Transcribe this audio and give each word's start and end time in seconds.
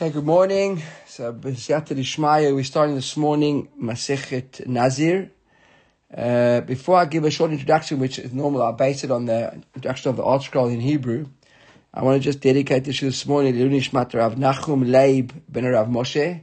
Okay, 0.00 0.10
good 0.10 0.26
morning. 0.26 0.80
So, 1.08 1.32
B'siyata 1.32 1.96
Dishmaya, 1.96 2.54
we're 2.54 2.62
starting 2.62 2.94
this 2.94 3.16
morning 3.16 3.66
Masechet 3.82 4.64
Nazir. 4.64 5.32
Uh, 6.16 6.60
before 6.60 6.98
I 6.98 7.04
give 7.06 7.24
a 7.24 7.32
short 7.32 7.50
introduction, 7.50 7.98
which 7.98 8.20
is 8.20 8.32
normal, 8.32 8.62
I 8.62 8.70
base 8.70 9.02
it 9.02 9.10
on 9.10 9.24
the 9.24 9.54
introduction 9.54 10.10
of 10.10 10.16
the 10.16 10.22
ArtScroll 10.22 10.72
in 10.72 10.78
Hebrew. 10.78 11.26
I 11.92 12.04
want 12.04 12.14
to 12.14 12.24
just 12.24 12.38
dedicate 12.38 12.84
this 12.84 13.00
this 13.00 13.26
morning 13.26 13.54
to 13.54 13.58
Lunishmat 13.58 14.14
Rav 14.14 14.36
Nachum 14.36 14.88
Leib 14.88 15.32
ben 15.48 15.64
Rav 15.64 15.88
Moshe, 15.88 16.42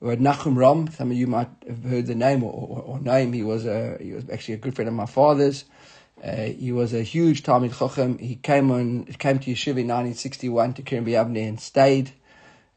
or 0.00 0.14
Nachum 0.14 0.56
Ram. 0.56 0.88
Some 0.92 1.10
of 1.10 1.16
you 1.16 1.26
might 1.26 1.50
have 1.66 1.82
heard 1.82 2.06
the 2.06 2.14
name 2.14 2.44
or, 2.44 2.52
or, 2.52 2.82
or 2.82 3.00
know 3.00 3.16
him. 3.16 3.32
He 3.32 3.42
was 3.42 3.66
a, 3.66 3.98
he 4.00 4.12
was 4.12 4.30
actually 4.30 4.54
a 4.54 4.58
good 4.58 4.76
friend 4.76 4.88
of 4.88 4.94
my 4.94 5.06
father's. 5.06 5.64
Uh, 6.22 6.36
he 6.36 6.70
was 6.70 6.94
a 6.94 7.02
huge 7.02 7.42
Talmid 7.42 7.72
Chochem. 7.72 8.20
He 8.20 8.36
came 8.36 8.70
on, 8.70 9.06
came 9.06 9.40
to 9.40 9.50
Yeshiva 9.50 9.80
in 9.82 9.88
1961 9.88 10.74
to 10.74 10.82
Kerem 10.82 11.04
B'Yavne 11.04 11.48
and 11.48 11.58
stayed 11.58 12.12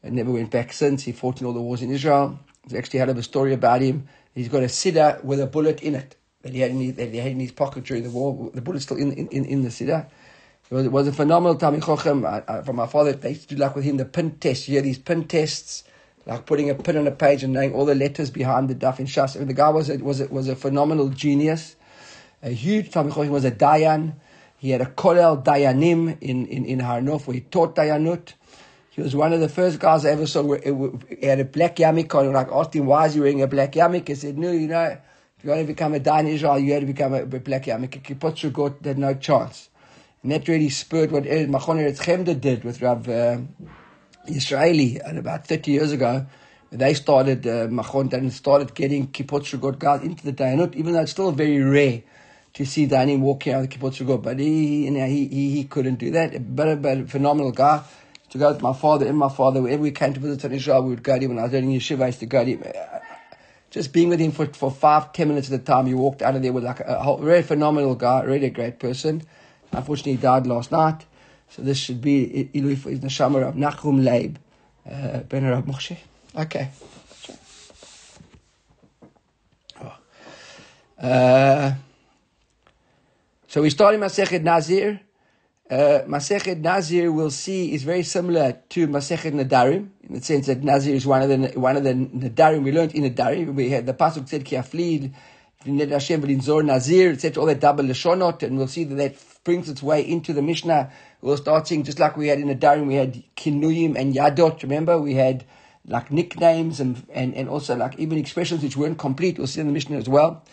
and 0.06 0.16
never 0.16 0.30
went 0.30 0.50
back 0.50 0.72
since. 0.72 1.02
He 1.02 1.12
fought 1.12 1.40
in 1.40 1.46
all 1.46 1.52
the 1.52 1.60
wars 1.60 1.82
in 1.82 1.90
Israel. 1.90 2.38
There's 2.66 2.78
actually 2.78 3.00
had 3.00 3.08
a 3.10 3.22
story 3.22 3.52
about 3.52 3.80
him. 3.80 4.08
He's 4.34 4.48
got 4.48 4.62
a 4.62 4.66
siddur 4.66 5.22
with 5.24 5.40
a 5.40 5.46
bullet 5.46 5.82
in 5.82 5.94
it 5.94 6.16
that 6.42 6.52
he 6.52 6.60
had 6.60 6.70
in 6.70 6.80
his, 6.80 6.94
that 6.96 7.10
he 7.10 7.18
had 7.18 7.32
in 7.32 7.40
his 7.40 7.52
pocket 7.52 7.84
during 7.84 8.02
the 8.02 8.10
war. 8.10 8.50
The 8.54 8.60
bullet's 8.60 8.84
still 8.84 8.96
in 8.96 9.12
in, 9.12 9.44
in 9.44 9.62
the 9.62 9.68
siddur. 9.68 10.06
It 10.68 10.74
was, 10.74 10.86
it 10.86 10.92
was 10.92 11.06
a 11.06 11.12
phenomenal 11.12 11.56
Talmid 11.56 11.82
Chochem. 11.82 12.26
I, 12.26 12.58
I, 12.58 12.62
from 12.62 12.76
my 12.76 12.88
father, 12.88 13.12
they 13.12 13.30
used 13.30 13.48
to 13.48 13.54
do 13.54 13.60
like 13.60 13.76
with 13.76 13.84
him 13.84 13.98
the 13.98 14.04
pin 14.04 14.32
test. 14.32 14.66
You 14.66 14.72
hear 14.74 14.82
these 14.82 14.98
pin 14.98 15.24
tests, 15.24 15.84
like 16.26 16.44
putting 16.44 16.70
a 16.70 16.74
pin 16.74 16.96
on 16.96 17.06
a 17.06 17.12
page 17.12 17.44
and 17.44 17.52
knowing 17.52 17.72
all 17.72 17.84
the 17.84 17.94
letters 17.94 18.30
behind 18.30 18.68
the 18.68 18.74
daf 18.74 18.98
in 18.98 19.06
Shas. 19.06 19.36
I 19.36 19.38
mean, 19.38 19.48
the 19.48 19.54
guy 19.54 19.68
was 19.68 19.88
a, 19.88 19.98
was 19.98 20.20
a, 20.20 20.26
was 20.26 20.48
a 20.48 20.56
phenomenal 20.56 21.08
genius, 21.10 21.76
a 22.42 22.50
huge 22.50 22.90
Chochem. 22.90 23.24
He 23.24 23.30
was 23.30 23.44
a 23.44 23.52
Dayan. 23.52 24.14
He 24.58 24.70
had 24.70 24.80
a 24.80 24.86
Kolel 24.86 25.44
Dayanim 25.44 26.20
in, 26.20 26.46
in, 26.46 26.64
in 26.64 26.80
Har 26.80 27.00
Nof 27.00 27.26
where 27.26 27.34
he 27.34 27.42
taught 27.42 27.76
Dayanut. 27.76 28.32
He 28.96 29.02
was 29.02 29.14
one 29.14 29.34
of 29.34 29.40
the 29.40 29.48
first 29.50 29.78
guys 29.78 30.06
I 30.06 30.12
ever 30.12 30.26
saw 30.26 30.54
he 30.54 31.26
had 31.26 31.38
a 31.38 31.44
black 31.44 31.76
yarmulke 31.76 32.14
on. 32.14 32.32
Like 32.32 32.50
asked 32.50 32.74
him, 32.74 32.86
why 32.86 33.04
is 33.04 33.12
he 33.12 33.20
wearing 33.20 33.42
a 33.42 33.46
black 33.46 33.72
yarmulke? 33.72 34.08
He 34.08 34.14
said, 34.14 34.38
no, 34.38 34.50
you 34.50 34.68
know, 34.68 34.84
if 34.84 35.44
you 35.44 35.50
want 35.50 35.60
to 35.60 35.66
become 35.66 35.92
a 35.92 35.98
in 36.20 36.28
Israel, 36.28 36.58
you 36.58 36.72
had 36.72 36.80
to 36.80 36.86
become 36.86 37.12
a 37.12 37.26
black 37.26 37.64
yarmulke. 37.64 38.02
Kipputz 38.02 38.50
got 38.54 38.82
had 38.82 38.96
no 38.96 39.12
chance. 39.12 39.68
And 40.22 40.32
that 40.32 40.48
really 40.48 40.70
spurred 40.70 41.12
what 41.12 41.24
Machon 41.24 41.76
Eretz 41.76 41.98
Chemda 41.98 42.40
did 42.40 42.64
with 42.64 42.80
Rav 42.80 43.06
uh, 43.06 43.36
Israeli 44.28 44.98
and 44.98 45.18
about 45.18 45.46
30 45.46 45.72
years 45.72 45.92
ago. 45.92 46.24
They 46.72 46.94
started, 46.94 47.46
uh, 47.46 47.68
Machon 47.68 48.10
and 48.14 48.32
started 48.32 48.74
getting 48.74 49.08
Kipputz 49.08 49.60
got 49.60 49.78
guys 49.78 50.04
into 50.04 50.24
the 50.24 50.32
Dayanut, 50.32 50.74
even 50.74 50.94
though 50.94 51.02
it's 51.02 51.12
still 51.12 51.32
very 51.32 51.60
rare 51.60 52.02
to 52.54 52.64
see 52.64 52.88
Dayanim 52.88 53.20
walking 53.20 53.52
out 53.52 53.64
of 53.64 53.68
the 53.68 53.76
Kipputz 53.76 54.22
But 54.22 54.38
he, 54.38 54.86
you 54.86 54.90
know, 54.90 55.04
he, 55.04 55.28
he, 55.28 55.50
he 55.50 55.64
couldn't 55.64 55.96
do 55.96 56.10
that. 56.12 56.56
But, 56.56 56.80
but 56.80 56.98
a 56.98 57.04
phenomenal 57.04 57.52
guy 57.52 57.84
to 58.36 58.44
go 58.44 58.52
with 58.52 58.62
my 58.62 58.72
father 58.72 59.06
and 59.06 59.16
my 59.16 59.28
father. 59.28 59.62
Whenever 59.62 59.82
we 59.82 59.90
came 59.90 60.14
to 60.14 60.20
visit 60.20 60.44
in 60.44 60.52
Israel, 60.52 60.82
we 60.82 60.90
would 60.90 61.02
go 61.02 61.18
to 61.18 61.24
him. 61.24 61.30
When 61.30 61.38
I 61.38 61.44
was 61.44 61.52
learning 61.52 61.70
yeshiva, 61.70 62.02
I 62.02 62.06
used 62.06 62.20
to 62.20 62.26
go 62.26 62.44
to 62.44 62.50
him. 62.50 62.64
Just 63.70 63.92
being 63.92 64.08
with 64.08 64.20
him 64.20 64.32
for, 64.32 64.46
for 64.46 64.70
five, 64.70 65.12
ten 65.12 65.28
minutes 65.28 65.50
at 65.50 65.60
a 65.60 65.62
time, 65.62 65.86
he 65.86 65.94
walked 65.94 66.22
out 66.22 66.36
of 66.36 66.42
there 66.42 66.52
with 66.52 66.64
like 66.64 66.80
a, 66.80 67.02
whole, 67.02 67.18
really 67.18 67.42
phenomenal 67.42 67.94
guy, 67.94 68.22
really 68.22 68.46
a 68.46 68.50
great 68.50 68.78
person. 68.78 69.22
Unfortunately, 69.72 70.12
he 70.12 70.18
died 70.18 70.46
last 70.46 70.70
night. 70.70 71.04
So 71.50 71.62
this 71.62 71.78
should 71.78 72.00
be 72.00 72.50
Ilui 72.54 72.76
for 72.76 72.90
his 72.90 73.00
neshama 73.00 73.46
of 73.46 73.54
Nachum 73.54 74.04
Leib, 74.04 74.38
uh, 74.90 75.20
Ben 75.20 75.44
Rav 75.44 75.64
Moshe. 75.64 75.96
Okay. 76.34 76.70
Oh. 79.82 81.06
Uh, 81.06 81.74
so 83.48 83.62
we 83.62 83.70
started 83.70 84.00
Masechet 84.00 84.42
Nazir. 84.42 85.00
Uh, 85.68 86.04
Masechet 86.06 86.60
Nazir, 86.60 87.10
we'll 87.10 87.30
see, 87.30 87.74
is 87.74 87.82
very 87.82 88.04
similar 88.04 88.56
to 88.68 88.86
Masechet 88.86 89.32
Nadarim 89.32 89.88
in 90.04 90.14
the 90.14 90.20
sense 90.20 90.46
that 90.46 90.62
Nazir 90.62 90.94
is 90.94 91.04
one 91.04 91.22
of 91.22 91.28
the 91.28 91.58
one 91.58 91.76
of 91.76 91.82
the 91.82 91.92
Nadarim 91.92 92.62
we 92.62 92.70
learned 92.70 92.94
in 92.94 93.02
Nadarim. 93.02 93.52
We 93.52 93.70
had 93.70 93.84
the 93.84 93.92
pasuk 93.92 94.28
said 94.28 94.44
Ki 94.44 94.54
Aflid, 94.54 95.12
Hashem 95.64 96.40
Zor 96.40 96.62
Nazir, 96.62 97.10
etc. 97.10 97.40
All 97.40 97.46
that 97.48 97.58
double 97.58 97.82
lashonot, 97.82 98.44
and 98.44 98.56
we'll 98.56 98.68
see 98.68 98.84
that 98.84 98.94
that 98.94 99.16
brings 99.42 99.68
its 99.68 99.82
way 99.82 100.08
into 100.08 100.32
the 100.32 100.40
Mishnah. 100.40 100.92
We'll 101.20 101.36
start 101.36 101.66
seeing 101.66 101.82
just 101.82 101.98
like 101.98 102.16
we 102.16 102.28
had 102.28 102.38
in 102.38 102.46
Nadarim, 102.46 102.86
we 102.86 102.94
had 102.94 103.24
Kinuyim 103.34 103.96
and 103.96 104.14
Yadot. 104.14 104.62
Remember, 104.62 105.00
we 105.00 105.14
had 105.14 105.44
like 105.84 106.12
nicknames 106.12 106.78
and, 106.78 107.04
and, 107.12 107.34
and 107.34 107.48
also 107.48 107.74
like 107.74 107.98
even 107.98 108.18
expressions 108.18 108.62
which 108.62 108.76
weren't 108.76 108.98
complete. 108.98 109.36
We'll 109.36 109.48
see 109.48 109.62
in 109.62 109.66
the 109.66 109.72
Mishnah 109.72 109.96
as 109.96 110.08
well. 110.08 110.44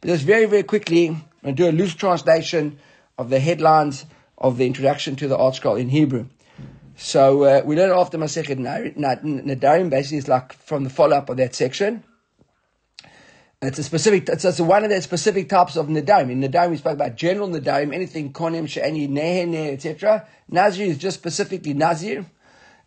But 0.00 0.08
just 0.08 0.24
very, 0.24 0.46
very 0.46 0.62
quickly, 0.62 1.08
I'm 1.08 1.24
going 1.42 1.56
to 1.56 1.62
do 1.62 1.68
a 1.68 1.72
loose 1.72 1.94
translation 1.94 2.78
of 3.18 3.28
the 3.28 3.40
headlines 3.40 4.06
of 4.38 4.56
the 4.56 4.66
introduction 4.66 5.16
to 5.16 5.28
the 5.28 5.36
ArtScroll 5.36 5.80
in 5.80 5.88
Hebrew. 5.88 6.26
So 6.96 7.42
uh, 7.42 7.62
we 7.64 7.76
learn 7.76 7.90
after 7.90 8.18
Masechet 8.18 8.58
Nadarim, 8.96 9.90
basically 9.90 10.18
it's 10.18 10.28
like 10.28 10.52
from 10.52 10.84
the 10.84 10.90
follow-up 10.90 11.28
of 11.28 11.36
that 11.38 11.54
section. 11.54 12.04
It's 13.60 13.78
a 13.78 13.82
specific, 13.82 14.28
it's, 14.28 14.44
it's 14.44 14.60
one 14.60 14.84
of 14.84 14.90
the 14.90 15.00
specific 15.00 15.48
types 15.48 15.76
of 15.76 15.86
Nadarim. 15.86 16.30
In 16.30 16.40
Nadarim 16.40 16.70
we 16.70 16.76
spoke 16.76 16.94
about 16.94 17.16
general 17.16 17.48
Nadarim, 17.48 17.94
anything 17.94 18.32
Konim, 18.32 18.68
She'ani, 18.68 19.08
Nehene, 19.08 19.72
etc. 19.72 20.26
Nazir 20.48 20.86
is 20.86 20.98
just 20.98 21.18
specifically 21.18 21.72
Nazir. 21.72 22.26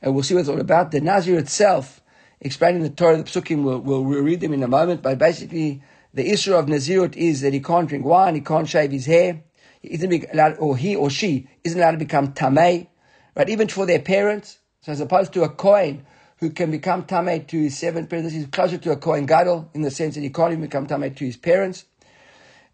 And 0.01 0.13
we'll 0.13 0.23
see 0.23 0.35
what 0.35 0.41
it's 0.41 0.49
all 0.49 0.61
about. 0.61 0.91
The 0.91 1.01
Nazir 1.01 1.39
itself, 1.39 2.01
explaining 2.39 2.83
the 2.83 2.89
Torah, 2.89 3.17
the 3.17 3.23
Psukim, 3.23 3.63
we'll, 3.63 3.79
we'll 3.79 4.03
read 4.03 4.39
them 4.39 4.53
in 4.53 4.61
a 4.61 4.67
moment, 4.67 5.01
but 5.01 5.17
basically 5.17 5.81
the 6.13 6.31
issue 6.31 6.53
of 6.53 6.67
Nazirut 6.67 7.15
is 7.15 7.41
that 7.41 7.53
he 7.53 7.59
can't 7.59 7.89
drink 7.89 8.05
wine, 8.05 8.35
he 8.35 8.41
can't 8.41 8.69
shave 8.69 8.91
his 8.91 9.05
hair, 9.07 9.41
isn't 9.83 10.25
allowed, 10.33 10.57
or 10.57 10.77
he 10.77 10.95
or 10.95 11.09
she 11.09 11.47
isn't 11.63 11.79
allowed 11.79 11.91
to 11.91 11.97
become 11.97 12.33
tamei, 12.33 12.87
right? 13.35 13.49
Even 13.49 13.67
for 13.67 13.85
their 13.85 13.99
parents. 13.99 14.59
So 14.81 14.91
as 14.91 14.99
opposed 14.99 15.33
to 15.33 15.43
a 15.43 15.49
Kohen 15.49 16.05
who 16.37 16.49
can 16.51 16.71
become 16.71 17.03
tamei 17.03 17.47
to 17.47 17.61
his 17.61 17.77
seven 17.77 18.07
parents, 18.07 18.33
he's 18.33 18.47
closer 18.47 18.77
to 18.77 18.91
a 18.91 18.97
Kohen 18.97 19.25
Gadol 19.25 19.69
in 19.73 19.81
the 19.81 19.91
sense 19.91 20.15
that 20.15 20.21
he 20.21 20.29
can't 20.29 20.51
even 20.51 20.61
become 20.61 20.87
tamei 20.87 21.15
to 21.15 21.25
his 21.25 21.37
parents. 21.37 21.85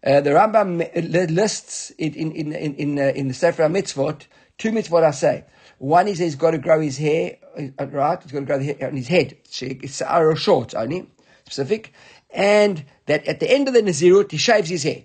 Uh, 0.06 0.20
the 0.20 0.30
Rambam 0.30 1.30
lists 1.30 1.92
it 1.98 2.14
in 2.14 2.32
in 2.32 2.52
in 2.52 2.74
in, 2.74 2.98
uh, 2.98 3.02
in 3.14 3.28
the 3.28 3.34
Sefer 3.34 3.62
Mitzvot 3.68 4.26
two 4.58 4.70
mitzvot 4.70 5.02
I 5.02 5.10
say. 5.10 5.44
One 5.78 6.08
is 6.08 6.18
he's 6.18 6.36
got 6.36 6.52
to 6.52 6.58
grow 6.58 6.80
his 6.80 6.96
hair, 6.98 7.36
uh, 7.58 7.86
right? 7.86 8.22
He's 8.22 8.32
got 8.32 8.40
to 8.40 8.44
grow 8.44 8.58
the 8.58 8.64
hair 8.64 8.88
on 8.88 8.96
his 8.96 9.08
head. 9.08 9.36
It's 9.60 10.02
or 10.02 10.36
short 10.36 10.74
only, 10.74 11.08
specific. 11.44 11.92
And 12.30 12.84
that 13.06 13.26
at 13.26 13.40
the 13.40 13.50
end 13.50 13.68
of 13.68 13.74
the 13.74 13.82
Nazirut, 13.82 14.30
he 14.30 14.36
shaves 14.36 14.68
his 14.68 14.82
hair. 14.82 15.04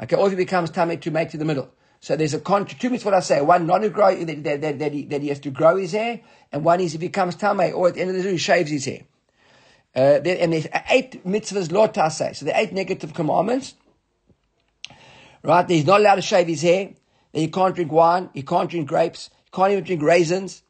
Okay, 0.00 0.16
or 0.16 0.26
if 0.26 0.32
he 0.32 0.36
becomes 0.36 0.70
tamei 0.70 1.00
to 1.00 1.10
make 1.10 1.30
to 1.30 1.36
the 1.36 1.44
middle. 1.44 1.70
So 2.00 2.16
there's 2.16 2.34
a 2.34 2.40
con- 2.40 2.66
two 2.66 2.90
mitzvot 2.90 3.12
I 3.12 3.20
say. 3.20 3.40
One, 3.40 3.66
not 3.66 3.78
to 3.78 3.88
grow, 3.88 4.14
that, 4.14 4.44
that, 4.44 4.60
that, 4.60 4.78
that, 4.78 4.92
he, 4.92 5.04
that 5.04 5.22
he 5.22 5.28
has 5.28 5.38
to 5.40 5.50
grow 5.50 5.76
his 5.76 5.92
hair, 5.92 6.20
and 6.50 6.64
one 6.64 6.80
is 6.80 6.94
if 6.94 7.00
he 7.00 7.08
becomes 7.08 7.36
tamei, 7.36 7.72
or 7.72 7.88
at 7.88 7.94
the 7.94 8.00
end 8.00 8.10
of 8.10 8.16
the 8.16 8.22
day, 8.22 8.32
he 8.32 8.38
shaves 8.38 8.70
his 8.70 8.86
hair. 8.86 9.02
Uh, 9.94 10.18
there, 10.20 10.38
and 10.40 10.52
there's 10.52 10.66
eight 10.90 11.24
mitzvahs 11.24 11.70
lot 11.70 11.94
say. 12.12 12.32
So 12.32 12.46
the 12.46 12.58
eight 12.58 12.72
negative 12.72 13.12
commandments. 13.12 13.74
Right, 15.44 15.68
he's 15.68 15.84
not 15.84 16.00
allowed 16.00 16.16
to 16.16 16.22
shave 16.22 16.46
his 16.46 16.62
hair. 16.62 16.90
That 17.32 17.40
he 17.40 17.48
can't 17.48 17.74
drink 17.74 17.92
wine. 17.92 18.30
He 18.32 18.42
can't 18.42 18.70
drink 18.70 18.88
grapes. 18.88 19.30
He 19.44 19.50
can't 19.52 19.72
even 19.72 19.84
drink 19.84 20.02
raisins. 20.02 20.62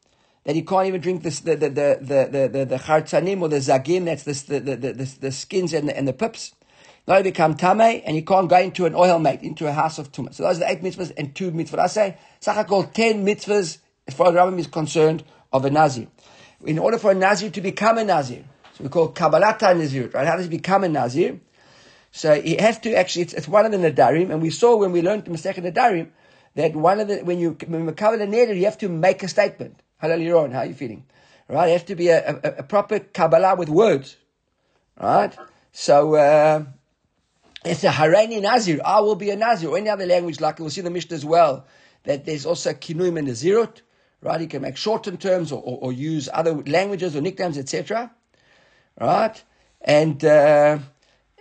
That 0.43 0.55
he 0.55 0.61
can't 0.61 0.87
even 0.87 0.99
drink 0.99 1.23
this, 1.23 1.39
the 1.39 1.55
the 1.55 1.69
the 1.69 1.97
the 2.01 2.29
the 2.29 2.47
the, 2.49 2.65
the 2.65 2.75
chartzanim 2.75 3.41
or 3.41 3.47
the 3.47 3.57
zagim. 3.57 4.05
That's 4.05 4.23
this, 4.23 4.43
the, 4.43 4.59
the, 4.59 4.75
the, 4.75 4.93
the, 4.93 5.15
the 5.21 5.31
skins 5.31 5.73
and 5.73 5.87
the, 5.87 5.97
and 5.97 6.07
the 6.07 6.13
pips. 6.13 6.53
Now 7.07 7.17
you 7.17 7.23
become 7.23 7.55
tame, 7.55 8.01
and 8.05 8.15
you 8.15 8.23
can't 8.23 8.49
go 8.49 8.57
into 8.59 8.85
an 8.85 8.95
oil 8.95 9.19
mate, 9.19 9.41
into 9.41 9.67
a 9.67 9.73
house 9.73 9.99
of 9.99 10.11
tumah. 10.11 10.33
So 10.33 10.43
those 10.43 10.57
are 10.57 10.59
the 10.61 10.71
eight 10.71 10.81
mitzvahs 10.81 11.11
and 11.17 11.35
two 11.35 11.51
mitzvahs. 11.51 11.79
I 11.79 11.87
say, 11.87 12.17
called 12.63 12.93
ten 12.93 13.25
mitzvahs, 13.25 13.79
as 14.07 14.13
far 14.13 14.37
as 14.37 14.59
is 14.59 14.67
concerned, 14.67 15.23
of 15.51 15.65
a 15.65 15.69
Nazir. 15.69 16.07
In 16.65 16.79
order 16.79 16.97
for 16.97 17.11
a 17.11 17.15
Nazir 17.15 17.49
to 17.49 17.61
become 17.61 17.97
a 17.97 18.03
Nazir, 18.05 18.45
so 18.73 18.83
we 18.83 18.89
call 18.89 19.11
Kabbalata 19.11 19.77
Nazir, 19.77 20.09
right? 20.13 20.25
How 20.25 20.37
does 20.37 20.45
he 20.45 20.49
become 20.49 20.83
a 20.83 20.89
Nazir? 20.89 21.39
So 22.11 22.39
he 22.39 22.55
has 22.57 22.79
to 22.79 22.93
actually, 22.95 23.23
it's, 23.23 23.33
it's 23.33 23.47
one 23.47 23.65
of 23.65 23.71
the 23.71 23.77
Nadarim, 23.77 24.31
and 24.31 24.41
we 24.41 24.49
saw 24.49 24.77
when 24.77 24.91
we 24.91 25.01
learned 25.01 25.25
the 25.25 25.31
Masechet 25.31 25.63
Nadarim, 25.63 26.09
that 26.55 26.75
one 26.75 26.99
of 26.99 27.07
the, 27.07 27.17
when 27.17 27.39
you, 27.39 27.57
when 27.67 27.85
you 27.85 27.91
cover 27.91 28.17
the 28.17 28.27
Neder, 28.27 28.55
you 28.55 28.65
have 28.65 28.77
to 28.77 28.87
make 28.87 29.23
a 29.23 29.27
statement. 29.27 29.81
Hello, 29.99 30.17
Liron, 30.17 30.53
how 30.53 30.59
are 30.59 30.65
you 30.65 30.73
feeling? 30.73 31.05
Right? 31.49 31.69
It 31.69 31.71
has 31.73 31.83
to 31.83 31.95
be 31.95 32.09
a, 32.09 32.35
a, 32.35 32.49
a 32.59 32.63
proper 32.63 32.99
Kabbalah 32.99 33.55
with 33.55 33.69
words. 33.69 34.15
Right? 34.99 35.35
So, 35.71 36.15
uh, 36.15 36.65
it's 37.65 37.83
a 37.83 37.89
Harani 37.89 38.41
Nazir. 38.41 38.79
I 38.83 38.99
will 39.01 39.15
be 39.15 39.29
a 39.29 39.35
Nazir. 39.35 39.69
Or 39.69 39.77
any 39.77 39.89
other 39.89 40.05
language, 40.05 40.39
like 40.41 40.59
we'll 40.59 40.69
see 40.69 40.81
in 40.81 40.85
the 40.85 40.91
Mishnah 40.91 41.15
as 41.15 41.25
well, 41.25 41.65
that 42.03 42.25
there's 42.25 42.45
also 42.45 42.71
Kinuim 42.73 43.17
and 43.17 43.27
Nazirut. 43.27 43.81
Right? 44.21 44.41
You 44.41 44.47
can 44.47 44.61
make 44.61 44.77
shortened 44.77 45.19
terms 45.19 45.51
or, 45.51 45.61
or, 45.61 45.79
or 45.81 45.93
use 45.93 46.29
other 46.31 46.53
languages 46.53 47.15
or 47.15 47.21
nicknames, 47.21 47.57
etc. 47.57 48.11
Right? 48.99 49.43
And, 49.81 50.23
uh, 50.23 50.79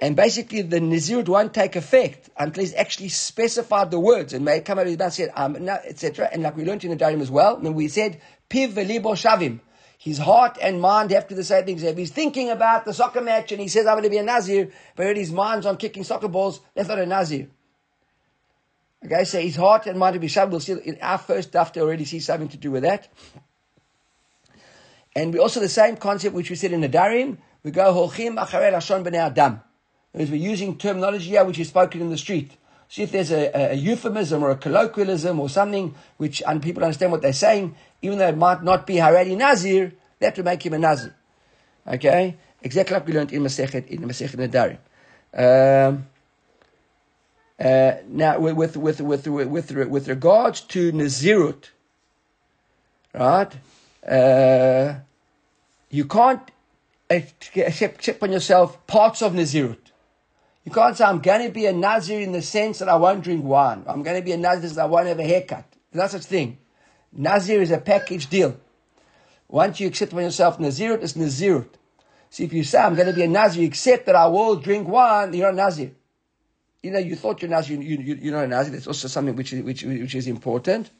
and 0.00 0.16
basically 0.16 0.62
the 0.62 0.80
Nazirut 0.80 1.28
won't 1.28 1.54
take 1.54 1.76
effect 1.76 2.28
until 2.36 2.62
he's 2.62 2.74
actually 2.74 3.10
specified 3.10 3.90
the 3.90 4.00
words 4.00 4.32
and 4.32 4.44
may 4.44 4.60
come 4.60 4.78
out 4.78 4.82
of 4.82 4.88
his 4.88 4.98
mouth 4.98 5.12
said, 5.12 5.30
um, 5.36 5.56
etc. 5.68 6.28
And 6.32 6.42
like 6.42 6.56
we 6.56 6.64
learned 6.64 6.84
in 6.84 6.90
the 6.90 6.96
Darim 6.96 7.20
as 7.20 7.30
well, 7.30 7.56
and 7.56 7.74
we 7.74 7.88
said, 7.88 8.20
Piv 8.50 8.72
velibo 8.72 9.12
shavim 9.12 9.60
his 10.02 10.18
heart 10.18 10.58
and 10.60 10.80
mind 10.80 11.12
have 11.12 11.28
to 11.28 11.34
the 11.36 11.44
same 11.44 11.64
things. 11.64 11.84
If 11.84 11.96
he's 11.96 12.10
thinking 12.10 12.50
about 12.50 12.84
the 12.84 12.92
soccer 12.92 13.20
match 13.20 13.52
and 13.52 13.60
he 13.60 13.68
says, 13.68 13.86
I'm 13.86 13.94
going 13.94 14.02
to 14.02 14.10
be 14.10 14.16
a 14.16 14.24
Nazir, 14.24 14.68
but 14.96 15.16
his 15.16 15.30
mind's 15.30 15.64
on 15.64 15.76
kicking 15.76 16.02
soccer 16.02 16.26
balls, 16.26 16.60
that's 16.74 16.88
not 16.88 16.98
a 16.98 17.06
Nazir. 17.06 17.46
Okay, 19.04 19.22
so 19.22 19.40
his 19.40 19.54
heart 19.54 19.86
and 19.86 19.96
mind 20.00 20.14
to 20.14 20.18
be 20.18 20.26
shaved. 20.26 20.50
We'll 20.50 20.58
see 20.58 20.72
in 20.72 20.98
our 21.00 21.18
first 21.18 21.52
daf 21.52 21.76
already 21.80 22.04
see 22.04 22.18
something 22.18 22.48
to 22.48 22.56
do 22.56 22.72
with 22.72 22.82
that. 22.82 23.10
And 25.14 25.32
we 25.32 25.38
also 25.38 25.60
the 25.60 25.68
same 25.68 25.96
concept 25.96 26.34
which 26.34 26.50
we 26.50 26.56
said 26.56 26.72
in 26.72 26.80
Nadarim, 26.80 27.38
we 27.62 27.70
go 27.70 27.94
holchim 27.94 28.44
acharei 28.44 28.72
lashon 28.72 29.04
b'nei 29.04 29.18
adam. 29.18 29.60
Because 30.12 30.32
we're 30.32 30.50
using 30.50 30.78
terminology 30.78 31.26
here 31.26 31.44
which 31.44 31.60
is 31.60 31.68
spoken 31.68 32.00
in 32.00 32.10
the 32.10 32.18
street. 32.18 32.56
See 32.88 33.04
if 33.04 33.12
there's 33.12 33.30
a, 33.30 33.72
a, 33.72 33.74
euphemism 33.74 34.42
or 34.42 34.50
a 34.50 34.56
colloquialism 34.56 35.38
or 35.38 35.48
something 35.48 35.94
which 36.16 36.42
people 36.60 36.82
understand 36.82 37.12
what 37.12 37.22
they're 37.22 37.32
saying, 37.32 37.76
even 38.02 38.18
though 38.18 38.28
it 38.28 38.36
might 38.36 38.62
not 38.62 38.86
be 38.86 38.96
Haredi 38.96 39.36
Nazir, 39.36 39.92
that 40.18 40.36
would 40.36 40.44
make 40.44 40.64
him 40.66 40.74
a 40.74 40.78
Nazir. 40.78 41.14
Okay? 41.86 42.36
Exactly 42.62 42.94
like 42.94 43.06
we 43.06 43.12
learned 43.12 43.32
in 43.32 43.42
Masechet, 43.42 43.86
in 43.88 44.02
Masechet 44.02 44.36
Nadarim. 44.36 44.78
Um, 45.34 46.06
uh, 47.58 47.94
now, 48.08 48.38
with, 48.40 48.76
with, 48.76 49.00
with, 49.00 49.26
with, 49.28 49.70
with, 49.70 50.08
regards 50.08 50.60
to 50.62 50.92
Nazirut, 50.92 51.70
right, 53.14 53.52
uh, 54.06 54.94
you 55.90 56.04
can't 56.06 56.50
accept, 57.08 58.22
on 58.22 58.32
yourself 58.32 58.84
parts 58.86 59.22
of 59.22 59.32
Nazirut. 59.32 59.78
You 60.64 60.72
can't 60.72 60.96
say, 60.96 61.04
I'm 61.04 61.20
going 61.20 61.46
to 61.46 61.52
be 61.52 61.66
a 61.66 61.72
Nazir 61.72 62.20
in 62.20 62.32
the 62.32 62.42
sense 62.42 62.78
that 62.78 62.88
I 62.88 62.96
won't 62.96 63.22
drink 63.22 63.44
wine. 63.44 63.84
I'm 63.86 64.02
going 64.02 64.16
to 64.16 64.24
be 64.24 64.32
a 64.32 64.36
Nazir 64.36 64.70
that 64.70 64.82
I 64.82 64.86
won't 64.86 65.08
have 65.08 65.18
a 65.18 65.24
haircut. 65.24 65.64
There's 65.92 66.12
no 66.12 66.18
such 66.18 66.26
thing. 66.26 66.58
Nazir 67.12 67.60
is 67.60 67.70
a 67.70 67.78
package 67.78 68.28
deal. 68.28 68.56
Once 69.48 69.80
you 69.80 69.88
accept 69.88 70.12
for 70.12 70.20
yourself 70.22 70.58
Nazirut, 70.58 71.02
it's 71.02 71.12
Nazirut. 71.12 71.68
See, 72.30 72.44
if 72.44 72.52
you 72.52 72.64
say, 72.64 72.78
I'm 72.78 72.94
going 72.94 73.08
to 73.08 73.12
be 73.12 73.22
a 73.22 73.28
Nazir, 73.28 73.66
accept 73.66 74.06
that 74.06 74.16
I 74.16 74.26
will 74.26 74.56
drink 74.56 74.88
wine, 74.88 75.34
you're 75.34 75.50
a 75.50 75.52
Nazir. 75.52 75.92
You 76.82 76.90
know, 76.90 76.98
you 76.98 77.14
thought 77.14 77.42
you're 77.42 77.50
Nazir, 77.50 77.80
you, 77.80 77.98
you, 77.98 78.14
you're 78.14 78.34
not 78.34 78.44
a 78.44 78.48
Nazir. 78.48 78.72
That's 78.72 78.86
also 78.86 79.08
something 79.08 79.36
which 79.36 79.52
is, 79.52 79.62
which, 79.62 79.82
which 79.84 80.14
is 80.14 80.26
important. 80.26 80.90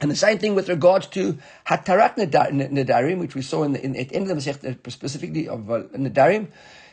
And 0.00 0.10
the 0.10 0.16
same 0.16 0.38
thing 0.38 0.54
with 0.54 0.68
regards 0.68 1.06
to 1.08 1.38
Hatarat 1.66 2.16
Nadarim, 2.16 3.18
which 3.18 3.34
we 3.34 3.42
saw 3.42 3.62
in 3.62 3.72
the, 3.72 3.84
in, 3.84 3.94
at 3.96 4.08
the 4.08 4.16
end 4.16 4.30
of 4.30 4.42
the 4.42 4.50
Masech, 4.50 4.90
specifically 4.90 5.48
of 5.48 5.70
uh, 5.70 5.82
Nadarim. 5.94 6.48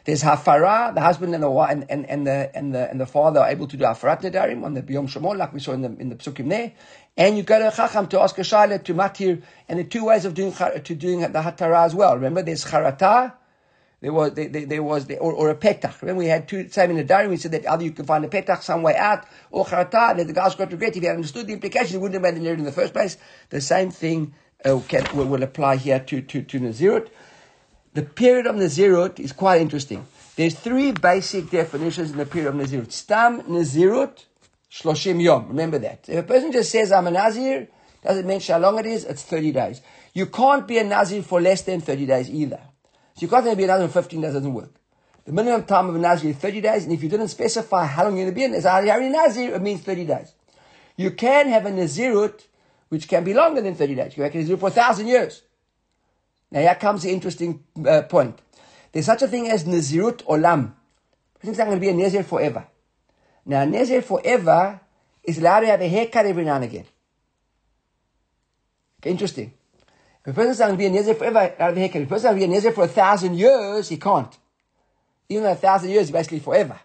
There's 0.05 0.23
Hafara, 0.23 0.93
the 0.93 1.01
husband 1.01 1.33
and 1.33 1.43
the 1.43 1.49
and, 1.49 1.85
and, 1.89 2.05
and 2.05 2.25
the 2.25 2.51
and 2.55 2.73
the 2.73 2.89
and 2.89 2.99
the 2.99 3.05
father 3.05 3.41
are 3.41 3.49
able 3.49 3.67
to 3.67 3.77
do 3.77 3.83
Hafarat 3.83 4.21
Nadarim 4.21 4.63
on 4.63 4.73
the 4.73 4.81
Biyom 4.81 5.11
Shemol, 5.11 5.37
like 5.37 5.53
we 5.53 5.59
saw 5.59 5.73
in 5.73 5.81
the 5.81 5.95
in 5.99 6.09
the 6.09 6.15
Psukim 6.15 6.49
there. 6.49 6.71
And 7.17 7.35
you 7.35 7.43
go 7.43 7.59
to 7.59 7.75
Chacham 7.75 8.07
to 8.07 8.21
ask 8.21 8.37
a 8.37 8.41
Shaila 8.41 8.83
to 8.85 8.93
Matir, 8.93 9.41
and 9.67 9.79
the 9.79 9.83
two 9.83 10.05
ways 10.05 10.25
of 10.25 10.33
doing 10.33 10.53
to 10.53 10.95
doing 10.95 11.19
the 11.19 11.27
Hatara 11.27 11.85
as 11.85 11.93
well. 11.93 12.15
Remember, 12.15 12.41
there's 12.41 12.63
Charata, 12.63 13.33
there 14.01 14.13
was 14.13 14.33
there, 14.33 14.47
there 14.47 14.83
was 14.83 15.07
the, 15.07 15.17
or, 15.17 15.33
or, 15.33 15.49
a 15.49 15.55
petach. 15.55 16.01
Remember, 16.01 16.19
we 16.19 16.27
had 16.27 16.47
two 16.47 16.69
same 16.69 16.91
in 16.91 16.95
the 16.95 17.03
diary. 17.03 17.27
We 17.27 17.37
said 17.37 17.51
that 17.51 17.69
either 17.69 17.83
you 17.83 17.91
can 17.91 18.05
find 18.05 18.23
a 18.23 18.29
petach 18.29 18.61
some 18.61 18.81
way 18.81 18.95
out, 18.95 19.25
or 19.51 19.65
charata. 19.65 20.15
That 20.15 20.27
the 20.27 20.33
guys 20.33 20.55
got 20.55 20.71
regret 20.71 20.95
if 20.95 21.01
he 21.01 21.07
had 21.07 21.15
understood 21.15 21.47
the 21.47 21.53
implication, 21.53 21.91
he 21.91 21.97
wouldn't 21.97 22.23
have 22.23 22.33
made 22.33 22.41
the 22.41 22.49
in 22.49 22.63
the 22.63 22.71
first 22.71 22.93
place. 22.93 23.17
The 23.49 23.59
same 23.59 23.91
thing 23.91 24.33
uh, 24.63 24.79
can, 24.87 25.05
will, 25.15 25.25
will, 25.25 25.43
apply 25.43 25.75
here 25.75 25.99
to 25.99 26.21
to 26.21 26.41
to 26.41 26.59
Nazirut. 26.59 27.09
The 27.93 28.03
period 28.03 28.47
of 28.47 28.55
Nazirut 28.55 29.19
is 29.19 29.33
quite 29.33 29.59
interesting. 29.59 30.05
There's 30.37 30.55
three 30.55 30.93
basic 30.93 31.49
definitions 31.49 32.11
in 32.11 32.17
the 32.17 32.25
period 32.25 32.49
of 32.49 32.55
Nazirut. 32.55 32.93
Stam 32.93 33.41
Nazirut, 33.41 34.23
Shloshim 34.71 35.21
Yom. 35.21 35.49
Remember 35.49 35.77
that. 35.79 36.07
If 36.07 36.19
a 36.19 36.23
person 36.23 36.53
just 36.53 36.71
says 36.71 36.93
I'm 36.93 37.07
a 37.07 37.11
Nazir, 37.11 37.67
doesn't 38.01 38.25
mention 38.25 38.53
how 38.53 38.59
long 38.59 38.79
it 38.79 38.85
is. 38.85 39.03
It's 39.03 39.23
30 39.23 39.51
days. 39.51 39.81
You 40.13 40.27
can't 40.27 40.65
be 40.65 40.77
a 40.77 40.85
Nazir 40.85 41.21
for 41.21 41.41
less 41.41 41.63
than 41.63 41.81
30 41.81 42.05
days 42.05 42.29
either. 42.29 42.61
So 43.19 43.25
you 43.25 43.29
can't 43.29 43.57
be 43.57 43.65
a 43.65 43.67
Nazir 43.67 43.89
for 43.89 44.01
15 44.01 44.21
days, 44.21 44.33
doesn't 44.33 44.53
work. 44.53 44.71
The 45.25 45.33
minimum 45.33 45.65
time 45.65 45.89
of 45.89 45.95
a 45.95 45.99
Nazir 45.99 46.29
is 46.29 46.37
30 46.37 46.61
days, 46.61 46.83
and 46.85 46.93
if 46.93 47.03
you 47.03 47.09
didn't 47.09 47.27
specify 47.27 47.85
how 47.85 48.05
long 48.05 48.15
you're 48.15 48.31
going 48.31 48.33
to 48.33 48.35
be 48.35 48.45
in, 48.45 48.53
as 48.53 48.63
a 48.63 48.81
Nazir, 48.81 49.55
it 49.55 49.61
means 49.61 49.81
30 49.81 50.05
days. 50.05 50.33
You 50.95 51.11
can 51.11 51.49
have 51.49 51.65
a 51.65 51.69
Nazirut, 51.69 52.45
which 52.87 53.09
can 53.09 53.25
be 53.25 53.33
longer 53.33 53.59
than 53.59 53.75
30 53.75 53.95
days. 53.95 54.15
You 54.15 54.23
can 54.23 54.31
have 54.31 54.35
a 54.35 54.53
Nazirut 54.53 54.59
for 54.61 54.69
a 54.69 54.71
thousand 54.71 55.07
years. 55.07 55.41
Now 56.49 56.61
here 56.61 56.75
comes 56.75 57.03
the 57.03 57.11
interesting 57.11 57.61
uh, 57.85 58.03
point. 58.03 58.39
There's 58.93 59.05
such 59.05 59.21
a 59.21 59.27
thing 59.27 59.49
as 59.49 59.65
Nazirut 59.65 60.23
Olam. 60.23 60.71
Which 61.33 61.43
means 61.43 61.59
I'm 61.59 61.67
going 61.67 61.77
to 61.77 61.81
be 61.81 61.89
a 61.89 61.93
Nazir 61.93 62.23
forever. 62.23 62.67
Now, 63.45 63.65
Nazir 63.65 64.01
forever 64.01 64.79
is 65.25 65.39
allowed 65.39 65.61
to 65.61 65.67
have 65.67 65.81
a 65.81 65.89
haircut 65.89 66.25
every 66.25 66.45
now 66.45 66.55
and 66.55 66.63
again. 66.63 66.85
Okay, 69.01 69.11
interesting. 69.11 69.53
If 70.29 70.37
a 70.37 70.41
person's 70.41 70.59
going 70.59 70.71
to 70.73 70.77
be 70.77 70.85
a 70.85 70.91
Nazir 70.91 71.15
forever, 71.15 71.39
out 71.57 71.71
of 71.71 71.77
haircut. 71.77 72.03
If 72.03 72.07
a 72.07 72.09
person's 72.09 72.23
going 72.23 72.39
to 72.39 72.47
be 72.47 72.51
a 72.51 72.55
Nazir 72.55 72.71
for 72.71 72.83
a 72.83 72.87
thousand 72.87 73.35
years, 73.35 73.89
he 73.89 73.97
can't. 73.97 74.37
Even 75.27 75.43
though 75.43 75.51
a 75.53 75.55
thousand 75.55 75.89
years 75.89 76.03
is 76.03 76.11
basically 76.11 76.39
forever. 76.39 76.79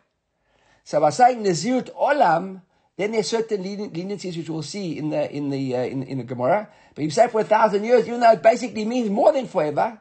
So 0.85 0.99
by 0.99 1.11
saying 1.11 1.44
Nazirut 1.44 1.94
Olam, 1.94 2.62
then 2.96 3.12
there's 3.12 3.29
certain 3.29 3.62
leniencies 3.62 4.38
which 4.38 4.49
we'll 4.49 4.62
see 4.62 4.96
in 4.96 5.11
the 5.11 5.31
in 5.31 5.50
the 5.50 5.76
uh, 5.76 5.82
in, 5.82 6.05
in 6.05 6.19
the 6.19 6.25
Gemara. 6.25 6.69
But 6.94 7.02
if 7.02 7.06
you 7.06 7.11
say 7.11 7.29
for 7.29 7.43
a 7.43 7.44
thousand 7.44 7.85
years, 7.85 8.06
even 8.06 8.20
though 8.20 8.32
it 8.32 8.43
basically 8.43 8.87
means 8.87 9.11
more 9.11 9.32
than 9.32 9.46
forever, 9.46 10.00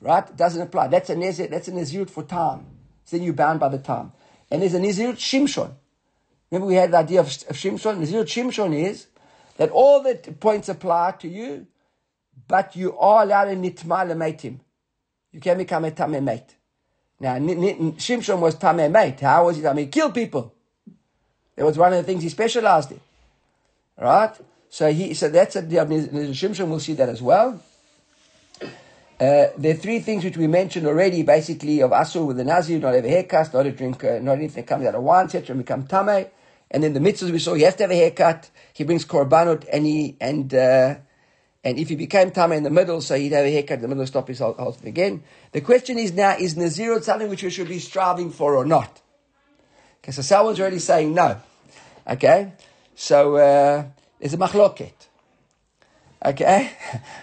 right? 0.00 0.28
It 0.28 0.36
doesn't 0.36 0.62
apply. 0.62 0.88
That's 0.88 1.10
a 1.10 1.16
Nazir, 1.16 1.48
that's 1.48 1.66
a 1.66 1.72
Nazirut 1.72 2.10
for 2.10 2.22
time. 2.22 2.66
So 3.04 3.16
then 3.16 3.24
you're 3.24 3.34
bound 3.34 3.58
by 3.58 3.68
the 3.68 3.78
time. 3.78 4.12
And 4.50 4.62
there's 4.62 4.74
a 4.74 4.80
Nazirut 4.80 5.16
Shimshon. 5.16 5.72
Remember 6.50 6.66
we 6.68 6.74
had 6.74 6.92
the 6.92 6.98
idea 6.98 7.20
of, 7.20 7.26
of 7.26 7.56
Shimshon? 7.56 7.98
Nazirut 7.98 8.26
Shimshon 8.26 8.76
is 8.76 9.06
that 9.56 9.70
all 9.70 10.02
the 10.02 10.14
points 10.38 10.68
apply 10.68 11.12
to 11.20 11.28
you, 11.28 11.66
but 12.48 12.76
you 12.76 12.96
are 12.98 13.22
allowed 13.22 13.46
to 13.46 13.56
nitma 13.56 14.06
lemeitim. 14.06 14.58
You 15.32 15.40
can 15.40 15.58
become 15.58 15.84
a 15.84 15.90
tameh 15.90 16.22
mate. 16.22 16.54
Now, 17.20 17.36
Shimshon 17.38 18.38
was 18.38 18.56
tameh 18.56 18.90
mate. 18.90 19.20
How 19.20 19.46
was 19.46 19.56
he 19.56 19.62
tameh? 19.62 19.80
He 19.80 19.86
killed 19.86 20.14
people. 20.14 20.54
That 21.56 21.64
was 21.64 21.78
one 21.78 21.92
of 21.92 21.98
the 21.98 22.04
things 22.04 22.22
he 22.22 22.28
specialized 22.28 22.92
in. 22.92 23.00
Right? 23.98 24.34
So 24.68 24.92
he, 24.92 25.14
so 25.14 25.28
that's 25.28 25.56
a, 25.56 25.62
Shimshon 25.62 26.68
will 26.68 26.80
see 26.80 26.94
that 26.94 27.08
as 27.08 27.22
well. 27.22 27.62
Uh, 29.18 29.48
there 29.56 29.72
are 29.72 29.76
three 29.76 29.98
things 30.00 30.24
which 30.24 30.36
we 30.36 30.46
mentioned 30.46 30.86
already, 30.86 31.22
basically, 31.22 31.80
of 31.80 31.90
Asur 31.90 32.26
with 32.26 32.36
the 32.36 32.44
Nazir, 32.44 32.78
not 32.78 32.94
have 32.94 33.04
a 33.04 33.08
haircut, 33.08 33.54
not 33.54 33.62
to 33.62 33.72
drink, 33.72 34.04
uh, 34.04 34.18
not 34.20 34.34
anything 34.34 34.62
that 34.62 34.66
comes 34.66 34.86
out 34.86 34.94
of 34.94 35.02
wine, 35.02 35.24
etc., 35.24 35.54
and 35.54 35.64
become 35.64 35.84
Tameh. 35.84 36.28
And 36.70 36.82
then 36.82 36.92
the 36.92 37.00
mitzvahs 37.00 37.30
we 37.30 37.38
saw, 37.38 37.54
he 37.54 37.62
has 37.62 37.76
to 37.76 37.84
have 37.84 37.90
a 37.90 37.96
haircut, 37.96 38.50
he 38.74 38.84
brings 38.84 39.06
Korbanot, 39.06 39.66
and 39.72 39.86
he, 39.86 40.18
and, 40.20 40.52
uh, 40.52 40.96
and 41.66 41.80
if 41.80 41.88
he 41.88 41.96
became 41.96 42.30
Tama 42.30 42.54
in 42.54 42.62
the 42.62 42.70
middle, 42.70 43.00
so 43.00 43.16
he'd 43.16 43.32
have 43.32 43.44
a 43.44 43.50
haircut 43.50 43.78
in 43.78 43.82
the 43.82 43.88
middle, 43.88 44.06
stop 44.06 44.28
his 44.28 44.38
whole 44.38 44.76
again. 44.84 45.24
The 45.50 45.60
question 45.60 45.98
is 45.98 46.12
now, 46.12 46.36
is 46.38 46.54
Nazirut 46.54 47.02
something 47.02 47.28
which 47.28 47.42
we 47.42 47.50
should 47.50 47.66
be 47.66 47.80
striving 47.80 48.30
for 48.30 48.54
or 48.54 48.64
not? 48.64 49.00
Okay, 49.98 50.12
so 50.12 50.22
someone's 50.22 50.60
already 50.60 50.78
saying 50.78 51.12
no. 51.12 51.40
Okay? 52.06 52.52
So, 52.94 53.34
uh, 53.34 53.84
there's 54.20 54.34
a 54.34 54.38
machloket. 54.38 54.92
Okay? 56.24 56.70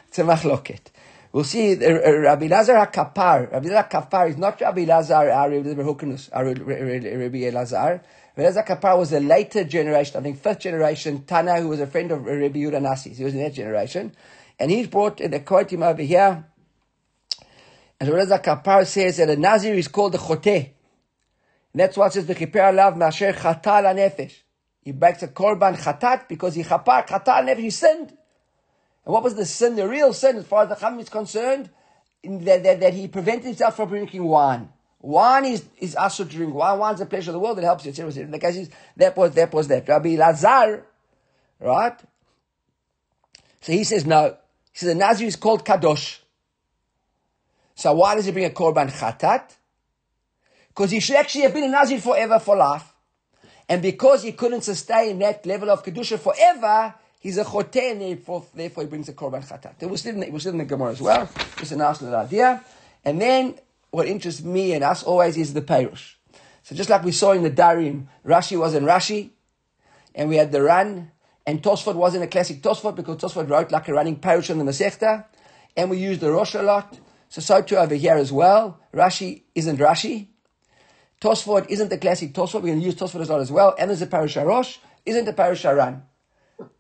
it's 0.10 0.19
a 0.19 0.24
machloket. 0.24 0.88
We'll 1.31 1.46
see 1.46 1.78
uh, 1.78 2.00
uh, 2.06 2.12
Rabbi 2.12 2.48
Lazar 2.48 2.74
HaKapar. 2.74 3.50
Rabbi 3.50 3.70
Lazar 3.70 3.88
HaKapar 3.89 4.29
is 4.29 4.38
not 4.38 4.60
Rabbi 4.60 4.84
Lazar, 4.84 5.25
Rabbi 5.25 5.82
Hukanus, 5.84 6.29
Rabbi 6.34 7.50
Lazar. 7.50 8.01
Rabbi 8.36 8.48
Lazar 8.48 8.63
HaKapar 8.63 8.98
was 8.98 9.13
a 9.13 9.20
later 9.20 9.63
generation, 9.63 10.17
I 10.17 10.22
think 10.22 10.39
fifth 10.39 10.60
generation, 10.60 11.24
Tana, 11.24 11.62
who 11.62 11.70
was 11.70 11.79
a 11.79 11.88
friend 11.88 12.12
of 12.12 12.25
Rabbi 12.25 12.60
Yehuda 12.60 12.82
Nasi. 12.82 13.12
He 13.13 13.24
was 13.24 13.36
in 13.36 13.39
that 13.41 13.53
generation. 13.53 14.12
And 14.63 14.72
he's 14.72 14.88
brought, 14.88 15.20
in 15.20 15.32
the 15.32 15.67
him 15.70 15.84
over 15.84 16.01
here, 16.01 16.46
and 18.00 18.10
Lazar 18.10 18.39
HaKapar 18.39 18.88
says 18.88 19.17
that 19.17 19.29
a 19.29 19.36
Nazir 19.36 19.74
is 19.74 19.89
called 19.89 20.15
a 20.15 20.17
Choteh. 20.17 20.70
And 21.74 21.82
that's 21.82 21.98
why 21.98 22.08
it 22.08 22.13
says, 22.13 22.27
the 22.27 22.34
Kippur 22.34 22.60
Alav 22.60 22.96
Masher 22.96 23.34
Chatal 23.34 23.84
Nefesh. 23.93 24.32
He 24.79 24.93
breaks 24.93 25.22
a 25.22 25.27
korban 25.27 25.75
chatat 25.75 26.29
because 26.29 26.55
he 26.55 26.63
chapar 26.63 27.05
chatat 27.05 27.43
nefesh, 27.43 27.58
he 27.58 27.70
sinned. 27.72 28.13
And 29.03 29.13
what 29.13 29.22
was 29.22 29.36
the 29.36 29.46
sin, 29.46 29.75
the 29.75 29.86
real 29.86 30.13
sin, 30.13 30.38
as 30.38 30.46
far 30.46 30.63
as 30.63 30.70
the 30.70 30.75
Chacham 30.75 30.98
is 31.01 31.10
concerned? 31.10 31.70
That, 32.24 32.63
that, 32.63 32.79
that, 32.79 32.93
he 32.93 33.10
prevented 33.10 33.48
himself 33.48 33.75
from 33.75 33.89
drinking 33.89 34.24
wine. 34.24 34.70
Wine 35.01 35.43
is, 35.43 35.65
is 35.77 35.98
also 35.98 36.24
to 36.24 36.29
drink 36.29 36.53
wine. 36.53 36.79
Wine's 36.79 37.01
a 37.01 37.05
pleasure 37.05 37.32
of 37.32 37.34
the 37.34 37.39
world. 37.39 37.60
It 37.60 37.65
helps 37.65 37.86
you. 37.86 37.91
The 37.91 38.39
guy 38.39 38.51
says, 38.53 38.70
that 38.96 39.17
was, 39.17 39.34
that 39.34 39.53
was 39.53 39.67
that. 39.67 39.89
Rabbi 39.89 40.15
Lazar, 40.15 40.86
right? 41.60 42.00
So 43.60 43.74
he 43.74 43.84
says, 43.84 44.05
no. 44.05 44.38
He 44.74 44.80
says, 44.80 44.89
the 44.89 44.96
Nazir 44.96 45.27
is 45.27 45.38
called 45.38 45.63
Kadosh. 45.63 46.20
So 47.75 47.94
why 47.94 48.15
does 48.15 48.25
he 48.25 48.32
bring 48.32 48.46
a 48.46 48.50
Korban 48.50 48.92
Chatat? 48.92 49.56
Because 50.68 50.92
he 50.92 51.00
should 51.00 51.15
actually 51.15 51.44
have 51.44 51.53
been 51.53 51.63
a 51.63 51.70
Nazir 51.70 52.00
forever 52.00 52.39
for 52.39 52.58
life. 52.58 52.92
And 53.70 53.82
because 53.82 54.24
he 54.24 54.34
couldn't 54.34 54.62
sustain 54.62 55.20
that 55.20 55.46
level 55.46 55.70
of 55.70 55.84
Kedusha 55.84 56.20
forever, 56.20 56.94
He's 57.24 57.38
a 57.38 57.46
choteh, 57.46 57.94
and 57.94 58.01
therefore, 58.01 58.46
therefore 58.53 58.84
he 58.84 58.89
brings 58.89 59.08
a 59.08 59.13
korban 59.13 59.48
chatat. 59.48 59.75
It 59.80 59.89
was 59.89 60.01
still 60.01 60.39
still 60.39 60.51
in 60.51 60.58
the 60.58 60.65
Gemara 60.65 60.92
as 60.92 61.00
well. 61.00 61.30
Just 61.58 61.72
a 61.72 61.77
nice 61.77 62.01
little 62.01 62.20
idea. 62.20 62.62
And 63.06 63.22
then 63.22 63.56
what 63.92 64.08
interests 64.08 64.44
me 64.44 64.74
and 64.74 64.84
us 64.84 65.03
always 65.03 65.38
is 65.38 65.53
the 65.53 65.62
Perush. 65.62 66.15
So 66.63 66.75
just 66.75 66.89
like 66.89 67.01
we 67.01 67.13
saw 67.13 67.32
in 67.32 67.44
the 67.44 67.50
Darim, 67.50 68.08
Rashi 68.25 68.60
was 68.60 68.75
in 68.75 68.84
Rashi, 68.84 69.30
and 70.13 70.27
we 70.27 70.36
had 70.36 70.51
the 70.51 70.62
Ran, 70.62 71.12
and 71.45 71.62
Tosfot 71.62 71.95
wasn't 71.95 72.23
a 72.23 72.27
classic 72.27 72.62
Tosfot 72.62 72.95
because 72.95 73.17
Tosfot 73.17 73.50
wrote 73.50 73.71
like 73.71 73.88
a 73.88 73.93
running 73.93 74.17
Peirush 74.17 74.50
on 74.50 74.57
the 74.57 74.63
Masechta, 74.63 75.25
and 75.75 75.89
we 75.89 75.97
use 75.97 76.19
the 76.19 76.31
Rosh 76.31 76.55
a 76.55 76.62
lot. 76.62 77.00
So 77.29 77.41
so 77.41 77.62
too 77.62 77.77
over 77.77 77.95
here 77.95 78.15
as 78.15 78.31
well. 78.31 78.79
Rashi 78.93 79.43
isn't 79.55 79.77
Rashi. 79.77 80.27
Tosfot 81.19 81.69
isn't 81.69 81.89
the 81.89 81.97
classic 81.97 82.33
Tosfot. 82.33 82.55
We're 82.55 82.67
going 82.67 82.79
to 82.79 82.85
use 82.85 82.95
Tosfot 82.95 83.21
as 83.21 83.29
well 83.29 83.39
as 83.39 83.51
well. 83.51 83.75
And 83.79 83.89
there's 83.89 84.01
a 84.01 84.07
Parish 84.07 84.35
Rosh, 84.35 84.77
isn't 85.05 85.27
a 85.27 85.33
Parish 85.33 85.65
Ran. 85.65 86.03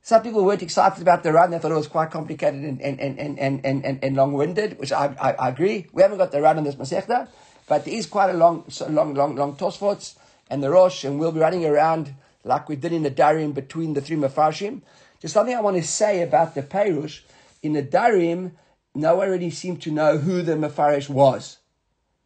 Some 0.01 0.21
people 0.21 0.45
weren't 0.45 0.61
excited 0.61 1.01
about 1.01 1.23
the 1.23 1.33
run. 1.33 1.51
They 1.51 1.59
thought 1.59 1.71
it 1.71 1.75
was 1.75 1.87
quite 1.87 2.11
complicated 2.11 2.61
and, 2.61 2.81
and, 2.81 2.99
and, 2.99 3.19
and, 3.19 3.39
and, 3.39 3.85
and, 3.85 4.03
and 4.03 4.15
long-winded, 4.15 4.79
which 4.79 4.91
I, 4.91 5.15
I, 5.19 5.31
I, 5.33 5.49
agree. 5.49 5.87
We 5.91 6.01
haven't 6.01 6.17
got 6.17 6.31
the 6.31 6.41
run 6.41 6.57
on 6.57 6.63
this 6.63 6.75
Masechta, 6.75 7.27
but 7.67 7.85
there 7.85 7.93
is 7.93 8.05
quite 8.05 8.29
a 8.29 8.33
long, 8.33 8.65
long, 8.89 9.13
long, 9.13 9.35
long 9.35 9.55
Tosfots 9.55 10.15
and 10.49 10.61
the 10.61 10.69
Rosh, 10.69 11.03
and 11.03 11.19
we'll 11.19 11.31
be 11.31 11.39
running 11.39 11.65
around 11.65 12.13
like 12.43 12.69
we 12.69 12.75
did 12.75 12.93
in 12.93 13.03
the 13.03 13.11
Darim 13.11 13.53
between 13.53 13.93
the 13.93 14.01
three 14.01 14.17
Mefarshim. 14.17 14.81
Just 15.19 15.33
something 15.33 15.55
I 15.55 15.61
want 15.61 15.77
to 15.77 15.83
say 15.83 16.21
about 16.21 16.55
the 16.55 16.63
Perush. 16.63 17.21
In 17.61 17.73
the 17.73 17.83
Darim, 17.83 18.51
no 18.93 19.15
one 19.15 19.29
really 19.29 19.49
seemed 19.49 19.81
to 19.83 19.91
know 19.91 20.17
who 20.17 20.41
the 20.41 20.53
Mefarish 20.53 21.09
was. 21.09 21.59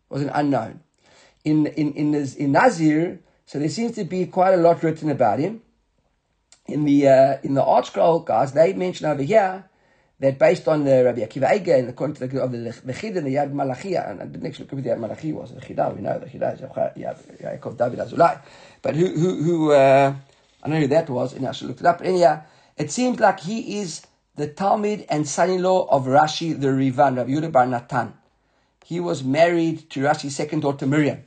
It 0.10 0.14
was 0.14 0.24
an 0.24 0.32
unknown. 0.34 0.82
In, 1.46 1.68
in, 1.68 1.94
in, 1.94 2.16
in 2.16 2.52
Nazir, 2.52 3.20
so 3.46 3.60
there 3.60 3.70
seems 3.70 3.96
to 3.96 4.04
be 4.04 4.26
quite 4.26 4.54
a 4.54 4.58
lot 4.58 4.84
written 4.84 5.10
about 5.10 5.40
him 5.40 5.62
in 6.68 6.86
the 6.86 7.08
uh, 7.08 7.38
in 7.44 7.54
the 7.54 7.64
ArtScroll 7.64 8.26
guys, 8.26 8.52
they 8.54 8.74
mention 8.74 9.06
over 9.06 9.24
here 9.24 9.66
that 10.20 10.40
based 10.40 10.68
on 10.68 10.84
the 10.84 11.04
Rabbi 11.04 11.22
Akiva 11.22 11.46
Eiger 11.46 11.76
and 11.76 11.90
according 11.90 12.16
to 12.16 12.28
the, 12.28 12.42
of 12.42 12.52
the 12.52 12.58
Lechid 12.58 13.18
and 13.18 13.28
the 13.28 13.36
Yad 13.36 13.54
Malachia, 13.54 14.10
and 14.10 14.34
the 14.34 14.40
next 14.40 14.60
look 14.60 14.74
at 14.74 14.84
the 14.84 14.90
Yad 14.90 15.00
Malachi 15.00 15.32
was 15.32 15.54
the 15.54 15.62
Chidah, 15.62 15.96
we 15.96 16.02
know 16.02 16.18
the 16.18 16.26
Chidah 16.26 16.56
is 16.56 16.62
Yaakov 16.62 17.78
David 17.78 18.00
Azulai, 18.00 18.42
but 18.82 18.96
who 18.96 19.08
who 19.08 19.44
who 19.44 19.72
uh, 19.72 20.14
I 20.64 20.68
don't 20.68 20.76
know 20.76 20.82
who 20.82 20.88
that 20.88 21.10
was, 21.10 21.34
and 21.34 21.48
I 21.48 21.52
should 21.52 21.68
look 21.68 21.80
it 21.80 21.86
up. 21.86 22.00
But 22.00 22.08
anyhow, 22.08 22.44
it 22.78 22.92
seems 22.92 23.20
like 23.20 23.42
he 23.42 23.80
is 23.80 24.02
the 24.36 24.48
Talmid 24.48 25.06
and 25.10 25.28
son-in-law 25.28 25.88
of 25.90 26.06
Rashi 26.06 26.60
the 26.60 26.74
Rivan, 26.74 27.16
Rabbi 27.16 27.32
Yehuda 27.32 27.52
Bar 27.52 27.68
Natan. 27.68 28.14
He 28.86 29.00
was 29.00 29.24
married 29.24 29.90
to 29.92 30.02
Rashi's 30.02 30.36
second 30.36 30.62
daughter 30.62 30.88
Miriam. 30.88 31.24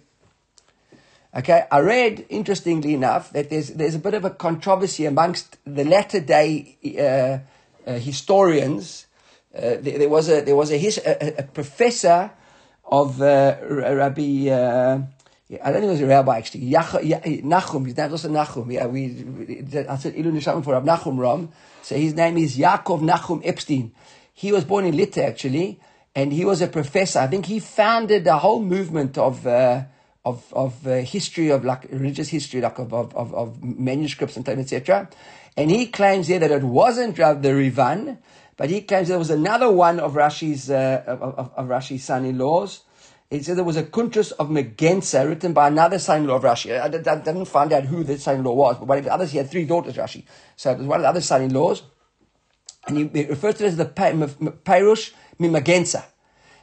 Okay, 1.37 1.65
I 1.71 1.79
read, 1.79 2.27
interestingly 2.29 2.95
enough, 2.95 3.33
that 3.33 3.51
there's, 3.51 3.69
there's 3.69 3.95
a 3.95 4.01
bit 4.01 4.15
of 4.15 4.25
a 4.25 4.31
controversy 4.31 5.07
amongst 5.07 5.59
the 5.65 5.85
latter 5.85 6.19
day 6.19 6.77
uh, 6.99 7.39
historians. 7.99 9.07
Uh, 9.55 9.77
there, 9.81 9.99
there, 9.99 10.09
was 10.09 10.29
a 10.29 10.43
there 10.43 10.57
was 10.57 10.71
a, 10.71 10.77
his, 10.77 10.99
a, 10.99 11.41
a 11.41 11.43
professor 11.43 12.31
of 12.85 13.21
uh, 13.21 13.57
Rabbi. 13.63 14.49
Uh, 14.49 15.03
I 15.63 15.73
don't 15.73 15.81
think 15.81 15.85
it 15.85 15.93
was 15.93 16.01
a 16.03 16.07
rabbi 16.07 16.39
actually. 16.39 16.71
Yach, 16.71 17.43
Nachum, 17.43 17.85
his 17.85 17.97
name 17.97 18.11
was 18.13 18.25
Nachum. 18.25 18.73
Yeah, 18.73 18.87
we, 18.87 19.07
I 19.89 19.97
said 19.97 20.15
Ilu 20.15 20.31
Nishalim 20.31 20.63
for 20.63 20.75
Rabbi 20.75 20.87
Nachum 20.87 21.19
Ram. 21.19 21.49
So 21.83 21.97
his 21.97 22.15
name 22.15 22.39
is 22.39 22.57
Yaakov 22.57 23.01
Nachum 23.01 23.43
Epstein. 23.45 23.91
He 24.33 24.53
was 24.53 24.65
born 24.65 24.85
in 24.85 24.97
Lita 24.97 25.25
actually, 25.25 25.81
and 26.15 26.33
he 26.33 26.45
was 26.45 26.63
a 26.63 26.69
professor. 26.69 27.19
I 27.19 27.27
think 27.27 27.47
he 27.47 27.59
founded 27.59 28.27
a 28.29 28.39
whole 28.39 28.63
movement 28.63 29.19
of 29.19 29.45
uh, 29.45 29.83
of 30.25 30.53
of 30.53 30.87
uh, 30.87 30.99
history 30.99 31.49
of 31.49 31.65
like 31.65 31.91
religious 31.91 32.29
history, 32.29 32.61
like 32.61 32.79
of 32.79 32.95
of, 32.95 33.15
of, 33.17 33.35
of 33.35 33.63
manuscripts 33.63 34.37
and 34.37 34.49
etc. 34.49 35.09
And 35.57 35.71
he 35.71 35.87
claims 35.87 36.29
here 36.29 36.39
that 36.39 36.51
it 36.51 36.63
wasn't 36.63 37.19
Rav 37.19 37.43
the 37.43 37.55
Rivan, 37.55 38.19
but 38.57 38.71
he 38.71 38.83
claims 38.83 39.09
there 39.09 39.19
was 39.19 39.31
another 39.31 39.71
one 39.71 40.01
of 40.01 40.15
Rashi's 40.15 40.71
uh, 40.71 41.03
of, 41.07 41.51
of, 41.57 41.67
Rashi's 41.67 42.05
son-in-laws. 42.05 42.83
He 43.31 43.43
said 43.43 43.57
there 43.57 43.65
was 43.65 43.77
a 43.77 43.85
Kuntras 43.85 44.33
of 44.33 44.49
Magensa 44.49 45.27
written 45.29 45.53
by 45.53 45.69
another 45.69 45.99
son-in-law 45.99 46.37
of 46.37 46.43
Rashi. 46.43 46.73
I, 46.73 46.83
I, 46.83 46.85
I, 46.87 46.89
didn't 47.23 47.45
find 47.47 47.73
out 47.73 47.85
who 47.85 48.05
the 48.05 48.19
son-in-law 48.19 48.55
was, 48.55 48.77
but 48.79 48.87
one 48.87 48.99
of 48.99 49.05
the 49.05 49.13
others, 49.13 49.33
he 49.33 49.39
had 49.39 49.51
three 49.51 49.65
daughters, 49.65 49.97
Rashi. 49.97 50.25
So 50.57 50.73
it 50.73 50.79
was 50.79 50.87
one 50.87 51.01
of 51.01 51.03
the 51.03 51.09
other 51.09 51.21
son-in-laws. 51.21 51.83
And 52.87 52.97
he, 52.97 53.09
he 53.09 53.27
refers 53.27 53.57
to 53.57 53.65
it 53.65 53.69
as 53.69 53.77
the 53.77 53.87
Peirush 53.87 55.13
Mimagensa. 55.39 56.05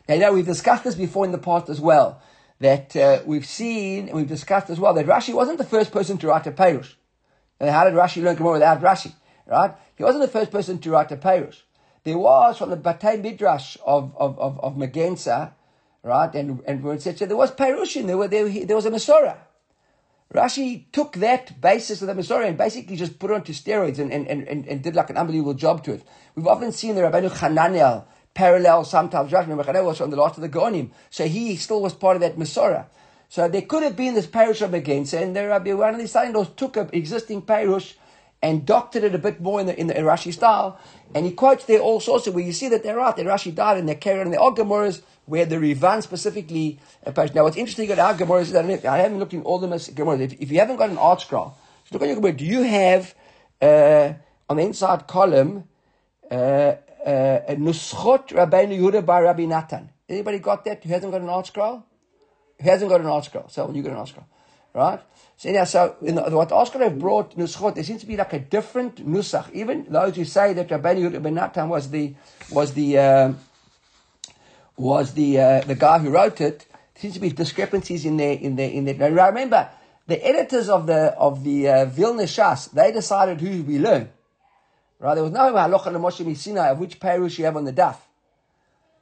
Now, 0.07 0.15
you 0.15 0.21
know, 0.21 0.33
we've 0.33 0.45
discussed 0.45 0.83
this 0.83 0.95
before 0.95 1.25
in 1.25 1.31
the 1.31 1.37
past 1.37 1.69
as 1.69 1.81
well 1.81 2.21
that 2.59 2.95
uh, 2.95 3.21
we've 3.25 3.45
seen 3.45 4.07
and 4.07 4.17
we've 4.17 4.27
discussed 4.27 4.69
as 4.69 4.79
well 4.79 4.93
that 4.93 5.05
Rashi 5.05 5.33
wasn't 5.33 5.57
the 5.57 5.63
first 5.63 5.91
person 5.91 6.17
to 6.19 6.27
write 6.27 6.47
a 6.47 6.51
Perush. 6.51 6.95
And 7.59 7.69
how 7.69 7.85
did 7.85 7.93
Rashi 7.93 8.23
learn 8.23 8.35
Gemara 8.35 8.53
without 8.53 8.81
Rashi? 8.81 9.13
Right? 9.45 9.73
He 9.95 10.03
wasn't 10.03 10.23
the 10.23 10.27
first 10.27 10.51
person 10.51 10.79
to 10.79 10.91
write 10.91 11.11
a 11.11 11.17
Perush. 11.17 11.61
There 12.03 12.17
was 12.17 12.57
from 12.57 12.69
the 12.69 12.77
Batei 12.77 13.21
Midrash 13.21 13.77
of, 13.85 14.15
of, 14.17 14.39
of, 14.39 14.59
of 14.61 14.75
Megensa, 14.75 15.51
right, 16.03 16.33
and, 16.35 16.61
and 16.65 16.85
etc., 16.85 17.27
there 17.27 17.35
was 17.35 17.51
Perushin, 17.51 18.07
there, 18.07 18.17
were, 18.17 18.27
there, 18.27 18.47
there 18.65 18.75
was 18.75 18.85
a 18.85 18.91
Masorah. 18.91 19.37
Rashi 20.33 20.85
took 20.91 21.13
that 21.13 21.59
basis 21.59 22.01
of 22.01 22.07
the 22.07 22.13
Masorah 22.13 22.47
and 22.47 22.57
basically 22.57 22.95
just 22.95 23.17
put 23.17 23.31
it 23.31 23.33
onto 23.33 23.53
steroids 23.53 23.99
and, 23.99 24.11
and, 24.11 24.27
and, 24.27 24.67
and 24.67 24.83
did 24.83 24.95
like 24.95 25.09
an 25.09 25.17
unbelievable 25.17 25.53
job 25.53 25.83
to 25.85 25.93
it. 25.93 26.03
We've 26.35 26.47
often 26.47 26.71
seen 26.71 26.95
the 26.95 27.01
Rabbeinu 27.01 27.31
Hananiel 27.31 28.07
parallel 28.33 28.83
sometimes. 28.83 29.31
Rashi 29.31 29.47
Mechane 29.47 29.83
was 29.83 29.97
from 29.97 30.11
the 30.11 30.17
last 30.17 30.37
of 30.37 30.41
the 30.41 30.49
Gonim, 30.49 30.91
so 31.09 31.25
he 31.27 31.55
still 31.55 31.81
was 31.81 31.93
part 31.93 32.15
of 32.15 32.21
that 32.21 32.37
Masorah. 32.37 32.85
So 33.29 33.47
there 33.47 33.61
could 33.61 33.83
have 33.83 33.95
been 33.95 34.13
this 34.13 34.27
Parush 34.27 34.61
of 34.61 34.73
against, 34.73 35.13
and 35.13 35.35
there 35.35 35.49
Rabbi 35.49 35.73
one 35.73 35.93
of 35.93 35.99
these 35.99 36.13
those 36.13 36.49
took 36.49 36.77
an 36.77 36.89
existing 36.93 37.41
Parush 37.41 37.95
and 38.41 38.65
doctored 38.65 39.03
it 39.03 39.15
a 39.15 39.17
bit 39.17 39.41
more 39.41 39.59
in 39.59 39.65
the 39.65 39.79
in 39.79 39.87
the 39.87 39.93
Rashi 39.95 40.31
style, 40.31 40.79
and 41.13 41.25
he 41.25 41.31
quotes 41.31 41.65
there 41.65 41.79
all 41.79 41.99
sorts 41.99 42.27
of 42.27 42.35
where 42.35 42.43
you 42.43 42.53
see 42.53 42.69
that 42.69 42.83
they're 42.83 42.97
right, 42.97 43.15
that 43.15 43.25
Rashi 43.25 43.53
died 43.53 43.77
and 43.77 43.87
they're 43.87 43.95
carried 43.95 44.25
on 44.25 44.31
the 44.31 44.37
Ogamoras, 44.37 45.01
where 45.25 45.45
the 45.45 45.59
Rivan 45.59 46.01
specifically 46.01 46.79
approached. 47.03 47.35
Now 47.35 47.43
what's 47.43 47.57
interesting 47.57 47.91
about 47.91 48.21
our 48.21 48.39
is 48.39 48.51
that 48.51 48.85
I 48.85 48.97
haven't 48.97 49.19
looked 49.19 49.33
in 49.33 49.43
all 49.43 49.59
the 49.59 49.67
Gemaras. 49.67 50.21
If, 50.21 50.41
if 50.41 50.51
you 50.51 50.59
haven't 50.59 50.77
got 50.77 50.89
an 50.89 50.97
ArtScroll, 50.97 51.53
look 51.91 52.01
at 52.01 52.07
your 52.07 52.15
Gemara. 52.15 52.33
Do 52.33 52.45
you 52.45 52.63
have 52.63 53.13
uh, 53.61 54.13
on 54.49 54.57
the 54.57 54.63
inside 54.63 55.07
column 55.07 55.65
uh, 56.31 56.75
uh, 57.07 57.55
Nuschot 57.55 58.27
Rabbeinu 58.29 58.77
Yehuda 58.77 59.05
Bar 59.05 59.23
Rabbi 59.23 59.45
Natan. 59.45 59.89
Anybody 60.09 60.39
got 60.39 60.65
that? 60.65 60.83
Who 60.83 60.89
hasn't 60.89 61.11
got 61.11 61.21
an 61.21 61.27
ArtScroll? 61.27 61.83
Who 62.61 62.69
hasn't 62.69 62.89
got 62.89 63.01
an 63.01 63.07
ArtScroll? 63.07 63.51
So 63.51 63.71
you 63.71 63.83
get 63.83 63.91
an 63.91 63.97
ArtScroll, 63.97 64.25
right? 64.73 64.99
So 65.37 65.49
yeah, 65.49 65.65
so 65.65 65.95
in 66.01 66.15
the, 66.15 66.23
what 66.23 66.49
ArtScroll 66.49 66.81
have 66.81 66.97
brought 66.99 67.37
Nuschot, 67.37 67.75
there 67.75 67.83
seems 67.83 68.01
to 68.01 68.07
be 68.07 68.17
like 68.17 68.33
a 68.33 68.39
different 68.39 69.07
Nusach. 69.07 69.51
Even 69.53 69.85
those 69.89 70.15
who 70.15 70.25
say 70.25 70.53
that 70.53 70.69
Rabbeinu 70.69 71.11
Yehuda 71.11 71.21
Bar 71.21 71.31
Natan 71.31 71.69
was 71.69 71.91
the 71.91 72.15
was 72.51 72.73
the 72.73 72.97
uh, 72.97 73.33
was 74.75 75.13
the 75.13 75.39
uh, 75.39 75.61
the 75.61 75.75
guy 75.75 75.99
who 75.99 76.09
wrote 76.09 76.41
it. 76.41 76.65
There 76.69 77.01
seems 77.01 77.13
to 77.13 77.19
be 77.19 77.29
discrepancies 77.29 78.05
in 78.05 78.17
there 78.17 78.33
in 78.33 78.55
there 78.55 78.71
in 78.71 78.85
there. 78.85 78.95
Now 78.95 79.27
remember, 79.27 79.69
the 80.07 80.25
editors 80.25 80.69
of 80.69 80.87
the 80.87 81.13
of 81.17 81.43
the 81.43 81.69
uh, 81.69 81.85
Vilna 81.85 82.23
Shas, 82.23 82.71
they 82.71 82.91
decided 82.91 83.39
who 83.39 83.61
we 83.63 83.77
learn. 83.77 84.09
Right? 84.99 85.13
There 85.13 85.23
was 85.23 85.33
no 85.33 85.53
halacha 85.53 85.93
Moshe 85.93 86.35
Sinai 86.35 86.69
of 86.69 86.79
which 86.79 86.99
perush 86.99 87.37
you 87.37 87.45
have 87.45 87.57
on 87.57 87.65
the 87.65 87.73
daf. 87.73 87.97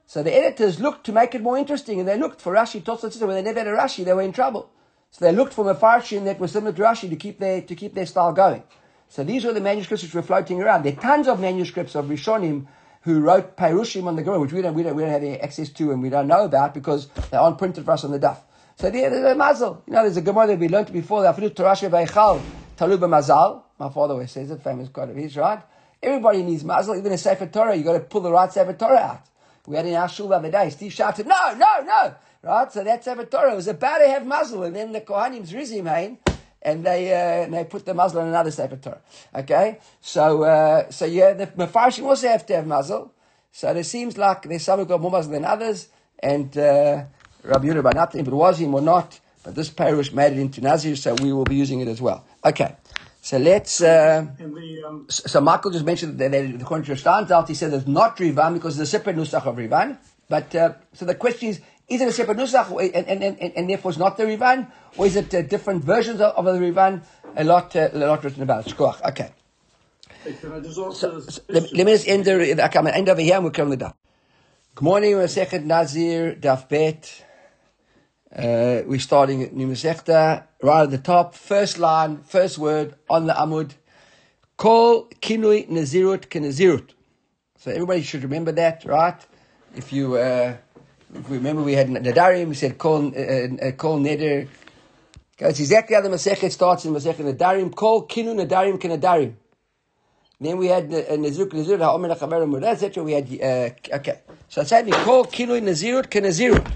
So 0.07 0.21
the 0.21 0.35
editors 0.35 0.79
looked 0.79 1.05
to 1.07 1.12
make 1.12 1.33
it 1.33 1.41
more 1.41 1.57
interesting, 1.57 2.00
and 2.00 2.07
they 2.07 2.17
looked 2.17 2.39
for 2.39 2.53
Rashi, 2.53 2.81
Tosfot, 2.81 3.19
when 3.21 3.35
they 3.35 3.41
never 3.41 3.59
had 3.59 3.67
a 3.67 3.75
Rashi, 3.75 4.05
they 4.05 4.13
were 4.13 4.21
in 4.21 4.31
trouble. 4.31 4.69
So 5.12 5.25
they 5.25 5.31
looked 5.31 5.53
for 5.53 5.69
a 5.69 5.74
Mefarshim 5.74 6.25
that 6.25 6.39
was 6.39 6.51
similar 6.51 6.74
to 6.74 6.81
Rashi 6.81 7.09
to 7.09 7.15
keep 7.15 7.39
their, 7.39 7.62
to 7.62 7.75
keep 7.75 7.93
their 7.93 8.05
style 8.05 8.33
going. 8.33 8.63
So 9.09 9.24
these 9.24 9.45
were 9.45 9.53
the 9.53 9.62
manuscripts 9.62 10.03
which 10.03 10.13
were 10.13 10.21
floating 10.21 10.62
around. 10.62 10.83
There 10.83 10.93
are 10.93 11.01
tons 11.01 11.27
of 11.27 11.39
manuscripts 11.39 11.95
of 11.95 12.05
Rishonim 12.05 12.67
who 13.01 13.21
wrote 13.21 13.55
Perushim 13.55 14.07
on 14.07 14.15
the 14.15 14.24
Gemara, 14.24 14.39
which 14.39 14.51
we 14.51 14.62
don't, 14.62 14.74
we 14.74 14.83
don't, 14.83 14.95
we 14.95 15.03
don't 15.03 15.12
have 15.12 15.24
any 15.24 15.39
access 15.39 15.69
to 15.69 15.91
and 15.91 16.01
we 16.01 16.09
don't 16.09 16.27
know 16.27 16.45
about 16.45 16.74
because 16.74 17.07
they 17.31 17.38
aren't 17.38 17.57
printed 17.57 17.85
for 17.85 17.91
us 17.91 18.03
on 18.03 18.12
the 18.12 18.19
daf. 18.19 18.38
So 18.77 18.89
there's 18.89 19.13
a 19.13 19.35
mazel. 19.35 19.83
You 19.88 19.93
know, 19.93 20.01
there's 20.01 20.17
a 20.17 20.21
Gemara 20.21 20.47
that 20.47 20.59
we 20.59 20.67
learned 20.67 20.91
before, 20.91 21.21
the 21.21 21.31
Afilut 21.31 21.53
Tarash 21.53 21.89
Beichal, 21.89 22.41
Taluba 22.77 23.07
Mazal. 23.07 23.63
My 23.79 23.89
father 23.89 24.15
always 24.15 24.31
says 24.31 24.51
it, 24.51 24.62
famous 24.62 24.89
quote 24.89 25.09
of 25.09 25.15
his, 25.15 25.38
right? 25.38 25.62
Everybody 26.01 26.43
needs 26.43 26.63
mazel, 26.63 26.97
even 26.97 27.12
a 27.12 27.17
Sefer 27.17 27.47
Torah. 27.47 27.75
You've 27.75 27.85
got 27.85 27.93
to 27.93 28.00
pull 28.01 28.21
the 28.21 28.31
right 28.31 28.51
Sefer 28.51 28.74
Torah 28.74 28.97
out. 28.97 29.21
We 29.67 29.75
had 29.75 29.86
in 29.86 29.95
our 29.95 30.10
shul 30.10 30.27
the 30.27 30.36
other 30.36 30.51
day. 30.51 30.69
Steve 30.69 30.93
shouted, 30.93 31.27
"No, 31.27 31.53
no, 31.55 31.81
no!" 31.84 32.15
Right. 32.43 32.72
So 32.72 32.84
that 32.84 33.03
Sefer 33.03 33.25
Torah 33.25 33.53
It 33.53 33.55
was 33.55 33.67
about 33.67 33.98
to 34.00 34.07
have 34.07 34.25
muzzle, 34.25 34.63
and 34.63 34.75
then 34.75 34.91
the 34.91 35.01
Kohanim's 35.01 35.53
rizim 35.53 35.88
hein, 35.88 36.19
and 36.62 36.86
they 36.86 37.12
uh, 37.12 37.43
and 37.45 37.53
they 37.53 37.63
put 37.63 37.86
the 37.86 37.93
muzzle 37.93 38.22
on 38.22 38.27
another 38.27 38.51
Sefer 38.51 38.75
Torah. 38.75 39.01
Okay. 39.34 39.79
So 40.01 40.43
uh, 40.43 40.89
so 40.91 41.05
yeah, 41.05 41.34
the 41.34 41.48
Mefarshim 41.48 42.03
also 42.03 42.27
have 42.27 42.45
to 42.48 42.55
have 42.55 42.67
muzzle. 42.67 43.13
So 43.51 43.72
it 43.72 43.86
seems 43.86 44.17
like 44.17 44.43
there's 44.43 44.63
some 44.63 44.79
who 44.79 44.86
got 44.86 45.01
more 45.01 45.12
muzzle 45.12 45.31
than 45.31 45.45
others, 45.45 45.88
and 46.19 46.55
uh, 46.57 47.05
Rabbi 47.43 47.67
Yehuda 47.67 47.93
nothing, 47.93 48.22
if 48.22 48.27
it 48.27 48.34
was 48.34 48.60
him 48.60 48.74
or 48.74 48.81
not, 48.81 49.19
but 49.43 49.55
this 49.55 49.69
parish 49.69 50.12
made 50.12 50.34
it 50.34 50.39
into 50.39 50.62
Nazir, 50.62 50.95
so 50.95 51.15
we 51.15 51.31
will 51.31 51.45
be 51.45 51.55
using 51.55 51.79
it 51.79 51.88
as 51.88 52.01
well. 52.01 52.25
Okay. 52.43 52.75
So 53.25 53.39
let's. 53.39 53.82
Uh, 53.82 54.27
the, 54.38 54.84
um, 54.88 55.08
so 55.10 55.41
Michael 55.41 55.72
just 55.72 55.84
mentioned 55.84 56.20
that, 56.20 56.32
according 56.62 56.86
to 56.86 56.91
Standout, 56.91 57.48
he 57.48 57.55
said 57.55 57.74
it's 57.74 57.88
not 57.88 58.20
Rivan 58.20 58.53
because 58.53 58.79
it's 58.79 58.88
a 58.88 58.91
separate 58.98 59.15
nusach 59.15 59.48
of 59.48 59.58
Rivan. 59.58 59.98
But 60.29 60.53
uh, 60.53 60.74
so 60.94 61.05
the 61.05 61.15
question 61.15 61.50
is: 61.50 61.60
Is 61.88 62.01
it 62.01 62.08
a 62.08 62.12
separate 62.12 62.38
nusach, 62.38 62.70
and, 62.94 63.08
and, 63.08 63.24
and, 63.24 63.53
and 63.58 63.67
therefore 63.67 63.89
it's 63.89 63.98
not 63.98 64.15
the 64.17 64.27
Rivan, 64.27 64.67
or 64.96 65.08
is 65.08 65.15
it 65.15 65.34
uh, 65.34 65.41
different 65.41 65.84
versions 65.84 66.22
of, 66.22 66.36
of 66.36 66.46
the 66.46 66.62
Rivan? 66.62 67.01
A 67.36 67.44
lot, 67.44 67.75
uh, 67.75 67.89
a 67.94 67.98
lot 67.98 68.24
written 68.24 68.44
about. 68.44 68.67
Shkoach. 68.67 69.01
Okay. 69.10 69.32
so, 70.72 70.91
so 70.91 71.24
let, 71.50 71.74
let, 71.74 71.86
me 71.88 71.94
just 71.94 72.08
end 72.08 72.25
the. 72.25 72.63
Okay, 72.65 72.77
I'm 72.77 72.86
end 72.86 73.10
over 73.10 73.22
here 73.22 73.34
and 73.34 73.44
we'll 73.44 73.51
come 73.51 73.72
to 73.72 73.75
the. 73.75 73.91
Good 74.75 74.84
morning, 74.84 75.13
Masechet 75.13 75.63
Nazir 75.63 76.36
Daf 76.36 76.70
Bet. 76.70 77.25
Uh, 78.36 78.84
we're 78.86 79.00
starting 79.00 79.44
at 79.44 79.54
Nimasechta, 79.54 80.44
right 80.62 80.84
at 80.84 80.92
the 80.92 80.98
top, 80.98 81.34
first 81.36 81.80
line, 81.80 82.18
first 82.24 82.58
word 82.58 82.96
on 83.10 83.27
the 83.27 83.34
Amud. 83.34 83.72
Call 84.58 85.06
kinui 85.22 85.70
nazirut 85.70 86.27
kenazirut. 86.27 86.89
So 87.58 87.72
everybody 87.72 88.01
should 88.01 88.24
remember 88.24 88.51
that, 88.51 88.84
right? 88.84 89.15
If 89.74 89.94
you, 89.94 90.15
uh, 90.15 90.58
if 91.13 91.30
remember, 91.30 91.63
we 91.63 91.74
had 91.74 91.88
Nadarim, 91.88 92.50
we 92.50 92.56
said 92.56 92.77
call, 92.77 93.08
uh, 93.08 93.68
uh, 93.68 93.72
call 93.72 94.00
neder. 94.00 94.50
It's 95.38 95.60
exactly 95.62 95.96
how 95.96 96.01
the 96.01 96.10
Masechet 96.10 96.51
starts 96.51 96.84
in 96.84 96.94
Masechet 96.94 97.34
Nadarim. 97.34 97.74
Call 97.74 98.06
kinu 98.06 98.36
nadarim 98.36 98.77
kenadarim. 98.77 99.34
Then 100.42 100.58
we 100.58 100.68
had 100.68 100.94
uh, 100.94 101.15
Nazir, 101.15 101.48
Nazir, 101.54 101.77
Ha'omer, 101.77 102.13
Chamer, 102.15 102.46
Mudah, 102.48 102.68
etc. 102.68 103.01
We 103.01 103.13
had, 103.13 103.27
uh, 103.42 103.96
okay. 103.96 104.20
So 104.50 104.62
it's 104.62 104.70
saying, 104.70 104.92
call 104.92 105.24
Kinui 105.24 105.62
Nazirut, 105.62 106.08
Kenazirut. 106.08 106.70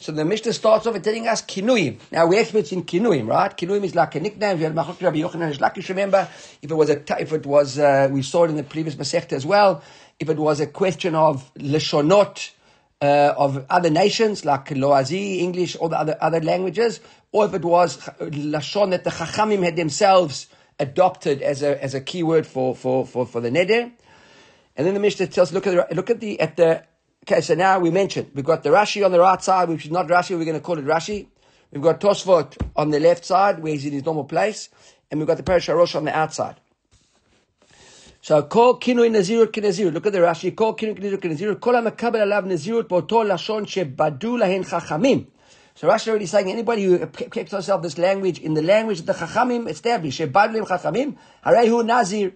So 0.00 0.12
the 0.12 0.24
Mishnah 0.24 0.52
starts 0.52 0.86
off 0.86 1.02
telling 1.02 1.26
us 1.26 1.42
kinuim. 1.42 1.98
Now 2.12 2.28
we're 2.28 2.40
experts 2.40 2.70
in 2.70 2.84
kinuim, 2.84 3.26
right? 3.26 3.54
Kinuim 3.56 3.82
is 3.82 3.96
like 3.96 4.14
a 4.14 4.20
nickname. 4.20 4.58
We 4.58 4.62
had 4.62 4.76
Rabbi 4.76 5.18
Yochanan 5.18 5.58
Lakish. 5.58 5.88
Remember, 5.88 6.28
if 6.62 6.70
it 6.70 6.74
was 6.74 6.88
a, 6.88 7.02
if 7.20 7.32
it 7.32 7.44
was, 7.44 7.80
uh, 7.80 8.08
we 8.08 8.22
saw 8.22 8.44
it 8.44 8.50
in 8.50 8.56
the 8.56 8.62
previous 8.62 8.94
Masechta 8.94 9.32
as 9.32 9.44
well. 9.44 9.82
If 10.20 10.28
it 10.28 10.38
was 10.38 10.60
a 10.60 10.68
question 10.68 11.16
of 11.16 11.52
leshonot 11.54 12.50
uh, 13.02 13.34
of 13.36 13.66
other 13.68 13.90
nations 13.90 14.44
like 14.44 14.66
Loazi, 14.66 15.38
English, 15.38 15.76
or 15.80 15.88
the 15.88 15.98
other 15.98 16.16
other 16.20 16.40
languages, 16.42 17.00
or 17.32 17.46
if 17.46 17.54
it 17.54 17.64
was 17.64 17.98
lashon 18.20 18.90
that 18.90 19.02
the 19.02 19.10
Chachamim 19.10 19.64
had 19.64 19.74
themselves 19.74 20.46
adopted 20.78 21.42
as 21.42 21.60
a 21.62 21.82
as 21.82 21.94
a 21.94 22.00
keyword 22.00 22.46
for 22.46 22.76
for 22.76 23.04
for, 23.04 23.26
for 23.26 23.40
the 23.40 23.50
neder. 23.50 23.90
And 24.76 24.86
then 24.86 24.94
the 24.94 25.00
Mishnah 25.00 25.26
tells, 25.26 25.52
look 25.52 25.66
at 25.66 25.88
the, 25.88 25.94
look 25.96 26.08
at 26.08 26.20
the 26.20 26.38
at 26.38 26.56
the 26.56 26.84
Okay, 27.30 27.42
so 27.42 27.54
now 27.54 27.78
we 27.78 27.90
mentioned 27.90 28.30
we've 28.34 28.42
got 28.42 28.62
the 28.62 28.70
Rashi 28.70 29.04
on 29.04 29.12
the 29.12 29.20
right 29.20 29.42
side, 29.42 29.68
which 29.68 29.84
is 29.84 29.90
not 29.90 30.08
Rashi. 30.08 30.30
We're 30.30 30.46
going 30.46 30.56
to 30.56 30.62
call 30.62 30.78
it 30.78 30.86
Rashi. 30.86 31.26
We've 31.70 31.82
got 31.82 32.00
Tosfot 32.00 32.56
on 32.74 32.88
the 32.88 32.98
left 32.98 33.26
side, 33.26 33.58
where 33.62 33.70
he's 33.70 33.84
in 33.84 33.92
his 33.92 34.02
normal 34.02 34.24
place, 34.24 34.70
and 35.10 35.20
we've 35.20 35.26
got 35.26 35.36
the 35.36 35.42
Parashat 35.42 35.76
Rosh 35.76 35.94
on 35.94 36.06
the 36.06 36.16
outside. 36.16 36.58
So 38.22 38.42
call 38.44 38.80
kinui 38.80 39.10
nazirut 39.10 39.48
kinazirut. 39.48 39.92
Look 39.92 40.06
at 40.06 40.14
the 40.14 40.20
Rashi. 40.20 40.56
Call 40.56 40.74
kinui 40.74 40.98
nazirut 40.98 41.18
kinazirut. 41.18 41.60
Kol 41.60 41.74
hamakabel 41.74 42.22
alav 42.22 42.46
nazirut 42.46 42.84
boto 42.84 43.22
lashon 43.22 43.66
shebadu 43.66 44.38
lahen 44.40 44.66
chachamim. 44.66 45.26
So 45.74 45.86
Rashi 45.86 46.08
already 46.08 46.24
saying 46.24 46.50
anybody 46.50 46.84
who 46.84 47.06
keeps 47.08 47.52
herself 47.52 47.82
this 47.82 47.98
language 47.98 48.38
in 48.38 48.54
the 48.54 48.62
language 48.62 49.00
of 49.00 49.06
the 49.06 49.12
chachamim 49.12 49.68
established 49.68 50.18
shebadu 50.18 50.62
lahen 50.62 50.66
chachamim 50.66 51.16
harehu 51.44 51.84
nazir. 51.84 52.32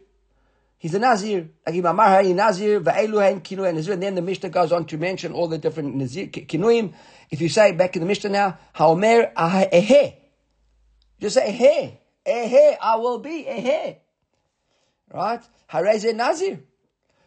He's 0.83 0.95
a 0.95 0.99
Nazir. 0.99 1.49
Like 1.65 1.77
Imam 1.77 1.95
Nazir, 2.35 2.81
Va'elu 2.81 3.41
Kinu 3.41 3.69
and 3.69 3.77
Nazir. 3.77 3.93
And 3.93 4.03
then 4.03 4.17
the 4.17 4.21
Mishnah 4.21 4.49
goes 4.49 4.73
on 4.73 4.85
to 4.87 4.99
mention 4.99 5.31
all 5.33 5.47
the 5.47 5.57
different 5.57 5.95
Nazir, 5.95 6.27
Kinuim. 6.27 6.93
If 7.31 7.41
you 7.41 7.49
say 7.49 7.71
back 7.71 7.95
in 7.95 8.01
the 8.01 8.07
Mishnah 8.07 8.31
now, 8.31 8.59
Haomer 8.75 9.33
Ehe. 9.33 10.17
Just 11.21 11.37
say 11.37 11.53
Ehe. 11.53 11.99
Ehe, 12.27 12.77
I 12.83 12.97
will 12.97 13.21
be 13.21 13.47
Ehe. 13.49 13.99
Right? 15.15 15.41
Hareze 15.71 16.13
Nazir. 16.17 16.59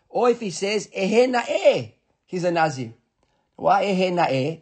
Or 0.09 0.29
if 0.29 0.41
he 0.41 0.51
says 0.51 0.87
Ehe 0.87 1.33
Na'eh, 1.33 1.93
he's 2.25 2.43
a 2.43 2.51
Nazir. 2.51 2.93
Why 3.55 3.85
Ehe 3.85 4.11
Na'eh? 4.11 4.59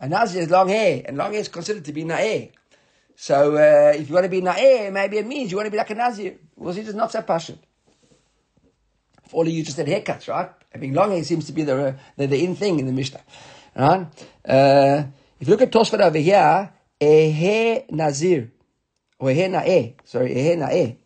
A 0.00 0.08
Nazir 0.08 0.42
is 0.42 0.50
long 0.50 0.68
hair, 0.68 1.02
and 1.06 1.16
long 1.16 1.32
hair 1.32 1.40
is 1.40 1.48
considered 1.48 1.86
to 1.86 1.92
be 1.92 2.04
Na'eh. 2.04 2.52
So 3.16 3.56
uh, 3.56 3.98
if 3.98 4.08
you 4.08 4.14
want 4.14 4.26
to 4.26 4.30
be 4.30 4.42
Na'eh, 4.42 4.92
maybe 4.92 5.18
it 5.18 5.26
means 5.26 5.50
you 5.50 5.56
want 5.56 5.66
to 5.66 5.72
be 5.72 5.76
like 5.76 5.90
a 5.90 5.96
Nazir. 5.96 6.36
Well, 6.54 6.72
he's 6.72 6.84
just 6.84 6.96
not 6.96 7.10
so 7.10 7.20
passionate 7.22 7.64
all 9.32 9.42
of 9.42 9.48
you 9.48 9.62
just 9.62 9.76
had 9.76 9.86
haircuts, 9.86 10.28
right? 10.28 10.50
Having 10.70 10.94
long 10.94 11.10
hair 11.12 11.24
seems 11.24 11.46
to 11.46 11.52
be 11.52 11.62
the, 11.62 11.96
the, 12.16 12.26
the 12.26 12.44
in 12.44 12.56
thing 12.56 12.78
in 12.78 12.86
the 12.86 12.92
Mishnah, 12.92 13.20
right? 13.76 14.06
Uh, 14.44 15.04
if 15.40 15.46
you 15.46 15.52
look 15.52 15.62
at 15.62 15.70
Tosfot 15.70 16.00
over 16.00 16.18
here, 16.18 16.72
Ehe 17.00 17.90
Nazir, 17.90 18.50
or 19.18 19.28
Ehe 19.28 19.48
Na'e, 19.48 19.94
sorry, 20.04 20.34
Ehe 20.34 20.56
Na'e. 20.56 20.96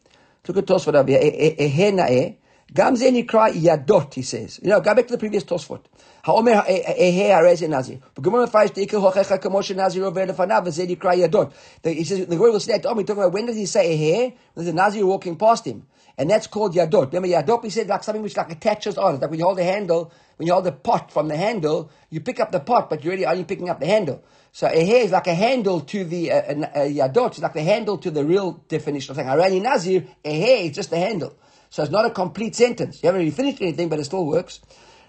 Look 0.49 0.57
at 0.57 0.67
Tosfot 0.67 0.95
over 0.95 1.11
here, 1.11 1.21
Ehe 1.21 1.93
Na'eh. 1.93 2.37
Gamze 2.73 3.11
Nikra 3.11 3.53
Yadot, 3.53 4.15
he 4.15 4.23
says. 4.23 4.59
You 4.63 4.71
know, 4.71 4.81
go 4.81 4.95
back 4.95 5.07
to 5.07 5.13
the 5.13 5.19
previous 5.19 5.45
Tosfot. 5.45 5.85
Ha'omer 6.25 6.63
Ehe 6.63 7.29
Hareze 7.29 7.69
Nazir. 7.69 7.99
V'gumon 8.15 8.49
Faish 8.49 8.71
Deike 8.71 8.93
Hochecha 8.93 9.39
Kamoshe 9.39 9.77
Nazir 9.77 10.05
Over 10.05 10.27
Lefanav 10.27 10.67
V'ze 10.67 10.87
Nikra 10.89 11.15
Yadot. 11.15 11.53
He 11.85 12.05
says, 12.05 12.21
the 12.21 12.35
Gemara 12.35 12.53
will 12.53 12.61
say 12.61 12.79
that, 12.79 12.87
oh, 12.87 12.95
we're 12.95 13.03
talking 13.03 13.25
about 13.25 13.33
when 13.35 13.45
does 13.45 13.57
he 13.57 13.67
say 13.67 13.95
Ehe? 13.95 14.35
There's 14.55 14.69
a 14.69 14.73
Nazir 14.73 15.05
walking 15.05 15.37
past 15.37 15.67
him. 15.67 15.87
And 16.19 16.31
that's 16.31 16.47
called 16.47 16.75
yadot. 16.75 17.13
Remember, 17.13 17.29
yadot, 17.29 17.63
we 17.63 17.71
said, 17.71 17.89
like 17.89 18.05
something 18.05 18.23
which 18.23 18.37
like 18.37 18.53
attaches 18.53 18.99
on. 18.99 19.15
It's 19.15 19.23
like 19.23 19.31
when 19.31 19.41
you 19.41 19.47
hold 19.47 19.59
the 19.59 19.65
handle, 19.65 20.13
when 20.37 20.47
you 20.47 20.53
hold 20.53 20.65
the 20.65 20.73
pot 20.73 21.11
from 21.11 21.29
the 21.29 21.37
handle, 21.37 21.91
you 22.11 22.21
pick 22.21 22.41
up 22.41 22.53
the 22.53 22.61
pot, 22.61 22.91
but 22.91 23.03
you're 23.03 23.13
really 23.13 23.27
only 23.27 23.45
picking 23.45 23.69
up 23.69 23.81
the 23.81 23.87
handle. 23.87 24.23
So 24.53 24.67
a 24.67 24.85
hair 24.85 25.05
is 25.05 25.13
like 25.13 25.27
a 25.27 25.35
handle 25.35 25.81
to 25.81 26.05
the 26.05 26.33
uh, 26.33 26.37
uh, 26.37 26.79
yadot. 26.81 27.29
It's 27.29 27.41
like 27.41 27.55
the 27.55 27.63
handle 27.63 27.97
to 27.99 28.11
the 28.11 28.25
real 28.25 28.53
definition 28.69 29.11
of 29.13 29.17
saying 29.17 29.29
Harani 29.29 29.63
Nazir. 29.63 30.05
A 30.25 30.41
hair 30.41 30.65
is 30.65 30.73
just 30.73 30.93
a 30.93 30.99
handle. 30.99 31.35
So 31.71 31.83
it's 31.83 31.91
not 31.91 32.05
a 32.05 32.11
complete 32.11 32.55
sentence. 32.55 33.03
You 33.03 33.07
haven't 33.07 33.21
really 33.21 33.31
finished 33.31 33.63
anything, 33.63 33.89
but 33.89 33.99
it 33.99 34.05
still 34.05 34.27
works. 34.27 34.61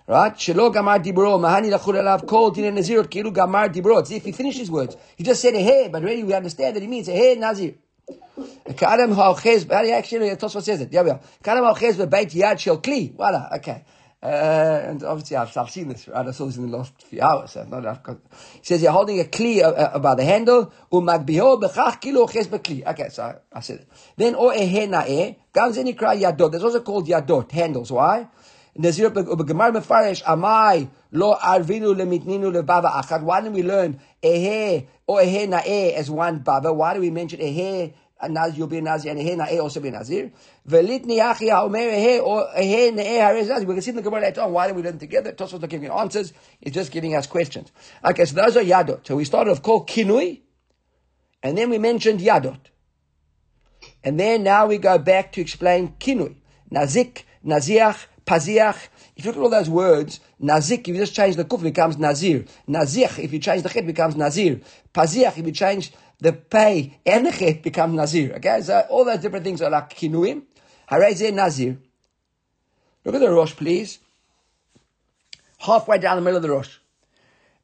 Right? 0.07 0.33
Shelo 0.33 0.73
gamar 0.73 1.03
dibro, 1.03 1.37
mahani 1.39 1.77
lachur 1.77 1.95
alav 1.95 2.25
kol 2.25 2.51
dine 2.51 2.73
nazirot 2.73 3.07
kilu 3.09 3.33
gamar 3.33 3.67
dibro. 3.73 4.05
See 4.07 4.15
if 4.15 4.23
he 4.23 4.31
finished 4.31 4.59
his 4.59 4.71
words. 4.71 4.95
He 5.17 5.25
just 5.25 5.41
said 5.41 5.55
a 5.55 5.61
hair, 5.61 5.89
but 5.89 6.03
really 6.03 6.23
we 6.23 6.33
understand 6.33 6.77
that 6.77 6.81
he 6.81 6.87
means 6.87 7.09
a 7.09 7.13
hair 7.13 7.35
nazir. 7.35 7.75
Kadam 8.69 9.13
ha'ochez, 9.13 9.69
actually, 9.71 10.29
Tosfot 10.31 10.63
says 10.63 10.81
it. 10.81 10.91
Yeah, 10.91 11.03
yeah. 11.05 11.19
Kadam 11.43 11.73
ha'ochez 11.73 11.97
be'beit 11.97 12.33
yad 12.33 12.59
shel 12.59 12.81
kli. 12.81 13.15
Voila, 13.15 13.49
okay. 13.55 13.83
Uh, 14.21 14.81
and 14.85 15.03
obviously, 15.03 15.35
I've, 15.35 15.55
I've 15.57 15.69
seen 15.69 15.89
this. 15.89 16.07
Right? 16.07 16.25
I 16.25 16.31
saw 16.31 16.45
this 16.45 16.55
in 16.55 16.71
the 16.71 16.77
last 16.77 16.93
few 17.03 17.21
hours. 17.21 17.51
So 17.51 17.65
not, 17.65 17.85
I've 17.85 18.01
got, 18.01 18.19
he 18.53 18.59
says 18.63 18.81
you're 18.81 18.93
holding 18.93 19.19
a 19.19 19.25
kli 19.25 19.61
uh, 19.61 19.67
uh, 19.67 19.99
by 19.99 20.15
the 20.15 20.23
handle. 20.23 20.71
Umagbiho 20.93 21.61
bechach 21.61 21.99
kilo 21.99 22.25
ches 22.27 22.47
bekli. 22.47 22.87
Okay, 22.87 23.09
so 23.09 23.23
I, 23.23 23.35
I 23.51 23.59
said 23.59 23.79
it. 23.79 23.89
Then 24.15 24.35
o 24.35 24.49
ehe 24.51 24.87
na'eh. 24.87 25.35
Gam 25.53 25.73
zenikra 25.73 26.15
yadot. 26.17 26.51
There's 26.51 26.63
also 26.63 26.79
called 26.79 27.05
yadot, 27.05 27.51
handles. 27.51 27.91
Why? 27.91 28.29
Nazir 28.77 29.09
b'gemar 29.09 29.75
mefarish 29.75 30.23
amai 30.23 30.89
lo 31.11 31.35
arvinu 31.35 31.93
lemitninu 31.93 32.49
lebava 32.49 32.93
achad. 32.93 33.23
Why 33.23 33.41
didn't 33.41 33.55
we 33.55 33.63
learn 33.63 33.99
ehe 34.23 34.87
or 35.07 35.21
ehe 35.21 35.47
na'eh 35.47 35.93
as 35.93 36.09
one 36.09 36.39
baba? 36.39 36.73
Why 36.73 36.93
do 36.93 36.99
we 36.99 37.09
mention 37.09 37.39
ehe 37.39 37.93
Naz 38.29 38.57
you'll 38.57 38.67
be 38.67 38.77
a 38.77 38.81
Nazir, 38.81 39.11
and 39.11 39.19
Ehe 39.19 39.35
Na'eh 39.35 39.61
also 39.61 39.79
be 39.79 39.89
a 39.89 39.91
Nazir. 39.91 40.31
Velit 40.67 41.05
Niyachi 41.05 41.49
HaOmer 41.49 41.91
Ehe, 41.91 42.21
or 42.21 42.47
Ehe 42.57 42.91
Na'eh 42.91 43.47
Nazir. 43.47 43.67
We 43.67 43.73
can 43.73 43.81
see 43.81 43.89
in 43.91 43.97
the 43.97 44.01
Gemara 44.01 44.21
later 44.21 44.41
on, 44.41 44.53
why 44.53 44.67
do 44.67 44.73
we 44.73 44.81
learn 44.81 44.99
together? 44.99 45.31
Tosfos 45.33 45.59
not 45.59 45.69
giving 45.69 45.89
answers, 45.89 46.33
he's 46.59 46.73
just 46.73 46.91
giving 46.91 47.15
us 47.15 47.27
questions. 47.27 47.71
Okay, 48.03 48.25
so 48.25 48.35
those 48.35 48.57
are 48.57 48.63
Yadot. 48.63 49.05
So 49.05 49.15
we 49.15 49.25
started 49.25 49.51
off 49.51 49.61
called 49.61 49.89
Kinui, 49.89 50.41
and 51.41 51.57
then 51.57 51.69
we 51.69 51.77
mentioned 51.77 52.19
Yadot. 52.19 52.59
And 54.03 54.19
then 54.19 54.43
now 54.43 54.67
we 54.67 54.77
go 54.77 54.97
back 54.97 55.31
to 55.33 55.41
explain 55.41 55.95
Kinui. 55.99 56.35
Nazik, 56.71 57.23
Naziach, 57.45 58.05
Paziach. 58.25 58.87
If 59.15 59.25
you 59.25 59.31
look 59.31 59.37
at 59.37 59.43
all 59.43 59.49
those 59.49 59.69
words, 59.69 60.19
Nazik, 60.41 60.79
if 60.79 60.87
you 60.87 60.95
just 60.95 61.13
change 61.13 61.35
the 61.35 61.45
kuf, 61.45 61.61
becomes 61.61 61.97
Nazir. 61.97 62.45
Nazich, 62.67 63.19
if 63.19 63.31
you 63.31 63.39
change 63.39 63.61
the 63.61 63.69
chet, 63.69 63.85
becomes 63.85 64.15
Nazir. 64.15 64.61
Paziach, 64.93 65.37
if 65.37 65.45
you 65.45 65.51
change 65.51 65.91
the 66.19 66.33
pay 66.33 66.99
and 67.05 67.25
the 67.27 67.31
chet 67.31 67.61
become 67.61 67.95
Nazir. 67.95 68.33
Okay, 68.37 68.61
so 68.61 68.85
all 68.89 69.05
those 69.05 69.19
different 69.19 69.45
things 69.45 69.61
are 69.61 69.69
like 69.69 69.95
kinuim. 69.95 70.43
Hareze 70.89 71.31
Nazir. 71.31 71.77
Look 73.05 73.15
at 73.15 73.21
the 73.21 73.29
Rosh, 73.29 73.55
please. 73.55 73.99
Halfway 75.59 75.99
down 75.99 76.15
the 76.15 76.21
middle 76.21 76.37
of 76.37 76.43
the 76.43 76.49
Rosh. 76.49 76.77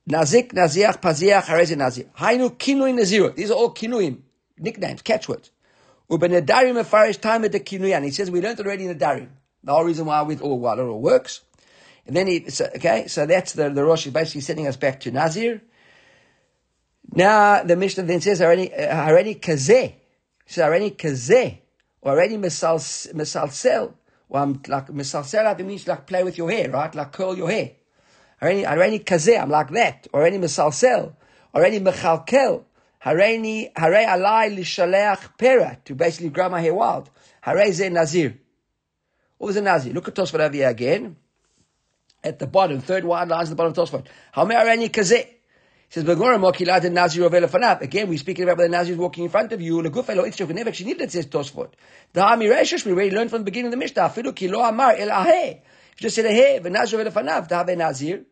Nazik, 0.08 0.54
Naziach, 0.54 1.02
Paziach, 1.02 1.44
Hareze 1.46 1.76
Nazir. 1.76 2.06
Hainu 2.18 2.52
kinuim 2.52 2.96
Nazir. 2.96 3.32
These 3.32 3.50
are 3.50 3.56
all 3.56 3.74
kinuim, 3.74 4.20
nicknames, 4.60 5.02
catchwords. 5.02 5.50
Ubenedarim 6.12 6.76
Mefarish 6.76 7.20
time 7.20 7.44
at 7.44 7.52
the. 7.52 8.02
He 8.04 8.12
says 8.12 8.30
we 8.30 8.42
learned 8.42 8.60
already 8.60 8.86
in 8.86 8.98
the 8.98 9.06
Darim. 9.06 9.30
The 9.64 9.72
whole 9.72 9.84
reason 9.84 10.06
why 10.06 10.22
with 10.22 10.42
all 10.42 10.60
why 10.60 10.74
it 10.74 10.80
all 10.80 11.02
works. 11.02 11.42
And 12.08 12.16
then 12.16 12.28
he, 12.28 12.50
so, 12.50 12.70
okay, 12.76 13.08
so 13.08 13.26
that's 13.26 13.54
the, 13.54 13.70
the 13.70 13.84
Rosh 13.84 14.08
is 14.08 14.14
basically 14.14 14.42
sending 14.42 14.68
us 14.68 14.78
back 14.78 15.00
to 15.02 15.12
Nazir. 15.12 15.62
Now 17.12 17.64
the 17.64 17.76
Mishnah 17.76 18.04
then 18.04 18.22
says 18.22 18.42
already 18.42 18.74
already 18.74 19.36
kazeh. 19.36 19.94
So 20.46 20.64
already 20.64 20.92
kazeh 20.92 21.60
or 22.02 22.12
already 22.14 22.38
misal. 22.38 23.94
Well, 24.28 24.44
I'm 24.44 24.62
like 24.68 24.88
misalsel. 24.88 25.60
It 25.60 25.66
means 25.66 25.88
like 25.88 26.06
play 26.06 26.24
with 26.24 26.38
your 26.38 26.52
hair, 26.52 26.70
right? 26.70 26.94
Like 26.94 27.12
curl 27.12 27.36
your 27.36 27.50
hair. 27.50 27.72
Already 28.42 28.66
already 28.66 29.00
kazeh. 29.00 29.42
I'm 29.42 29.50
like 29.50 29.72
that. 29.72 30.08
or 30.14 30.22
Already 30.22 30.38
misalsel. 30.38 31.14
Already 31.54 31.80
mechalkel. 31.80 32.64
Hareni 33.04 33.72
hare 33.76 34.08
alai 34.08 34.56
lishaleach 34.56 35.38
pera 35.38 35.80
to 35.86 35.96
basically 35.96 36.30
grow 36.30 36.50
my 36.50 36.62
hair 36.62 36.74
wild. 36.74 37.10
Hare 37.42 37.72
ze 37.72 37.90
nazir. 37.90 38.38
What 39.40 39.48
was 39.48 39.56
a 39.56 39.62
nazir? 39.62 39.94
Look 39.94 40.08
at 40.10 40.16
Tosfot 40.16 40.40
over 40.40 40.54
here 40.54 40.70
again. 40.70 41.16
At 42.24 42.38
the 42.38 42.46
bottom, 42.46 42.82
third 42.82 43.06
one 43.06 43.30
lines 43.30 43.50
at 43.50 43.52
the 43.52 43.56
bottom 43.56 43.72
of 43.72 43.78
Tosfot. 43.90 44.06
Hame 44.34 44.50
areni 44.50 44.90
kazeh 44.90 45.28
says, 45.90 46.04
Again, 47.82 48.10
we're 48.10 48.18
speaking 48.18 48.44
about 48.44 48.58
the 48.58 48.70
Nazir 48.70 48.94
is 48.94 48.98
walking 49.00 49.24
in 49.24 49.30
front 49.30 49.52
of 49.54 49.62
you. 49.62 49.82
The 49.82 49.90
never 50.54 50.70
actually 50.70 50.86
needed 50.86 51.02
it, 51.02 51.12
says 51.12 51.26
Tosfot. 51.28 51.72
The 52.14 52.22
Hami 52.22 52.54
Reshish, 52.54 52.86
we 52.86 52.92
already 52.92 53.12
learned 53.12 53.32
from 53.32 53.40
the 53.40 53.46
beginning 53.46 53.68
of 53.68 53.72
the 53.72 53.78
Mishnah. 53.78 54.04
Afilu 54.04 54.36
ki 54.36 54.50
lo 54.50 54.62
amar 54.62 54.92
el 54.98 55.10
aheh. 55.10 55.62
just 55.96 56.16
said 56.16 56.26
aheh, 56.26 56.62
v'nazir 56.62 57.04
v'lefanav, 57.04 57.68
a 57.70 57.76
Nazir. 57.76 58.26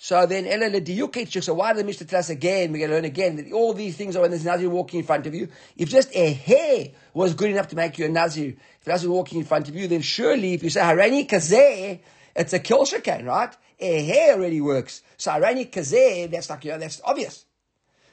So 0.00 0.26
then, 0.26 0.44
so 0.46 1.54
why 1.54 1.72
did 1.72 1.80
the 1.80 1.84
Mishnah 1.84 2.06
tell 2.06 2.20
us 2.20 2.30
again, 2.30 2.70
we're 2.70 2.78
going 2.78 2.90
to 2.90 2.94
learn 2.94 3.04
again, 3.04 3.34
that 3.34 3.50
all 3.50 3.74
these 3.74 3.96
things 3.96 4.14
are 4.14 4.20
when 4.20 4.30
there's 4.30 4.44
Nazir 4.44 4.70
walking 4.70 5.00
in 5.00 5.06
front 5.06 5.26
of 5.26 5.34
you. 5.34 5.48
If 5.76 5.88
just 5.88 6.14
a 6.14 6.32
hair 6.32 6.90
was 7.14 7.34
good 7.34 7.50
enough 7.50 7.66
to 7.68 7.76
make 7.76 7.98
you 7.98 8.06
a 8.06 8.08
Nazir, 8.08 8.54
if 8.80 8.86
Nazir 8.86 9.10
walking 9.10 9.40
in 9.40 9.44
front 9.44 9.68
of 9.68 9.74
you, 9.74 9.88
then 9.88 10.02
surely 10.02 10.54
if 10.54 10.62
you 10.62 10.70
say 10.70 10.82
Harani 10.82 11.28
Kazeh, 11.28 11.98
it's 12.36 12.52
a 12.52 12.60
kill 12.60 12.86
right? 13.24 13.56
A 13.80 14.04
hair 14.04 14.34
already 14.34 14.60
works. 14.60 15.02
So 15.16 15.32
Arani 15.32 15.68
Kazeh, 15.68 16.30
that's 16.30 16.48
like, 16.48 16.64
you 16.64 16.70
know, 16.70 16.78
that's 16.78 17.00
obvious. 17.04 17.44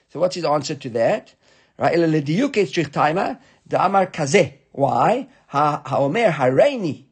So 0.10 0.20
what's 0.20 0.34
his 0.34 0.44
answer 0.44 0.74
to 0.74 0.90
that? 0.90 1.36
Right? 1.78 1.96
The 1.96 3.28
Amar 3.80 4.08
Kazeh. 4.08 4.54
Why? 4.72 5.28
Haomer 5.54 6.32
hareini. 6.32 7.06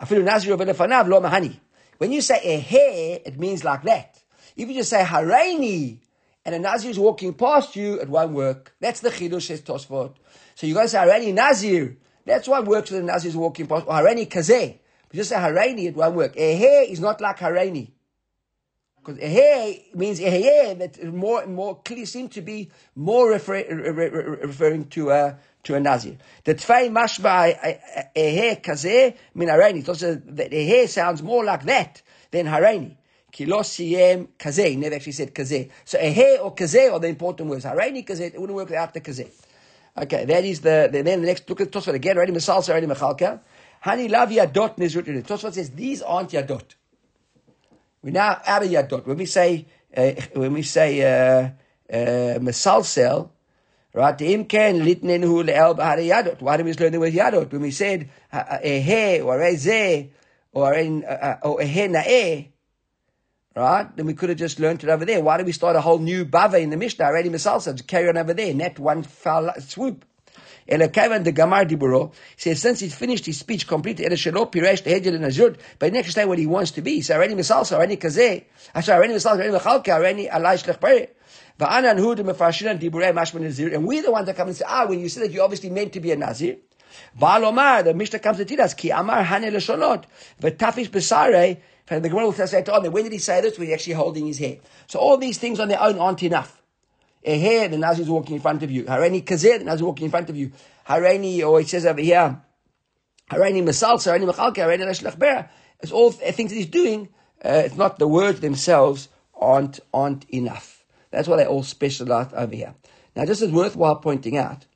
Afilu 0.00 0.22
nazir 0.22 0.56
v'lefanav 0.56 1.08
lo 1.08 1.20
mahani. 1.20 1.58
When 1.98 2.12
you 2.12 2.20
say 2.20 2.40
ehe, 2.44 3.22
it 3.24 3.38
means 3.38 3.64
like 3.64 3.82
that. 3.84 4.22
If 4.56 4.68
you 4.68 4.74
just 4.74 4.90
say 4.90 5.02
hareini, 5.02 5.98
and 6.44 6.54
a 6.54 6.58
nazir 6.58 6.90
is 6.90 6.98
walking 6.98 7.34
past 7.34 7.74
you, 7.74 7.94
it 8.00 8.08
won't 8.08 8.32
work. 8.32 8.74
That's 8.80 9.00
the 9.00 9.10
chidush 9.10 9.46
says 9.46 9.62
Tosfot. 9.62 10.14
So 10.54 10.66
you 10.66 10.74
got 10.74 10.82
to 10.82 10.88
say 10.88 10.98
hareini 10.98 11.32
nazir. 11.32 11.96
That's 12.26 12.46
what 12.46 12.66
works 12.66 12.90
when 12.90 13.06
the 13.06 13.12
nazir 13.12 13.30
is 13.30 13.36
walking 13.36 13.66
past. 13.66 13.86
Or 13.86 13.94
hareini 13.94 14.28
kazeh. 14.28 14.78
But 15.08 15.16
just 15.16 15.30
say 15.30 15.36
hareini, 15.36 15.86
it 15.86 15.96
won't 15.96 16.14
work. 16.14 16.36
Ehe 16.36 16.90
is 16.90 17.00
not 17.00 17.20
like 17.20 17.38
hareini. 17.38 17.90
Because 18.98 19.18
ehe 19.18 19.94
means 19.94 20.20
ehe 20.20 20.78
that 20.78 21.02
more 21.12 21.42
and 21.42 21.54
more 21.54 21.80
clearly 21.82 22.04
seem 22.04 22.28
to 22.30 22.42
be 22.42 22.70
more 22.94 23.30
refer, 23.30 23.64
referring 24.42 24.86
to 24.88 25.10
a 25.10 25.38
to 25.64 25.74
a 25.74 25.80
nazir. 25.80 26.16
The 26.44 26.54
tfei 26.54 26.90
mashba 26.90 28.12
ehe 28.14 28.62
kazeh 28.62 29.16
min 29.34 29.48
hareni. 29.48 29.86
Also, 29.88 30.14
that 30.14 30.50
ehe 30.50 30.88
sounds 30.88 31.22
more 31.22 31.44
like 31.44 31.64
that 31.64 32.02
than 32.30 32.46
hareni. 32.46 32.96
Kilosiem 33.32 34.28
kazeh. 34.38 34.78
Never 34.78 34.94
actually 34.94 35.12
said 35.12 35.34
kazeh. 35.34 35.70
So 35.84 35.98
ehe 35.98 36.42
or 36.42 36.54
kazeh 36.54 36.92
are 36.92 37.00
the 37.00 37.08
important 37.08 37.50
words. 37.50 37.64
Hareni 37.64 38.06
kazeh. 38.06 38.34
It 38.34 38.40
wouldn't 38.40 38.56
work 38.56 38.68
without 38.68 38.94
the 38.94 39.00
kazeh. 39.00 39.30
Okay, 39.96 40.24
that 40.24 40.44
is 40.44 40.60
the, 40.60 40.88
the 40.90 41.02
then 41.02 41.20
the 41.20 41.26
next 41.26 41.48
look 41.48 41.60
at 41.60 41.70
Tosfot 41.70 41.94
again. 41.94 42.16
Already 42.16 42.32
masalsa, 42.32 42.70
already 42.70 42.86
mechalka. 42.86 43.40
Hani 43.84 44.10
lav 44.10 44.30
yadot 44.30 44.76
nizrut. 44.76 45.22
Tosfot 45.24 45.54
says 45.54 45.70
these 45.70 46.02
aren't 46.02 46.30
yadot. 46.30 46.64
We're 48.04 48.10
now 48.10 48.38
out 48.46 48.62
of 48.62 48.68
Yadot. 48.68 49.06
When 49.06 49.16
we 49.16 49.24
say, 49.24 49.64
uh, 49.96 50.12
when 50.34 50.52
we 50.52 50.60
say, 50.60 51.00
uh, 51.00 51.48
uh, 51.90 52.38
Mesalsel, 52.38 53.30
right? 53.94 54.20
Why 54.20 54.36
do 56.56 56.64
we 56.64 56.74
learn 56.74 56.92
the 56.92 56.98
word 56.98 57.12
Yadot? 57.12 57.52
When 57.52 57.62
we 57.62 57.70
said, 57.70 58.10
ehe, 58.32 58.88
eh, 58.88 59.20
or 59.20 59.40
eh, 59.40 59.56
ze, 59.56 60.10
or 60.52 60.74
eh, 60.74 60.80
in, 60.80 61.04
uh, 61.04 61.38
uh, 61.42 61.48
or 61.48 61.60
ehe 61.60 61.88
na'eh, 61.88 62.48
right? 63.54 63.96
Then 63.96 64.06
we 64.06 64.14
could 64.14 64.30
have 64.30 64.38
just 64.38 64.58
learned 64.58 64.82
it 64.82 64.90
over 64.90 65.04
there. 65.04 65.20
Why 65.20 65.38
do 65.38 65.44
we 65.44 65.52
start 65.52 65.76
a 65.76 65.80
whole 65.80 66.00
new 66.00 66.24
bava 66.24 66.60
in 66.60 66.70
the 66.70 66.76
Mishnah 66.76 67.04
already 67.04 67.30
Mesalsel? 67.30 67.76
Just 67.76 67.86
carry 67.86 68.08
on 68.08 68.16
over 68.16 68.34
there, 68.34 68.52
net 68.52 68.80
one 68.80 69.04
foul 69.04 69.50
uh, 69.50 69.60
swoop. 69.60 70.04
Elakavan 70.68 71.24
the 71.24 71.32
Gamar 71.32 71.68
Diburo 71.68 72.12
says 72.36 72.60
since 72.60 72.80
he's 72.80 72.94
finished 72.94 73.26
his 73.26 73.38
speech 73.38 73.68
completely, 73.68 74.06
Elashelo 74.06 74.50
Piresh 74.50 74.82
the 74.82 74.90
Hegel 74.90 75.14
and 75.14 75.24
Azud, 75.24 75.58
but 75.78 75.92
next 75.92 76.14
time 76.14 76.28
what 76.28 76.38
he 76.38 76.46
wants 76.46 76.70
to 76.72 76.82
be. 76.82 77.02
So 77.02 77.14
already 77.14 77.34
Misalsa, 77.34 77.72
already 77.74 77.98
Kazeh, 77.98 78.44
Asha 78.74 78.94
already 78.94 79.12
Misalsa, 79.12 79.32
already 79.32 79.52
Mechalka, 79.52 79.90
already 79.90 80.26
Alai 80.26 80.54
Shlech 80.54 80.80
And 81.60 81.98
we're 82.06 82.14
the 82.16 82.24
ones 84.10 84.26
that 84.26 84.36
come 84.36 84.48
and 84.48 84.56
say, 84.56 84.64
ah, 84.66 84.86
when 84.86 84.98
you 84.98 85.08
say 85.08 85.20
that 85.20 85.30
you're 85.30 85.44
obviously 85.44 85.70
meant 85.70 85.92
to 85.92 86.00
be 86.00 86.10
a 86.10 86.16
nazir. 86.16 86.56
Va'alomar, 87.20 87.84
the 87.84 87.94
Mishnah 87.94 88.18
comes 88.18 88.38
to 88.38 88.44
tell 88.44 88.60
us, 88.60 88.74
ki 88.74 88.90
amar 88.90 89.22
hane 89.22 89.52
leshonot, 89.52 90.04
v'tafish 90.40 90.90
besare, 90.90 91.60
and 91.88 92.04
the 92.04 92.08
Gemara 92.08 92.24
will 92.24 92.32
say 92.32 92.62
to 92.62 92.74
on 92.74 92.90
when 92.92 93.04
did 93.04 93.12
he 93.12 93.18
say 93.18 93.40
this? 93.42 93.58
When 93.58 93.68
he's 93.68 93.74
actually 93.74 93.92
holding 93.94 94.26
his 94.26 94.38
hair. 94.38 94.56
So 94.86 94.98
all 94.98 95.18
these 95.18 95.38
things 95.38 95.60
on 95.60 95.68
their 95.68 95.80
own 95.80 95.98
aren't 95.98 96.22
enough. 96.22 96.62
Ehe, 97.26 97.70
the 97.70 97.78
Nazir 97.78 98.02
is 98.02 98.08
walking 98.08 98.36
in 98.36 98.40
front 98.40 98.62
of 98.62 98.70
you. 98.70 98.84
Hareni 98.84 99.22
Kazir, 99.22 99.58
the 99.58 99.64
Nazir 99.64 99.76
is 99.76 99.82
walking 99.82 100.06
in 100.06 100.10
front 100.10 100.30
of 100.30 100.36
you. 100.36 100.52
Hareni, 100.88 101.46
or 101.46 101.60
it 101.60 101.68
says 101.68 101.84
over 101.84 102.00
here, 102.00 102.40
Hareni 103.30 103.62
Masalsa, 103.62 104.18
Hareni 104.18 104.30
Machalka, 104.30 104.56
Hareni 104.56 104.86
Leshlach 104.86 105.48
It's 105.80 105.92
all 105.92 106.10
things 106.10 106.50
that 106.50 106.56
he's 106.56 106.66
doing. 106.66 107.08
Uh, 107.44 107.62
it's 107.66 107.76
not 107.76 107.98
the 107.98 108.08
words 108.08 108.40
themselves 108.40 109.08
aren't, 109.34 109.80
aren't 109.92 110.24
enough. 110.30 110.73
That's 111.14 111.28
why 111.28 111.36
they 111.36 111.46
all 111.46 111.62
specialize 111.62 112.32
over 112.34 112.54
here. 112.54 112.74
Now, 113.14 113.24
just 113.24 113.42
as 113.42 113.50
worthwhile 113.50 113.96
pointing 113.96 114.36
out 114.36 114.66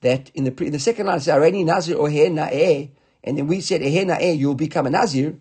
that 0.00 0.30
in 0.34 0.44
the, 0.44 0.64
in 0.64 0.72
the 0.72 0.78
second 0.78 1.06
line 1.06 1.18
it 1.18 1.22
says, 1.22 1.34
Hareni 1.34 1.64
Nazir 1.64 1.96
or 1.96 2.08
Na'eh, 2.08 2.90
and 3.24 3.36
then 3.36 3.46
we 3.46 3.60
said, 3.60 3.82
He 3.82 3.98
Na'eh, 3.98 4.38
you'll 4.38 4.54
become 4.54 4.86
a 4.86 4.90
Nazir. 4.90 5.36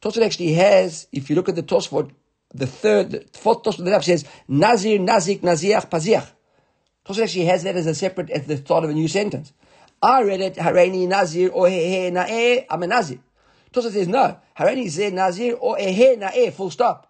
Tosfot 0.00 0.24
actually 0.24 0.54
has, 0.54 1.06
if 1.12 1.28
you 1.28 1.36
look 1.36 1.48
at 1.48 1.56
the 1.56 1.62
Tosfot, 1.62 2.10
the 2.52 2.66
third, 2.66 3.10
the 3.10 3.24
fourth 3.34 3.62
Tosfot 3.62 3.84
the 3.84 4.00
says 4.00 4.24
Nazir, 4.48 4.98
Nazik, 4.98 5.40
Naziach, 5.40 5.90
Paziach. 5.90 6.28
Tosfot 7.04 7.22
actually 7.22 7.44
has 7.44 7.62
that 7.64 7.76
as 7.76 7.86
a 7.86 7.94
separate 7.94 8.30
at 8.30 8.48
the 8.48 8.56
start 8.56 8.84
of 8.84 8.90
a 8.90 8.94
new 8.94 9.08
sentence. 9.08 9.52
I 10.02 10.22
read 10.22 10.40
it 10.40 10.54
Hareini 10.54 11.06
Nazir 11.06 11.50
or 11.50 11.66
Hehe 11.66 12.10
Na'eh. 12.10 12.64
I'm 12.70 12.82
a 12.82 12.86
Nazir. 12.86 13.18
Tosfot 13.72 13.92
says 13.92 14.08
no. 14.08 14.38
Hareini 14.58 14.88
Ze 14.88 15.10
Nazir 15.10 15.54
or 15.54 15.76
Ehe 15.76 16.18
Na'eh. 16.18 16.52
Full 16.52 16.70
stop. 16.70 17.09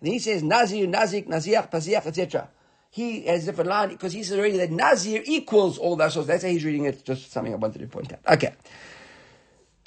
And 0.00 0.08
he 0.08 0.18
says 0.18 0.42
Nazir, 0.42 0.86
Nazik, 0.86 1.26
Naziach, 1.26 1.70
Paziach, 1.70 2.06
etc. 2.06 2.48
He 2.90 3.26
has 3.26 3.42
a 3.42 3.46
different 3.46 3.70
line 3.70 3.88
because 3.90 4.12
he 4.12 4.22
says 4.22 4.38
already 4.38 4.56
that 4.58 4.70
Nazir 4.70 5.22
equals 5.24 5.78
all 5.78 5.96
that. 5.96 6.12
So 6.12 6.22
that's 6.22 6.42
how 6.42 6.48
he's 6.48 6.64
reading 6.64 6.84
it. 6.84 7.04
Just 7.04 7.32
something 7.32 7.52
I 7.52 7.56
wanted 7.56 7.80
to 7.80 7.86
point 7.88 8.12
out. 8.12 8.20
Okay. 8.34 8.54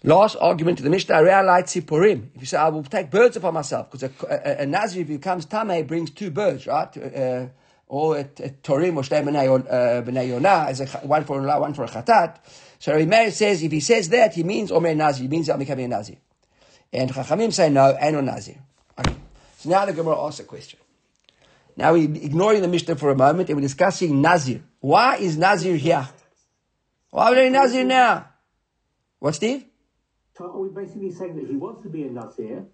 Last 0.03 0.37
argument 0.39 0.77
to 0.77 0.83
the 0.83 0.89
Mishnah, 0.89 1.15
Realite 1.15 1.65
Sipurim. 1.65 2.27
If 2.33 2.41
you 2.41 2.47
say, 2.47 2.57
I 2.57 2.69
will 2.69 2.83
take 2.83 3.11
birds 3.11 3.35
upon 3.35 3.53
myself, 3.53 3.91
because 3.91 4.03
a, 4.03 4.11
a, 4.29 4.63
a, 4.63 4.65
Nazir, 4.65 5.01
if 5.01 5.09
he 5.09 5.17
becomes 5.17 5.45
Tameh, 5.45 5.85
brings 5.85 6.11
two 6.11 6.31
birds, 6.31 6.67
right? 6.67 6.97
Uh, 6.97 7.47
or 7.87 8.17
a, 8.17 8.21
a 8.21 8.49
Torim 8.63 8.95
or 8.95 9.03
Shtei 9.03 9.25
B'nai 9.25 10.27
Yonah, 10.27 10.65
as 10.69 10.79
a, 10.79 10.85
one 10.99 11.25
for 11.25 11.45
a 11.45 11.59
one 11.59 11.73
for 11.73 11.83
a 11.83 11.87
Chatat. 11.89 12.37
So 12.79 12.93
Rabbi 12.93 13.05
Meir 13.05 13.31
says, 13.31 13.61
if 13.61 13.73
he 13.73 13.81
says 13.81 14.07
that, 14.09 14.35
he 14.35 14.43
means 14.43 14.71
Omer 14.71 14.95
Nazir, 14.95 15.23
he 15.23 15.27
means 15.27 15.49
I'm 15.49 15.59
becoming 15.59 15.85
a 15.85 15.89
Nazir. 15.89 16.15
And 16.93 17.11
Chachamim 17.11 17.51
say, 17.51 17.69
no, 17.69 17.89
and 17.99 18.15
no 18.15 18.21
Nazir. 18.21 18.55
So 19.59 19.69
now 19.69 19.85
the 19.85 19.91
Gemara 19.91 20.17
asks 20.25 20.39
a 20.39 20.45
question. 20.45 20.79
Now 21.75 21.91
we're 21.91 22.09
ignoring 22.09 22.61
the 22.61 22.69
Mishnah 22.69 22.95
for 22.95 23.09
a 23.09 23.15
moment 23.15 23.49
and 23.49 23.57
we're 23.57 23.61
discussing 23.61 24.21
Nazir. 24.21 24.61
Why 24.79 25.17
is 25.17 25.37
Nazir 25.37 25.75
here? 25.75 26.07
Why 27.09 27.31
are 27.31 27.35
we 27.35 27.49
Nazir 27.49 27.83
now? 27.83 28.29
What, 29.19 29.35
Steve? 29.35 29.65
So 30.37 30.57
we 30.57 30.69
basically 30.69 31.11
saying 31.11 31.35
that 31.35 31.47
he 31.47 31.57
wants 31.57 31.83
to 31.83 31.89
be 31.89 32.03
a 32.03 32.09
Nazir, 32.09 32.67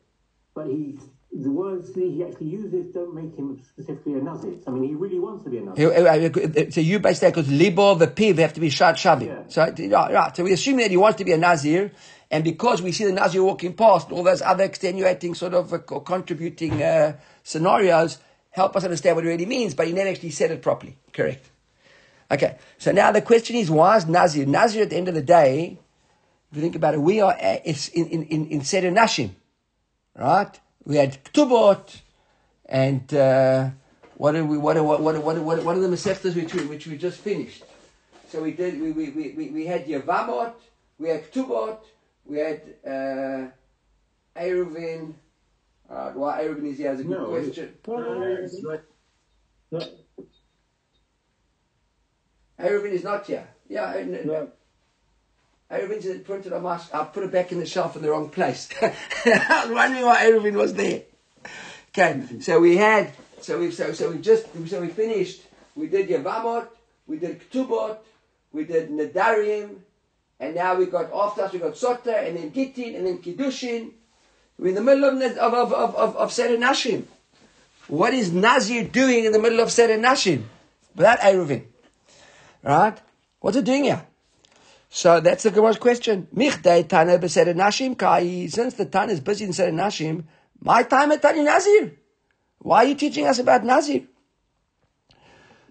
but 0.53 0.67
he 0.67 0.99
the 1.31 1.51
words 1.51 1.91
that 1.91 2.01
he 2.01 2.23
actually 2.23 2.47
uses 2.47 2.93
don't 2.93 3.13
make 3.13 3.35
him 3.35 3.59
specifically 3.67 4.13
a 4.13 4.21
Nazir. 4.21 4.53
I 4.67 4.69
mean, 4.69 4.83
he 4.83 4.93
really 4.93 5.19
wants 5.19 5.43
to 5.43 5.49
be 5.49 5.57
a 5.57 5.61
Nazir. 5.61 5.91
Uh, 5.91 6.61
uh, 6.61 6.71
so 6.71 6.81
you 6.81 6.99
basically, 6.99 7.31
because 7.31 7.51
libo, 7.51 7.95
the 7.95 8.07
piv 8.07 8.35
we 8.35 8.41
have 8.43 8.53
to 8.53 8.61
be 8.61 8.69
shad 8.69 8.95
shavi. 8.95 9.25
Yeah. 9.25 9.43
So, 9.47 10.13
right, 10.13 10.35
so 10.35 10.43
we 10.43 10.53
assume 10.53 10.77
that 10.77 10.91
he 10.91 10.97
wants 10.97 11.17
to 11.17 11.25
be 11.25 11.31
a 11.31 11.37
Nazir, 11.37 11.91
and 12.31 12.43
because 12.43 12.81
we 12.81 12.91
see 12.91 13.05
the 13.05 13.11
Nazir 13.11 13.43
walking 13.43 13.73
past, 13.73 14.11
all 14.11 14.23
those 14.23 14.41
other 14.41 14.63
extenuating 14.63 15.35
sort 15.35 15.53
of 15.53 15.73
uh, 15.73 15.77
contributing 15.79 16.81
uh, 16.81 17.17
scenarios 17.43 18.17
help 18.51 18.75
us 18.75 18.83
understand 18.83 19.15
what 19.15 19.25
it 19.25 19.29
really 19.29 19.45
means, 19.45 19.73
but 19.73 19.85
he 19.85 19.93
never 19.93 20.09
actually 20.09 20.29
said 20.29 20.49
it 20.51 20.61
properly. 20.61 20.97
Correct. 21.11 21.49
Okay, 22.31 22.57
so 22.77 22.91
now 22.91 23.11
the 23.11 23.21
question 23.21 23.55
is, 23.55 23.69
why 23.69 23.97
is 23.97 24.07
Nazir? 24.07 24.45
Nazir 24.45 24.83
at 24.83 24.89
the 24.89 24.95
end 24.95 25.07
of 25.07 25.13
the 25.13 25.21
day 25.21 25.77
if 26.55 26.57
you 26.59 26.61
think 26.61 26.75
about 26.77 26.93
it, 26.93 27.01
we 27.01 27.19
are 27.19 27.33
uh, 27.33 27.57
in, 27.65 27.75
in, 27.93 28.23
in, 28.23 28.47
in 28.47 28.63
Seder 28.63 28.89
Nashim, 28.89 29.31
right? 30.17 30.57
We 30.85 30.95
had 30.95 31.21
Ktubot, 31.25 31.99
and 32.65 33.13
uh, 33.13 33.71
what 34.15 34.35
are 34.35 34.45
we, 34.45 34.57
what 34.57 34.77
are, 34.77 34.83
what, 34.83 35.01
what, 35.01 35.21
what, 35.21 35.37
what, 35.39 35.63
what 35.65 35.75
are 35.75 35.79
the 35.81 35.89
Masechtas 35.89 36.33
which 36.33 36.53
we, 36.53 36.65
which 36.65 36.87
we 36.87 36.97
just 36.97 37.19
finished? 37.19 37.63
So 38.29 38.41
we 38.41 38.51
did, 38.51 38.79
we, 38.79 38.91
we, 38.93 39.09
we, 39.09 39.49
we 39.49 39.65
had 39.65 39.85
Yavamot, 39.85 40.53
we 40.97 41.09
had 41.09 41.29
Ktubot, 41.29 41.79
we 42.25 42.37
had 42.39 42.61
uh, 42.85 43.47
Eruvin, 44.39 45.13
uh, 45.89 46.11
why 46.11 46.43
Eruvin 46.43 46.71
is 46.71 46.77
here 46.77 46.91
is 46.93 46.99
a 46.99 47.03
good 47.03 47.19
no, 47.19 47.25
question. 47.25 47.73
No, 49.71 49.81
Eruvin 52.59 52.91
is 52.91 53.03
not 53.03 53.25
here. 53.27 53.47
Yeah, 53.67 54.03
no. 54.05 54.49
Eruvin 55.71 56.23
printed 56.23 56.53
on 56.53 56.63
my, 56.63 56.79
I 56.93 57.03
put 57.05 57.23
it 57.23 57.31
back 57.31 57.51
in 57.51 57.59
the 57.59 57.65
shelf 57.65 57.95
in 57.95 58.01
the 58.01 58.09
wrong 58.09 58.29
place. 58.29 58.69
I 58.81 59.63
was 59.65 59.71
wondering 59.73 60.05
why 60.05 60.23
Eruvin 60.25 60.53
was 60.53 60.73
there. 60.73 61.03
Okay, 61.89 62.41
so 62.41 62.59
we 62.59 62.77
had, 62.77 63.13
so 63.41 63.59
we, 63.59 63.71
so, 63.71 63.93
so 63.93 64.11
we 64.11 64.19
just, 64.19 64.47
so 64.67 64.81
we 64.81 64.89
finished, 64.89 65.41
we 65.75 65.87
did 65.87 66.09
Yavamot, 66.09 66.67
we 67.07 67.17
did 67.17 67.49
Ktubot, 67.49 67.97
we 68.51 68.65
did 68.65 68.89
Nadarim, 68.89 69.77
and 70.39 70.55
now 70.55 70.75
we 70.75 70.85
got, 70.85 71.11
after 71.13 71.43
us 71.43 71.53
we 71.53 71.59
got 71.59 71.73
Sota, 71.73 72.27
and 72.27 72.37
then 72.37 72.51
Gittin, 72.51 72.95
and 72.95 73.07
then 73.07 73.19
Kiddushin. 73.19 73.91
We're 74.57 74.69
in 74.69 74.75
the 74.75 74.81
middle 74.81 75.05
of, 75.05 75.21
of, 75.21 75.53
of, 75.53 75.95
of, 75.95 76.15
of, 76.15 76.31
Seder 76.31 76.57
Nashim. 76.57 77.03
What 77.87 78.13
is 78.13 78.31
Nazir 78.31 78.85
doing 78.85 79.25
in 79.25 79.31
the 79.31 79.39
middle 79.39 79.59
of 79.59 79.71
Seder 79.71 79.97
Nashim? 79.97 80.43
Without 80.95 81.19
Eruvin. 81.19 81.65
Right? 82.63 82.97
What's 83.39 83.57
it 83.57 83.65
doing 83.65 83.83
here? 83.85 84.05
So 84.89 85.19
that's 85.19 85.43
the 85.43 85.51
Gemara's 85.51 85.77
question. 85.77 86.27
Michdei 86.33 86.87
Tana 86.87 87.19
b'Seder 87.19 87.53
Nashim 87.53 87.97
Kai. 87.97 88.47
Since 88.47 88.75
the 88.75 88.85
Tana 88.85 89.11
is 89.11 89.19
busy 89.19 89.45
in 89.45 89.53
Seder 89.53 89.71
Nashim, 89.71 90.23
my 90.61 90.83
time 90.83 91.11
at 91.11 91.21
Tani 91.21 91.43
Nazir. 91.43 91.93
Why 92.59 92.77
are 92.77 92.85
you 92.85 92.95
teaching 92.95 93.27
us 93.27 93.39
about 93.39 93.65
Nazir? 93.65 94.03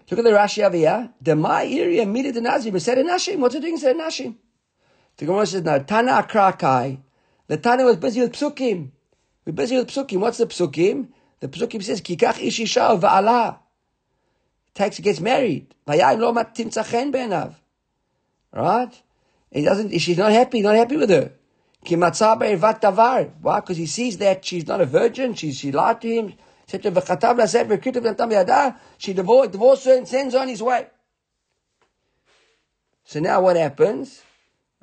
Look 0.09 0.19
at 0.19 0.23
the 0.23 0.31
Rashi 0.31 0.63
over 0.63 0.77
here. 0.77 1.09
The 1.19 1.35
my 1.35 1.65
area 1.65 2.05
the 2.05 2.41
Nazir 2.41 2.71
b'Seder 2.71 3.03
Nashim. 3.03 3.39
What's 3.39 3.55
it 3.55 3.61
doing 3.61 3.73
in 3.73 3.79
Seder 3.79 3.99
Nashim? 3.99 4.35
The 5.17 5.25
Gemara 5.25 5.45
says 5.45 5.63
now, 5.63 5.79
Tana 5.79 6.11
Akra 6.13 6.53
Kai. 6.53 6.99
The 7.47 7.57
Tana 7.57 7.83
was 7.85 7.97
busy 7.97 8.21
with 8.21 8.33
psukim. 8.33 8.91
We're 9.45 9.53
busy 9.53 9.77
with 9.77 9.87
psukim. 9.87 10.19
What's 10.19 10.39
the 10.39 10.47
psukim? 10.47 11.09
The 11.39 11.47
psukim 11.47 11.83
says 11.83 12.01
Kikach 12.01 12.35
ishisha 12.35 12.99
va'ala. 12.99 13.59
Takes 14.73 14.99
gets 14.99 15.19
married. 15.19 15.73
Vayayim 15.87 16.19
lo 16.19 16.33
matim 16.33 16.67
tzachen 16.67 17.11
be'enav. 17.11 17.55
Right? 18.51 19.01
he 19.51 19.63
doesn't, 19.63 19.97
she's 19.99 20.17
not 20.17 20.31
happy, 20.31 20.61
not 20.61 20.75
happy 20.75 20.97
with 20.97 21.09
her. 21.09 21.31
Why? 21.87 23.59
Because 23.59 23.77
he 23.77 23.85
sees 23.85 24.17
that 24.17 24.43
she's 24.43 24.65
not 24.67 24.81
a 24.81 24.85
virgin, 24.85 25.35
she, 25.35 25.53
she 25.53 25.71
lied 25.71 26.01
to 26.01 26.07
him. 26.07 26.33
She 26.67 26.79
divorced, 29.13 29.51
divorced 29.51 29.85
her 29.85 29.97
and 29.97 30.07
sends 30.07 30.33
her 30.33 30.39
on 30.39 30.47
his 30.47 30.63
way. 30.63 30.87
So 33.03 33.19
now 33.19 33.39
what 33.41 33.55
happens? 33.55 34.23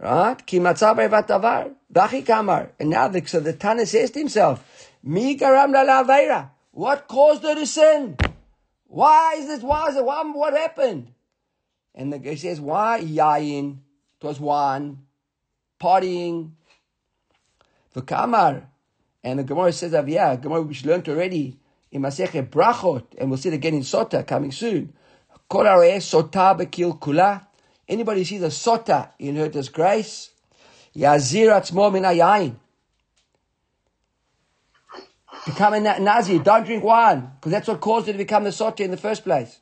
Right? 0.03 0.45
Ki 0.45 0.59
vatavar. 0.59 1.75
Dachi 1.93 2.27
kamar. 2.27 2.73
And 2.81 2.91
now 2.91 3.07
the, 3.09 3.25
so 3.25 3.39
the 3.39 3.53
Tana 3.53 3.87
says 3.87 4.11
to 4.11 4.19
himself, 4.19 4.91
Mi 5.03 5.39
garam 5.39 5.73
la 5.73 6.49
What 6.73 7.07
caused 7.07 7.45
her 7.45 7.55
to 7.55 7.67
sin? 7.67 8.17
Why 8.87 9.37
is 9.39 9.47
this? 9.47 9.63
Why 9.63 9.89
is 9.89 9.97
it? 9.97 10.05
Why, 10.05 10.23
what 10.25 10.55
happened? 10.55 11.13
And 11.95 12.13
the 12.13 12.19
guy 12.19 12.35
says, 12.35 12.61
why? 12.61 13.01
Yayin. 13.01 13.79
It 14.21 14.27
was 14.27 14.41
one. 14.41 14.99
Partying. 15.81 16.51
V'kamar. 17.95 18.65
And 19.23 19.39
the 19.39 19.45
Gemara 19.45 19.73
says, 19.73 19.93
yeah, 20.09 20.35
Gemara 20.37 20.63
which 20.63 20.85
learned 20.85 21.09
already 21.09 21.59
in 21.93 22.03
Masechet 22.03 22.49
Brachot, 22.49 23.05
and 23.19 23.31
we'll 23.31 23.39
see 23.39 23.51
it 23.51 23.55
again 23.55 23.75
in 23.75 23.83
Sota 23.83 24.27
coming 24.27 24.51
soon. 24.51 24.95
Kol 25.49 25.65
sota 25.65 26.59
bekil 26.59 26.99
kula. 26.99 27.47
Anybody 27.93 28.25
sees 28.25 28.43
a 28.43 28.47
sota 28.47 29.11
in 29.19 29.37
her 29.37 29.51
disgrace, 29.51 30.31
yazir 30.97 31.53
atzmo 31.53 31.93
min 31.93 32.05
hayayin. 32.05 32.55
Become 35.45 35.75
a 35.75 36.01
Nazi. 36.01 36.39
Don't 36.39 36.65
drink 36.65 36.83
wine, 36.83 37.33
because 37.35 37.53
that's 37.53 37.69
what 37.69 37.83
caused 37.83 38.07
her 38.07 38.13
to 38.13 38.19
become 38.19 38.47
a 38.47 38.49
sota 38.49 38.81
in 38.81 38.91
the 38.91 38.97
first 38.97 39.25
place. 39.25 39.59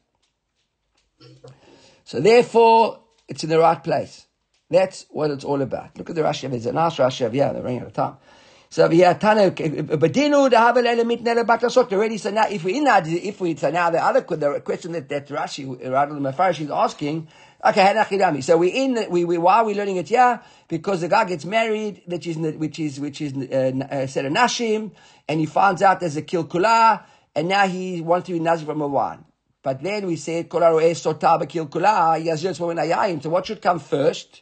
So 2.05 2.21
therefore, 2.21 3.01
it's 3.27 3.43
in 3.43 3.51
the 3.51 3.59
right 3.59 3.83
place. 3.83 4.27
That's 4.71 5.07
what 5.11 5.33
it's 5.33 5.45
all 5.45 5.61
about. 5.61 5.99
Look 5.99 6.11
at 6.11 6.15
the 6.15 6.23
Rashi. 6.23 6.49
There's 6.49 6.67
a 6.67 6.73
nice 6.73 6.99
Rashi 6.99 7.33
here. 7.33 7.53
They're 7.53 7.63
running 7.63 7.81
out 7.81 7.89
of 7.89 7.93
time. 7.95 8.17
So 8.69 8.87
we 8.87 9.01
have 9.01 9.19
Tana, 9.19 9.51
Badinu, 9.51 10.49
the 10.49 10.57
Havel 10.57 10.87
Element 10.87 11.23
Nele 11.23 11.45
Batasot 11.45 11.93
already. 11.93 12.19
So 12.19 12.31
now, 12.31 12.47
if 12.49 12.63
we 12.63 12.77
in 12.77 12.85
that, 12.85 13.05
if 13.09 13.41
we, 13.41 13.57
so 13.57 13.69
now 13.73 13.91
the 13.91 14.01
other, 14.01 14.21
the 14.21 14.61
question 14.61 14.93
that, 14.93 15.09
that 15.09 15.27
Rashi, 15.27 15.67
uh, 15.85 15.91
rather 15.91 16.15
than 16.15 16.23
Mefarish 16.23 16.61
is 16.61 16.71
asking, 16.71 17.27
Okay, 17.63 17.83
Hanachidami. 17.83 18.43
So 18.43 18.57
we're 18.57 18.75
in, 18.75 19.11
we, 19.11 19.27
we, 19.27 19.37
why 19.37 19.59
are 19.59 19.65
we 19.65 19.75
learning 19.75 19.97
it? 19.97 20.11
Yeah, 20.11 20.39
because 20.67 21.03
the 21.03 21.09
guy 21.09 21.25
gets 21.27 21.45
married, 21.45 22.01
which 22.07 22.27
is, 22.27 22.39
which 22.39 22.79
is, 22.79 22.99
which 22.99 23.21
is, 23.21 23.35
uh, 23.35 23.85
uh 23.91 24.07
said 24.07 24.25
Nashim, 24.33 24.93
and 25.29 25.41
he 25.41 25.45
finds 25.45 25.83
out 25.83 26.01
there's 26.01 26.17
a 26.17 26.23
Kilkula, 26.23 27.03
and 27.35 27.49
now 27.49 27.67
he 27.67 28.01
wants 28.01 28.29
to 28.29 28.33
be 28.33 28.41
Nazir 28.41 28.65
from 28.65 28.81
a 28.81 28.89
wine. 28.89 29.27
But 29.63 29.83
then 29.83 30.07
we 30.07 30.17
said, 30.17 30.49
Sotaba 30.49 31.43
Kilkula, 31.43 32.25
Yazir 32.25 32.57
Swomenayayim. 32.57 33.23
So 33.23 33.29
what 33.29 33.45
should 33.45 33.61
come 33.61 33.79
first? 33.79 34.41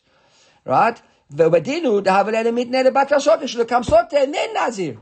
Right? 0.64 1.02
V'badinu, 1.34 2.00
dahavalele 2.04 2.52
mitnele 2.54 2.92
batrasot, 2.92 3.42
shulukam 3.42 3.84
sote, 3.84 4.12
and 4.12 4.32
then 4.32 4.54
Nazir. 4.54 4.96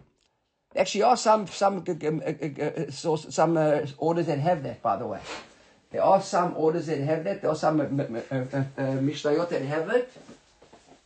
Actually, 0.74 1.02
are 1.02 1.16
some, 1.18 1.46
some, 1.48 1.84
uh, 1.86 1.92
uh, 1.92 2.22
uh, 2.42 2.80
uh 2.86 2.90
some 2.90 3.58
orders 3.98 4.26
that 4.26 4.38
have 4.38 4.62
that, 4.62 4.82
by 4.82 4.96
the 4.96 5.06
way. 5.06 5.20
There 5.90 6.02
are 6.02 6.20
some 6.20 6.54
orders 6.56 6.86
that 6.86 6.98
have 7.00 7.24
that. 7.24 7.42
There 7.42 7.50
are 7.50 7.56
some 7.56 7.80
uh, 7.80 7.84
uh, 7.84 8.98
mishnayot 8.98 9.48
that 9.50 9.62
have 9.62 9.88
it. 9.90 10.12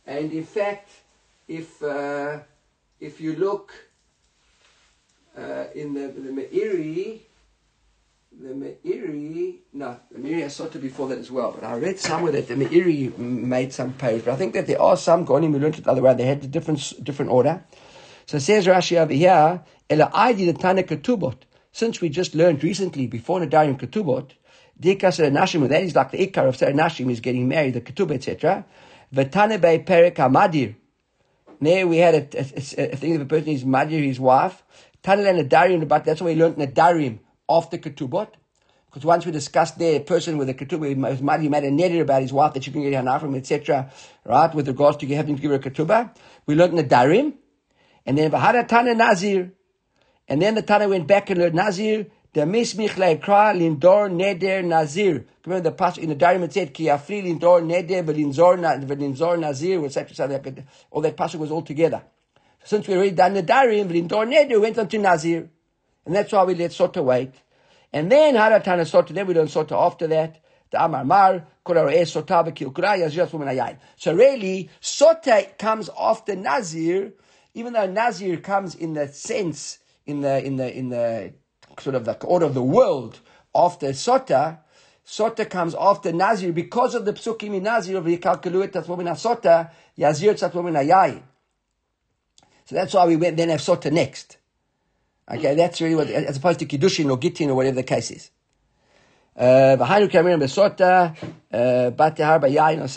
And 0.05 0.31
in 0.31 0.43
fact, 0.43 0.89
if 1.47 1.81
uh, 1.83 2.39
if 2.99 3.21
you 3.21 3.35
look 3.35 3.73
uh, 5.37 5.65
in 5.75 5.93
the, 5.93 6.07
the 6.07 6.29
Meiri, 6.29 7.19
the 8.31 8.49
Meiri, 8.49 9.55
no, 9.73 9.97
the 10.11 10.19
Meiri 10.19 10.45
I 10.45 10.47
saw 10.47 10.65
it 10.65 10.81
before 10.81 11.07
that 11.09 11.17
as 11.17 11.31
well, 11.31 11.51
but 11.51 11.63
I 11.63 11.77
read 11.77 11.99
somewhere 11.99 12.31
that 12.33 12.47
the 12.47 12.55
Meiri 12.55 13.17
made 13.17 13.73
some 13.73 13.93
page, 13.93 14.25
but 14.25 14.33
I 14.33 14.37
think 14.37 14.53
that 14.53 14.67
there 14.67 14.81
are 14.81 14.97
some 14.97 15.25
Gonim 15.25 15.51
who 15.51 15.59
learned 15.59 15.77
it 15.79 15.83
the 15.83 15.91
other 15.91 16.01
way, 16.01 16.13
they 16.13 16.25
had 16.25 16.43
a 16.43 16.47
different, 16.47 17.03
different 17.03 17.31
order. 17.31 17.63
So 18.25 18.39
says 18.39 18.67
Rashi 18.67 18.97
over 18.97 19.13
here, 19.13 19.63
Ela 19.89 20.11
Aidi 20.13 20.45
the 20.45 20.53
Tana 20.53 20.83
Ketubot, 20.83 21.37
since 21.71 22.01
we 22.01 22.09
just 22.09 22.35
learned 22.35 22.63
recently, 22.63 23.07
before 23.07 23.39
Nadarim 23.39 23.79
Ketubot, 23.79 24.31
Dika 24.81 25.31
Nashim, 25.31 25.67
that 25.69 25.83
is 25.83 25.95
like 25.95 26.11
the 26.11 26.27
Ikar 26.27 26.47
of 26.47 26.57
Nashim 26.57 27.11
is 27.11 27.19
getting 27.19 27.47
married, 27.47 27.75
the 27.75 27.81
Ketubah, 27.81 28.15
etc. 28.15 28.65
Vatane 29.13 29.61
Bei 29.61 29.79
Perek 29.79 30.15
HaMadir, 30.15 30.75
there 31.61 31.85
we 31.87 31.97
had 31.97 32.15
a, 32.15 32.39
a, 32.39 32.93
a, 32.93 32.95
thing 32.95 33.15
of 33.15 33.21
a 33.21 33.25
person, 33.25 33.51
his 33.51 33.63
Madir, 33.63 34.03
his 34.03 34.19
wife, 34.19 34.63
Tanel 35.03 35.47
Nadarim, 35.47 35.87
but 35.87 36.03
that's 36.03 36.19
why 36.19 36.27
we 36.27 36.35
learned 36.35 36.55
Nadarim, 36.55 37.19
the 37.47 37.77
ketubot. 37.77 38.29
Because 38.85 39.05
once 39.05 39.25
we 39.25 39.31
discussed 39.31 39.77
there, 39.77 39.97
a 39.97 40.03
person 40.03 40.37
with 40.37 40.49
a 40.49 40.53
ketubah, 40.53 40.89
he 40.89 40.95
might, 40.95 41.39
he 41.39 41.49
made 41.49 41.63
a 41.63 41.69
neder 41.69 42.01
about 42.01 42.23
his 42.23 42.33
wife 42.33 42.53
that 42.53 42.63
she 42.63 42.71
can 42.71 42.81
get 42.81 43.05
her 43.05 43.19
from, 43.19 43.35
etc. 43.35 43.91
Right, 44.25 44.53
with 44.53 44.67
regards 44.67 44.97
to 44.97 45.15
having 45.15 45.35
to 45.35 45.41
give 45.41 45.51
her 45.51 45.57
a 45.57 45.59
ketubah. 45.59 46.15
We 46.45 46.55
learned 46.55 46.77
in 46.77 46.87
the 46.87 46.95
darim, 46.95 47.33
and 48.05 48.17
then 48.17 48.31
Vahara 48.31 48.67
Tana 48.67 48.95
Nazir, 48.95 49.51
and 50.27 50.41
then 50.41 50.55
the 50.55 50.61
Tana 50.61 50.89
went 50.89 51.07
back 51.07 51.29
and 51.29 51.39
learned 51.39 51.55
Nazir. 51.55 52.07
The 52.33 52.41
mismich 52.41 52.91
leikra 52.91 53.53
lindor 53.53 54.09
neder 54.09 54.63
nazir. 54.63 55.25
Remember 55.45 55.69
the 55.69 55.75
passage 55.75 56.03
in 56.03 56.09
the 56.09 56.15
Darim 56.15 56.43
it 56.43 56.53
said 56.53 56.73
ki 56.73 56.85
afri 56.85 57.23
lindor 57.23 57.61
neder 57.61 58.05
v'linzor 58.05 59.39
nazir, 59.39 59.83
etc. 59.83 60.33
etc. 60.33 60.63
All 60.91 61.01
that 61.01 61.17
passage 61.17 61.39
was 61.39 61.51
all 61.51 61.61
together. 61.61 62.03
Since 62.63 62.87
we 62.87 62.95
already 62.95 63.11
done 63.11 63.33
the 63.33 63.43
Darim, 63.43 63.89
lindor 63.89 64.25
neder 64.25 64.61
went 64.61 64.77
on 64.77 64.87
to 64.87 64.97
nazir. 64.97 65.49
And 66.05 66.15
that's 66.15 66.31
why 66.31 66.45
we 66.45 66.55
let 66.55 66.71
Sota 66.71 67.03
wait. 67.03 67.33
And 67.93 68.11
then 68.11 68.35
Haratana 68.35 68.89
Sota, 68.89 69.09
then 69.09 69.27
we 69.27 69.33
learn 69.33 69.47
Sota 69.47 69.73
after 69.73 70.07
that. 70.07 70.41
The 70.71 70.83
Amar 70.83 71.03
Mar, 71.03 71.45
So 71.67 71.83
really, 74.13 74.69
Sota 74.81 75.57
comes 75.57 75.89
after 75.99 76.35
Nazir, 76.35 77.13
even 77.53 77.73
though 77.73 77.87
Nazir 77.87 78.37
comes 78.37 78.75
in 78.75 78.93
the 78.93 79.09
sense, 79.09 79.79
in 80.05 80.21
the, 80.21 80.43
in 80.43 80.55
the, 80.55 80.73
in 80.73 80.89
the, 80.89 81.33
sort 81.81 81.95
of 81.95 82.05
the 82.05 82.13
order 82.23 82.45
of 82.45 82.53
the 82.53 82.63
world 82.63 83.19
after 83.53 83.89
Sota, 83.89 84.59
Sota 85.05 85.49
comes 85.49 85.75
after 85.75 86.11
Nazir 86.11 86.53
because 86.53 86.95
of 86.95 87.05
the 87.05 87.13
psukim 87.13 87.55
in 87.55 87.63
Nazir 87.63 87.97
of 87.97 88.05
Yikalkaluet 88.05 88.71
Tatzmomin 88.71 89.09
Sota, 89.11 89.71
Yazir 89.97 90.33
Tatzmomin 90.33 90.77
Ayayin. 90.77 91.21
So 92.65 92.75
that's 92.75 92.93
why 92.93 93.05
we 93.05 93.15
went 93.17 93.37
then 93.37 93.49
have 93.49 93.59
Sota 93.59 93.91
next. 93.91 94.37
Okay, 95.29 95.55
that's 95.55 95.81
really 95.81 95.95
what, 95.95 96.07
as 96.07 96.37
opposed 96.37 96.59
to 96.59 96.65
Kiddushin 96.65 97.09
or 97.09 97.17
Gittin 97.17 97.49
or 97.49 97.55
whatever 97.55 97.75
the 97.75 97.83
case 97.83 98.11
is. 98.11 98.31
Uh, 99.37 99.77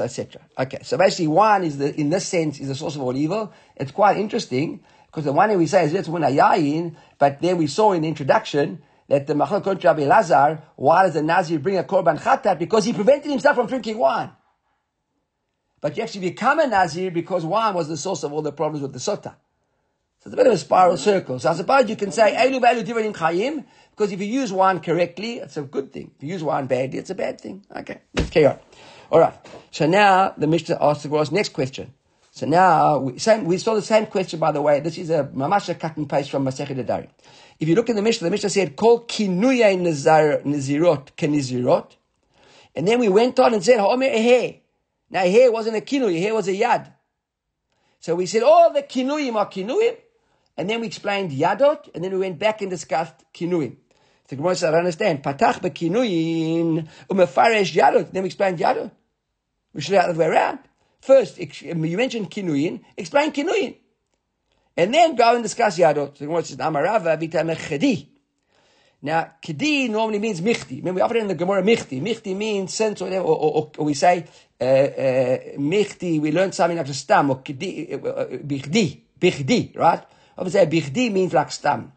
etc. 0.00 0.42
Okay, 0.58 0.78
so 0.82 0.98
basically 0.98 1.28
one 1.28 1.64
is 1.64 1.78
the, 1.78 1.94
in 1.98 2.10
this 2.10 2.26
sense, 2.26 2.58
is 2.58 2.68
the 2.68 2.74
source 2.74 2.96
of 2.96 3.02
all 3.02 3.16
evil. 3.16 3.52
It's 3.76 3.92
quite 3.92 4.16
interesting, 4.16 4.80
because 5.14 5.26
the 5.26 5.32
one 5.32 5.48
thing 5.48 5.58
we 5.58 5.68
say 5.68 5.84
is 5.84 5.94
it's 5.94 6.08
when 6.08 6.22
yayin, 6.22 6.96
but 7.18 7.40
then 7.40 7.56
we 7.56 7.68
saw 7.68 7.92
in 7.92 8.02
the 8.02 8.08
introduction 8.08 8.82
that 9.06 9.28
the 9.28 9.34
Machlok 9.34 9.84
Rabbi 9.84 10.06
Lazar, 10.06 10.60
why 10.74 11.04
does 11.04 11.14
the 11.14 11.22
Nazir 11.22 11.60
bring 11.60 11.78
a 11.78 11.84
Korban 11.84 12.18
Khatat? 12.18 12.58
Because 12.58 12.84
he 12.84 12.92
prevented 12.92 13.30
himself 13.30 13.54
from 13.54 13.68
drinking 13.68 13.96
wine. 13.96 14.32
But 15.80 15.96
you 15.96 16.02
actually 16.02 16.28
become 16.30 16.58
a 16.58 16.66
Nazir 16.66 17.12
because 17.12 17.44
wine 17.44 17.74
was 17.74 17.86
the 17.86 17.96
source 17.96 18.24
of 18.24 18.32
all 18.32 18.42
the 18.42 18.50
problems 18.50 18.82
with 18.82 18.92
the 18.92 18.98
Sota. 18.98 19.36
So 20.18 20.26
it's 20.26 20.32
a 20.32 20.36
bit 20.36 20.48
of 20.48 20.52
a 20.52 20.58
spiral 20.58 20.96
circle. 20.96 21.38
So 21.38 21.48
I 21.48 21.54
suppose 21.54 21.88
you 21.88 21.94
can 21.94 22.10
say, 22.10 22.34
Elu 22.34 22.60
Elu 22.60 22.84
Divarim 22.84 23.14
Chayim, 23.14 23.64
because 23.90 24.10
if 24.10 24.18
you 24.18 24.26
use 24.26 24.52
wine 24.52 24.80
correctly, 24.80 25.34
it's 25.36 25.56
a 25.56 25.62
good 25.62 25.92
thing. 25.92 26.10
If 26.16 26.24
you 26.24 26.30
use 26.30 26.42
wine 26.42 26.66
badly, 26.66 26.98
it's 26.98 27.10
a 27.10 27.14
bad 27.14 27.40
thing. 27.40 27.64
Okay, 27.76 28.00
let's 28.14 28.30
carry 28.30 28.46
on. 28.46 28.58
Alright, 29.12 29.34
so 29.70 29.86
now 29.86 30.34
the 30.36 30.48
Mishnah 30.48 30.78
asks 30.80 31.04
the 31.04 31.28
next 31.30 31.52
question. 31.52 31.94
So 32.34 32.46
now, 32.46 32.98
we, 32.98 33.18
same, 33.20 33.44
we 33.44 33.58
saw 33.58 33.74
the 33.74 33.82
same 33.82 34.06
question, 34.06 34.40
by 34.40 34.50
the 34.50 34.60
way. 34.60 34.80
This 34.80 34.98
is 34.98 35.08
a 35.08 35.22
mamasha 35.32 35.78
cut 35.78 35.96
and 35.96 36.10
paste 36.10 36.32
from 36.32 36.44
Masechet 36.44 36.84
Adarim. 36.84 37.08
If 37.60 37.68
you 37.68 37.76
look 37.76 37.88
in 37.88 37.94
the 37.94 38.02
Mishnah, 38.02 38.24
the 38.26 38.30
Mishnah 38.32 38.50
said, 38.50 38.74
Kol 38.74 39.02
kinuya 39.02 39.80
nizirot 39.80 41.12
kenizirot. 41.16 41.92
And 42.74 42.88
then 42.88 42.98
we 42.98 43.08
went 43.08 43.38
on 43.38 43.54
and 43.54 43.62
said, 43.62 43.78
Homer 43.78 44.06
ehe. 44.06 44.62
Now, 45.10 45.22
ehe 45.22 45.52
wasn't 45.52 45.76
a 45.76 45.80
kinuy, 45.80 46.20
ehe 46.20 46.34
was 46.34 46.48
a 46.48 46.52
yad. 46.52 46.92
So 48.00 48.16
we 48.16 48.26
said, 48.26 48.42
all 48.42 48.72
the 48.72 48.82
kinuyim 48.82 49.36
are 49.36 49.48
kinuyim. 49.48 49.96
And 50.56 50.68
then 50.68 50.80
we 50.80 50.88
explained 50.88 51.30
Yadot, 51.30 51.88
and 51.94 52.02
then 52.02 52.12
we 52.12 52.18
went 52.18 52.38
back 52.38 52.62
and 52.62 52.70
discussed 52.70 53.14
Kinuim. 53.32 53.76
The 54.28 54.36
Gemara 54.36 54.54
said, 54.54 54.74
I 54.74 54.78
understand. 54.78 55.22
Patach 55.22 55.60
bekinuin 55.60 56.88
umefaresh 57.10 57.74
Yadot. 57.74 58.12
Then 58.12 58.22
we 58.22 58.26
explained 58.28 58.58
Yadot. 58.58 58.90
We 59.72 59.80
should 59.80 59.94
have 59.94 60.04
the 60.04 60.10
other 60.10 60.18
way 60.20 60.26
around. 60.26 60.60
First, 61.04 61.36
you 61.62 61.98
mentioned 61.98 62.30
Kinuin, 62.30 62.80
explain 62.96 63.30
Kinuin. 63.30 63.76
And 64.74 64.94
then 64.94 65.14
go 65.14 65.34
and 65.34 65.42
discuss 65.42 65.78
Yadot. 65.78 66.16
The 66.16 66.24
Gemara 66.24 66.42
says, 66.42 66.56
Amarava. 66.56 68.08
Now, 69.02 69.32
kedi 69.42 69.90
normally 69.90 70.18
means 70.18 70.40
michti. 70.40 70.78
Remember, 70.78 70.94
we 70.94 71.00
often 71.02 71.18
in 71.18 71.28
the 71.28 71.34
Gemara 71.34 71.62
michti. 71.62 72.00
Michti 72.00 72.34
means 72.34 72.72
sense, 72.72 73.02
or, 73.02 73.12
or, 73.12 73.20
or, 73.20 73.70
or 73.76 73.84
we 73.84 73.92
say 73.92 74.24
uh, 74.58 74.64
uh, 74.64 75.38
michti. 75.58 76.18
We 76.18 76.32
learn 76.32 76.52
something 76.52 76.78
after 76.78 76.94
stam 76.94 77.28
or 77.28 77.42
kedi, 77.42 78.02
uh, 78.02 78.08
uh 78.08 78.26
bichdi, 78.38 79.02
bichdi, 79.20 79.76
right? 79.76 80.02
Obviously, 80.38 80.80
bichdi 80.80 81.12
means 81.12 81.34
like 81.34 81.52
stam. 81.52 81.92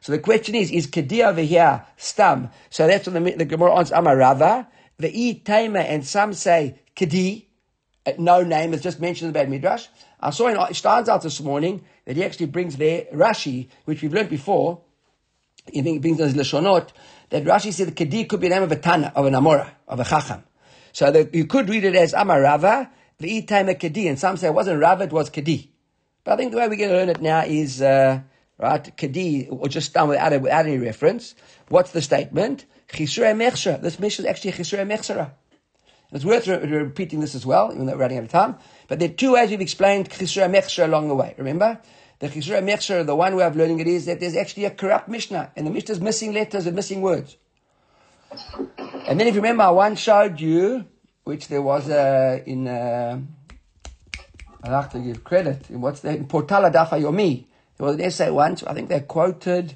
So 0.00 0.10
the 0.10 0.18
question 0.18 0.56
is, 0.56 0.72
is 0.72 0.88
kedi 0.88 1.24
over 1.24 1.40
here 1.40 1.86
stam? 1.96 2.50
So 2.68 2.88
that's 2.88 3.06
what 3.06 3.14
the, 3.14 3.30
the 3.30 3.44
Gemara 3.44 3.76
answers, 3.76 3.96
Amarava, 3.96 4.66
the 4.98 5.16
e 5.16 5.40
and 5.46 6.04
some 6.04 6.32
say 6.32 6.80
kedi, 6.96 7.44
no 8.18 8.42
name, 8.42 8.74
is 8.74 8.80
just 8.80 9.00
mentioned 9.00 9.28
in 9.28 9.32
the 9.32 9.38
Beit 9.38 9.48
Midrash. 9.48 9.86
I 10.20 10.30
saw 10.30 10.48
in 10.48 10.56
Steinsaltz 10.56 11.22
this 11.22 11.40
morning 11.40 11.84
that 12.04 12.16
he 12.16 12.24
actually 12.24 12.46
brings 12.46 12.76
there 12.76 13.06
Rashi, 13.12 13.68
which 13.84 14.02
we've 14.02 14.12
learned 14.12 14.30
before. 14.30 14.82
He 15.70 15.98
brings 15.98 16.20
as 16.20 16.34
Lashonot, 16.34 16.88
that 17.30 17.44
Rashi 17.44 17.72
said 17.72 17.88
the 17.88 17.92
Kedi 17.92 18.28
could 18.28 18.40
be 18.40 18.48
the 18.48 18.54
name 18.54 18.62
of 18.62 18.72
a 18.72 18.76
Tana, 18.76 19.12
of 19.14 19.26
an 19.26 19.34
Amora, 19.34 19.70
of 19.86 20.00
a 20.00 20.04
Chacham. 20.04 20.42
So 20.92 21.10
that 21.10 21.34
you 21.34 21.46
could 21.46 21.68
read 21.68 21.84
it 21.84 21.94
as 21.94 22.12
Amarava, 22.12 22.90
the 23.18 23.42
Itama 23.42 23.78
Kedi, 23.78 24.08
and 24.08 24.18
some 24.18 24.36
say 24.36 24.48
it 24.48 24.54
wasn't 24.54 24.80
Rava, 24.80 25.04
it 25.04 25.12
was 25.12 25.30
Kedi. 25.30 25.70
But 26.24 26.32
I 26.32 26.36
think 26.36 26.52
the 26.52 26.58
way 26.58 26.68
we're 26.68 26.76
going 26.76 26.90
to 26.90 26.96
learn 26.96 27.08
it 27.10 27.20
now 27.20 27.42
is, 27.42 27.80
uh, 27.80 28.20
right, 28.58 28.96
Kedi, 28.96 29.48
or 29.50 29.68
just 29.68 29.92
done 29.92 30.08
without, 30.08 30.40
without 30.40 30.66
any 30.66 30.78
reference. 30.78 31.34
What's 31.68 31.92
the 31.92 32.02
statement? 32.02 32.64
Chisra 32.88 33.34
Mechsha. 33.36 33.80
This 33.80 34.00
mission 34.00 34.24
is 34.24 34.30
actually 34.30 34.52
Chisra 34.52 34.86
Mechsara. 34.86 35.32
It's 36.12 36.24
worth 36.24 36.48
re- 36.48 36.58
repeating 36.58 37.20
this 37.20 37.34
as 37.34 37.46
well, 37.46 37.70
even 37.72 37.86
though 37.86 37.92
we're 37.92 38.00
running 38.00 38.18
out 38.18 38.24
of 38.24 38.30
time. 38.30 38.56
But 38.88 38.98
there 38.98 39.08
are 39.08 39.12
two 39.12 39.34
ways 39.34 39.50
we've 39.50 39.60
explained 39.60 40.10
Chisra 40.10 40.50
Mechsara 40.50 40.84
along 40.84 41.08
the 41.08 41.14
way. 41.14 41.34
Remember? 41.38 41.80
The 42.18 42.28
Chisra 42.28 42.62
Mechsara, 42.62 43.06
the 43.06 43.14
one 43.14 43.36
way 43.36 43.44
of 43.44 43.56
learning 43.56 43.80
it 43.80 43.86
is 43.86 44.06
that 44.06 44.20
there's 44.20 44.36
actually 44.36 44.64
a 44.64 44.70
corrupt 44.70 45.08
Mishnah, 45.08 45.52
and 45.56 45.66
the 45.66 45.70
Mishnah 45.70 45.94
is 45.94 46.00
missing 46.00 46.32
letters 46.32 46.66
and 46.66 46.76
missing 46.76 47.00
words. 47.00 47.36
And 49.06 49.18
then 49.18 49.26
if 49.26 49.34
you 49.34 49.40
remember, 49.40 49.62
I 49.64 49.70
once 49.70 50.00
showed 50.00 50.40
you, 50.40 50.84
which 51.24 51.48
there 51.48 51.62
was 51.62 51.88
uh, 51.88 52.40
in, 52.44 52.68
uh, 52.68 53.20
I 54.62 54.68
have 54.68 54.92
to 54.92 54.98
give 54.98 55.24
credit, 55.24 55.70
in 55.70 55.80
what's 55.80 56.00
the, 56.00 56.10
in 56.10 56.26
Portala 56.26 56.72
Dafa 56.72 57.00
Yomi. 57.00 57.46
There 57.76 57.86
was 57.86 57.94
an 57.94 58.02
essay 58.02 58.30
once, 58.30 58.62
I 58.64 58.74
think 58.74 58.88
they 58.88 59.00
quoted 59.00 59.74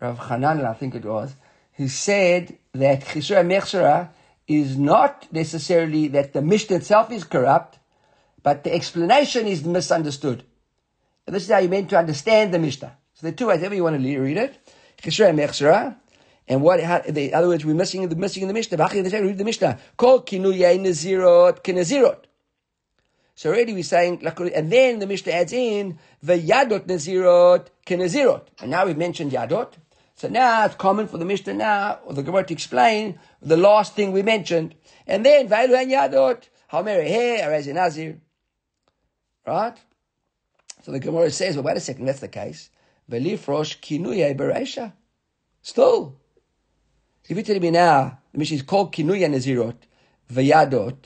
Rav 0.00 0.28
Hanan, 0.28 0.64
I 0.64 0.72
think 0.74 0.94
it 0.94 1.04
was, 1.04 1.34
who 1.74 1.88
said 1.88 2.56
that 2.72 3.02
Chisra 3.02 3.44
Mechsara 3.44 4.08
is 4.48 4.76
not 4.76 5.26
necessarily 5.32 6.08
that 6.08 6.32
the 6.32 6.42
Mishnah 6.42 6.76
itself 6.76 7.10
is 7.10 7.24
corrupt, 7.24 7.78
but 8.42 8.64
the 8.64 8.72
explanation 8.72 9.46
is 9.46 9.64
misunderstood. 9.64 10.44
And 11.26 11.34
this 11.34 11.44
is 11.44 11.50
how 11.50 11.58
you're 11.58 11.70
meant 11.70 11.90
to 11.90 11.98
understand 11.98 12.54
the 12.54 12.58
Mishnah. 12.58 12.96
So 13.14 13.26
there 13.26 13.32
are 13.32 13.36
two 13.36 13.48
ways, 13.48 13.62
you 13.62 13.82
want 13.82 14.00
to 14.00 14.18
read 14.20 14.36
it. 14.36 14.56
Chisra 15.02 15.34
Mechsara, 15.34 15.96
and 16.48 16.62
what, 16.62 16.80
how, 16.82 17.00
the 17.00 17.34
other 17.34 17.48
words, 17.48 17.64
we're 17.64 17.74
missing 17.74 18.08
the 18.08 18.16
missing 18.16 18.42
in 18.42 18.48
the 18.48 18.54
Mishnah. 18.54 18.76
Read 18.78 19.38
the 19.38 19.44
Mishnah. 19.44 19.78
Call 19.96 20.22
kinuyay 20.22 20.78
nazirot. 20.78 22.16
So 23.34 23.50
already 23.50 23.74
we're 23.74 23.82
saying, 23.82 24.24
and 24.24 24.72
then 24.72 24.98
the 25.00 25.06
Mishnah 25.06 25.32
adds 25.32 25.52
in 25.52 25.98
the 26.22 26.38
yadot 26.38 26.86
nazirot 26.86 27.66
kinazirot. 27.84 28.42
And 28.60 28.70
now 28.70 28.86
we've 28.86 28.96
mentioned 28.96 29.32
yadot. 29.32 29.72
So 30.16 30.28
now 30.28 30.64
it's 30.64 30.74
common 30.74 31.08
for 31.08 31.18
the 31.18 31.26
Mishnah 31.26 31.54
now, 31.54 31.98
or 32.06 32.14
the 32.14 32.22
Gemara 32.22 32.44
to 32.44 32.54
explain 32.54 33.18
the 33.42 33.56
last 33.56 33.94
thing 33.94 34.12
we 34.12 34.22
mentioned. 34.22 34.74
And 35.06 35.24
then, 35.24 35.46
Vailu 35.48 35.82
and 35.82 35.90
Yadot, 35.90 36.42
Hamer 36.68 37.02
He, 37.02 37.42
Arezi 37.42 37.74
Nazir. 37.74 38.18
Right? 39.46 39.76
So 40.82 40.90
the 40.90 41.00
Gemara 41.00 41.30
says, 41.30 41.56
well, 41.56 41.64
wait 41.64 41.76
a 41.76 41.80
second, 41.80 42.06
that's 42.06 42.20
the 42.20 42.28
case. 42.28 42.70
Velifrosh 43.10 43.78
Kinuye 43.80 44.34
Beresha. 44.34 44.94
Still. 45.60 46.18
If 47.28 47.36
you 47.36 47.42
tell 47.42 47.60
me 47.60 47.70
now, 47.70 48.18
the 48.32 48.38
Mishnah 48.38 48.56
is 48.56 48.62
called 48.62 48.94
Kinuya 48.94 49.28
Nazirot, 49.28 49.76
Vayadot, 50.32 50.96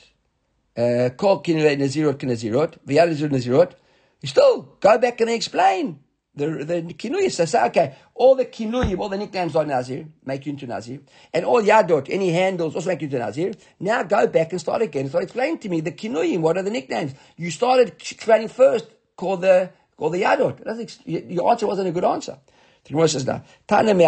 uh, 0.77 1.11
called 1.17 1.45
Kinuya 1.45 1.77
Nazirot 1.77 2.15
Kinazirot, 2.15 2.79
Vayadot 2.87 3.29
Nazirot, 3.29 3.73
you 4.21 4.29
still 4.29 4.77
go 4.79 4.99
back 4.99 5.21
and 5.21 5.31
explain. 5.31 5.99
The, 6.47 6.83
the 6.83 6.95
kinuyas 6.95 7.33
says, 7.33 7.55
okay, 7.55 7.97
all 8.15 8.35
the 8.35 8.47
kinuyim, 8.47 8.99
all 8.99 9.09
the 9.09 9.19
nicknames 9.19 9.55
are 9.57 9.65
Nazir, 9.65 10.07
make 10.25 10.47
you 10.47 10.53
into 10.53 10.67
Nazir. 10.67 11.01
And 11.35 11.45
all 11.45 11.63
yadot, 11.63 12.09
any 12.11 12.31
handles, 12.31 12.75
also 12.75 12.89
make 12.89 13.03
you 13.03 13.07
into 13.07 13.19
Nazir. 13.19 13.53
Now 13.79 14.03
go 14.03 14.27
back 14.27 14.53
and 14.53 14.61
start 14.61 14.83
again. 14.83 15.09
Start 15.09 15.25
explaining 15.25 15.59
to 15.59 15.69
me 15.69 15.81
the 15.81 15.93
kinuyim, 15.93 16.41
what 16.41 16.57
are 16.57 16.63
the 16.63 16.71
nicknames? 16.71 17.15
You 17.37 17.51
started 17.51 17.89
explaining 17.89 18.49
first, 18.49 18.87
call 19.17 19.37
the, 19.37 19.71
call 19.97 20.11
the 20.11 20.23
yadot. 20.23 20.65
That's, 20.65 20.99
your 21.05 21.51
answer 21.51 21.67
wasn't 21.67 21.89
a 21.89 21.93
good 21.93 22.05
answer. 22.05 22.39
The 22.85 22.91
Gemara 22.91 23.09
says 23.09 23.27
now, 23.27 23.45
Tana 23.69 23.93
umm 23.93 23.99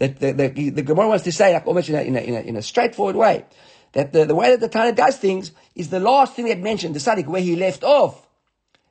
that 0.00 0.18
the, 0.18 0.32
the, 0.32 0.70
the 0.70 0.82
Gemara 0.82 1.08
wants 1.08 1.24
to 1.24 1.32
say, 1.32 1.52
like 1.52 1.66
almost 1.66 1.90
in 1.90 1.94
a, 1.94 2.00
in 2.00 2.16
a, 2.16 2.20
in 2.20 2.34
a, 2.34 2.40
in 2.40 2.56
a 2.56 2.62
straightforward 2.62 3.16
way, 3.16 3.44
that 3.92 4.14
the, 4.14 4.24
the 4.24 4.34
way 4.34 4.50
that 4.50 4.60
the 4.60 4.68
Tana 4.68 4.92
does 4.92 5.18
things 5.18 5.52
is 5.74 5.90
the 5.90 6.00
last 6.00 6.34
thing 6.34 6.46
that 6.46 6.58
mentioned, 6.58 6.94
the 6.94 7.00
Sadik, 7.00 7.28
where 7.28 7.42
he 7.42 7.56
left 7.56 7.84
off. 7.84 8.26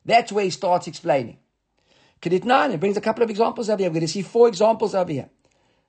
That's 0.05 0.31
where 0.31 0.43
he 0.43 0.49
starts 0.49 0.87
explaining. 0.87 1.37
Keditnan, 2.21 2.73
it 2.73 2.79
brings 2.79 2.97
a 2.97 3.01
couple 3.01 3.23
of 3.23 3.29
examples 3.29 3.69
over 3.69 3.81
here. 3.81 3.89
We're 3.89 3.95
going 3.95 4.01
to 4.01 4.07
see 4.07 4.21
four 4.21 4.47
examples 4.47 4.93
over 4.93 5.11
here. 5.11 5.29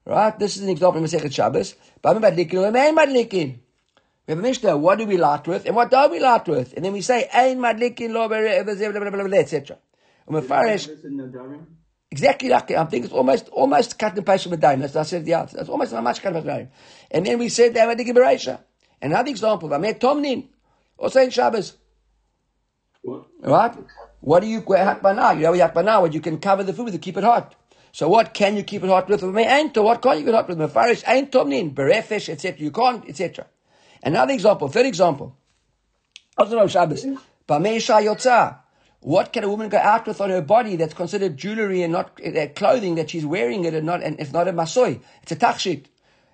Right? 0.05 0.39
This 0.39 0.57
is 0.57 0.63
an 0.63 0.69
example 0.69 1.03
in 1.03 1.07
Masechet 1.07 1.33
Shabbos. 1.33 1.75
We 2.03 2.11
have 4.33 4.39
a 4.39 4.43
Mishnah. 4.43 4.77
What 4.77 4.99
do 4.99 5.07
we 5.07 5.17
light 5.17 5.47
with 5.47 5.67
and 5.67 5.75
what 5.75 5.91
don't 5.91 6.11
we 6.11 6.21
light 6.21 6.47
with? 6.47 6.73
And 6.75 6.85
then 6.85 6.93
we 6.93 7.01
say, 7.01 7.29
Ein 7.33 7.59
madlikin 7.59 8.13
lo 8.13 8.31
etc. 9.33 9.79
Um, 10.29 11.67
exactly 12.11 12.49
like 12.49 12.71
I 12.71 12.85
think 12.85 13.07
it's 13.07 13.15
almost 13.15 13.49
almost 13.49 13.99
cut 13.99 14.17
and 14.17 14.25
paste 14.25 14.45
from 14.45 14.53
a 14.53 14.57
dime. 14.57 14.81
That's 14.81 14.95
I 14.95 15.03
said 15.03 15.25
the 15.25 15.35
answer. 15.35 15.57
That's 15.57 15.69
almost 15.69 15.93
how 15.93 16.01
much 16.01 16.23
cut 16.23 16.37
and 16.37 16.47
paste 16.47 16.71
And 17.11 17.27
then 17.27 17.39
we 17.39 17.49
said 17.49 17.75
they 17.75 17.81
have 17.81 17.91
a 17.91 17.95
Bereisha. 17.97 18.61
Another 19.03 19.31
example, 19.31 19.69
Vamet 19.69 19.99
Tomnin, 19.99 20.49
also 20.99 21.21
in 21.21 21.31
Shabbos. 21.31 21.77
What? 23.03 23.27
Right? 23.41 23.75
What 24.21 24.41
do 24.41 24.47
you 24.47 24.61
yakbana? 24.61 25.37
You 25.37 25.43
know 25.43 25.53
yakbana, 25.53 26.01
what 26.01 26.13
you 26.13 26.21
can 26.21 26.39
cover 26.39 26.63
the 26.63 26.73
food 26.73 26.85
with 26.85 26.95
to 26.95 26.99
keep 26.99 27.17
it 27.17 27.25
hot. 27.25 27.55
So 27.93 28.09
what 28.09 28.35
can 28.35 28.57
you 28.57 28.63
keep 28.63 28.85
it 28.85 28.89
hot 28.89 29.09
with? 29.09 29.23
What 29.23 30.03
can't 30.03 30.19
you 30.19 30.25
keep 30.25 30.29
it 30.29 30.35
hot 30.35 30.49
with? 30.49 30.59
Mefarish 30.59 31.03
ain't 31.07 31.33
tomnin, 31.33 31.75
berefesh, 31.75 32.29
etc. 32.29 32.61
You 32.61 32.71
can't, 32.71 33.09
etc. 33.09 33.47
Another 34.03 34.33
example, 34.33 34.69
third 34.69 34.87
example. 34.87 35.37
Shabbos. 36.39 37.07
What 39.03 39.33
can 39.33 39.45
a 39.45 39.49
woman 39.49 39.71
go 39.71 39.79
out 39.79 40.07
with 40.07 40.21
on 40.21 40.31
her 40.31 40.43
body 40.43 40.77
that's 40.77 40.95
considered 40.95 41.37
jewelry 41.37 41.83
and 41.83 41.93
not 41.93 42.21
uh, 42.25 42.49
clothing 42.49 42.97
that 42.97 43.11
she's 43.11 43.25
wearing 43.25 43.65
it 43.65 43.75
and 43.75 43.87
not 43.87 44.03
and 44.03 44.21
it's 44.21 44.33
not 44.33 44.47
a 44.47 44.53
masoi? 44.53 45.01
It's 45.23 45.33
a 45.33 45.37
tachshit. 45.37 45.87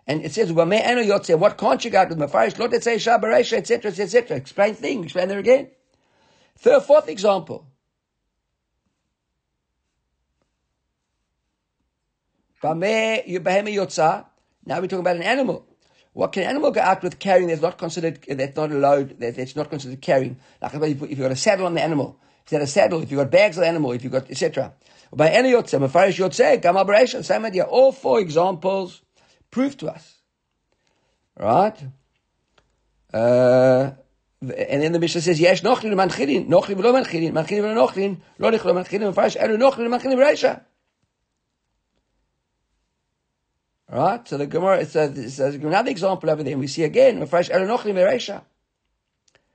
And 0.09 0.25
it 0.25 0.33
says, 0.33 0.53
what 0.53 0.69
can't 1.59 1.85
you 1.85 1.91
go 1.91 1.99
out 1.99 2.09
with? 2.11 2.19
Mefarish, 2.19 2.59
lot, 2.59 2.71
shabaresha, 2.71 3.57
etc., 3.57 3.91
etc. 3.91 4.37
Explain 4.37 4.75
things, 4.75 5.07
explain 5.07 5.29
there 5.29 5.39
again. 5.39 5.71
Third, 6.59 6.83
fourth 6.83 7.09
example. 7.09 7.67
Now 12.63 12.75
we're 12.75 13.23
talking 14.67 14.99
about 14.99 15.17
an 15.17 15.23
animal. 15.23 15.67
What 16.13 16.33
can 16.33 16.45
an 16.45 16.49
animal 16.49 16.71
go 16.71 16.81
out 16.81 17.03
with 17.03 17.19
carrying 17.19 17.49
that's 17.49 17.61
not 17.61 17.77
considered, 17.77 18.25
that's 18.27 18.57
not 18.57 18.73
allowed, 18.73 19.21
that, 19.21 19.37
that's 19.37 19.55
not 19.55 19.69
considered 19.69 20.01
carrying? 20.01 20.39
Like 20.63 20.73
if 20.75 21.01
you've 21.11 21.19
got 21.19 21.31
a 21.31 21.37
saddle 21.37 21.67
on 21.67 21.75
the 21.75 21.83
animal, 21.83 22.19
you 22.51 22.59
got 22.59 22.65
a 22.65 22.67
saddle, 22.67 23.03
if 23.03 23.11
you've 23.11 23.19
got 23.19 23.31
bags 23.31 23.59
on 23.59 23.63
the 23.63 23.69
animal, 23.69 23.93
if 23.93 24.03
you've 24.03 24.13
got, 24.13 24.31
etc. 24.31 24.73
Same 27.23 27.45
idea. 27.45 27.63
All 27.65 27.93
four 27.93 28.21
examples 28.21 29.03
prove 29.51 29.77
to 29.79 29.89
us. 29.89 30.15
Right? 31.39 31.77
Uh, 33.13 33.91
and 34.41 34.83
then 34.83 34.93
the 34.93 34.99
Mishnah 34.99 35.21
says, 35.21 35.41
Yesh 35.41 35.63
nochlin 35.63 35.93
manchilin, 35.93 36.49
nochlin 36.49 36.77
v'lo 36.77 36.93
manchilin, 37.03 37.33
manchilin 37.33 37.63
v'lo 37.63 37.89
nochlin, 37.89 38.19
lo 38.39 38.51
nichlo 38.51 38.73
manchilin, 38.73 39.13
mafarish 39.13 39.37
elu 39.37 39.57
nochlin 39.57 39.89
manchilin 39.89 40.17
v'reisha. 40.17 40.63
Right? 43.97 44.29
So 44.29 44.37
the 44.37 44.47
Gemara, 44.47 44.81
it's, 44.81 44.95
a, 44.95 45.05
it's 45.05 45.39
a, 45.39 45.47
another 45.47 45.91
example 45.91 46.29
over 46.29 46.43
there, 46.43 46.53
and 46.53 46.61
we 46.61 46.67
see 46.67 46.83
again, 46.83 47.19
Mefresh 47.19 47.51
Elonochli 47.51 47.95
Meresha. 47.95 48.43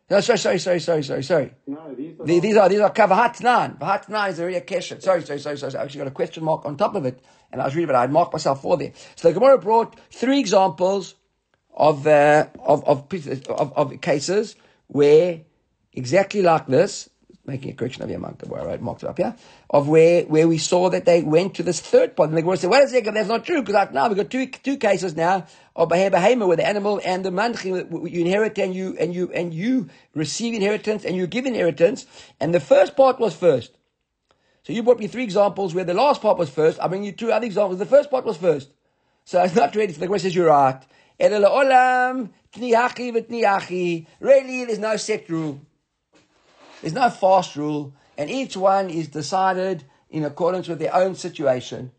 No, 0.10 0.20
sorry, 0.20 0.40
sorry, 0.40 0.58
sorry, 0.58 0.80
sorry, 0.80 1.04
sorry, 1.04 1.24
sorry. 1.24 1.54
No, 1.68 1.94
these 1.94 2.20
are, 2.20 2.26
these 2.26 2.58
are, 2.58 2.70
these 2.70 2.80
are 2.80 2.92
Kavahatnan. 2.92 3.78
Vahatnan 3.78 4.30
is 4.30 4.40
already 4.40 4.56
a 4.56 4.62
keshet. 4.62 5.04
Sorry, 5.04 5.22
sorry, 5.22 5.38
sorry, 5.38 5.58
sorry. 5.58 5.76
I 5.76 5.84
actually 5.84 6.00
got 6.00 6.08
a 6.08 6.12
question 6.12 6.44
mark 6.44 6.66
on 6.66 6.76
top 6.76 6.96
of 6.96 7.06
it, 7.06 7.24
and 7.52 7.62
I 7.62 7.66
was 7.66 7.76
reading, 7.76 7.86
but 7.86 7.96
I 7.96 8.02
had 8.02 8.12
marked 8.12 8.34
myself 8.34 8.64
for 8.64 8.78
there. 8.78 8.94
So 9.16 9.28
the 9.28 9.36
Gemara 9.36 9.60
brought 9.60 9.96
three 10.10 10.40
examples 10.40 11.14
of, 11.72 12.08
uh, 12.08 12.48
of, 12.66 12.84
of, 12.86 13.14
of, 13.48 13.74
of 13.78 14.02
cases 14.02 14.56
where 14.88 15.42
exactly 15.94 16.42
like 16.42 16.66
this, 16.66 17.11
making 17.46 17.72
a 17.72 17.74
correction 17.74 18.04
of 18.04 18.10
your 18.10 18.20
monk, 18.20 18.42
where 18.46 18.70
I 18.70 18.78
marked 18.78 19.04
it 19.04 19.10
up 19.10 19.18
here, 19.18 19.36
of 19.70 19.88
where, 19.88 20.24
where 20.26 20.48
we 20.48 20.60
saw 20.60 20.90
that 20.92 21.06
they 21.06 21.24
went 21.24 21.56
to 21.56 21.64
this 21.64 21.80
third 21.80 22.16
part. 22.16 22.30
And 22.30 22.38
the 22.38 22.44
Gemara 22.44 22.58
said, 22.58 22.70
wait 22.70 22.84
a 22.84 22.88
second, 22.88 23.16
that's 23.16 23.28
not 23.28 23.46
true, 23.46 23.64
because 23.64 23.92
now 23.94 24.08
we've 24.08 24.18
got 24.18 24.30
two, 24.30 24.46
two 24.46 24.78
cases 24.78 25.16
now 25.16 25.48
of 25.76 25.90
Behema, 25.90 26.48
where 26.48 26.58
the 26.58 26.68
animal 26.68 27.02
and 27.04 27.26
the 27.26 27.32
manchim, 27.32 28.12
you 28.12 28.22
inherit 28.22 28.60
and 28.60 28.76
you, 28.76 28.96
and 29.00 29.14
you, 29.16 29.32
and 29.34 29.54
you 29.54 29.90
receive 30.14 30.54
inheritance 30.54 31.04
and 31.04 31.16
you 31.16 31.26
give 31.26 31.46
inheritance. 31.46 32.06
And 32.40 32.54
the 32.54 32.60
first 32.60 32.96
part 32.96 33.20
was 33.20 33.34
first. 33.36 33.76
So 34.64 34.74
you 34.74 34.84
brought 34.84 35.00
me 35.00 35.08
three 35.08 35.24
examples 35.24 35.74
where 35.74 35.84
the 35.84 35.96
last 35.96 36.22
part 36.22 36.38
was 36.38 36.50
first. 36.52 36.80
I 36.80 36.88
bring 36.88 37.04
you 37.04 37.12
two 37.12 37.32
other 37.32 37.48
examples. 37.48 37.80
The 37.80 37.86
first 37.88 38.12
part 38.12 38.26
was 38.26 38.38
first. 38.38 38.70
So 39.26 39.42
it's 39.42 39.56
not 39.56 39.76
ready. 39.76 39.94
So 39.94 40.00
the 40.00 40.06
Gemara 40.06 40.20
says, 40.20 40.36
you're 40.36 40.48
right. 40.48 40.80
Really, 44.20 44.66
there's 44.66 44.80
no 44.80 44.98
set 44.98 45.30
rule. 45.30 45.62
There's 46.82 46.94
no 46.94 47.10
fast 47.10 47.56
rule, 47.56 47.94
and 48.18 48.30
each 48.30 48.58
one 48.58 48.90
is 48.90 49.08
decided 49.08 49.86
in 50.10 50.26
accordance 50.26 50.68
with 50.68 50.80
their 50.80 50.94
own 50.94 51.16
situation. 51.16 51.92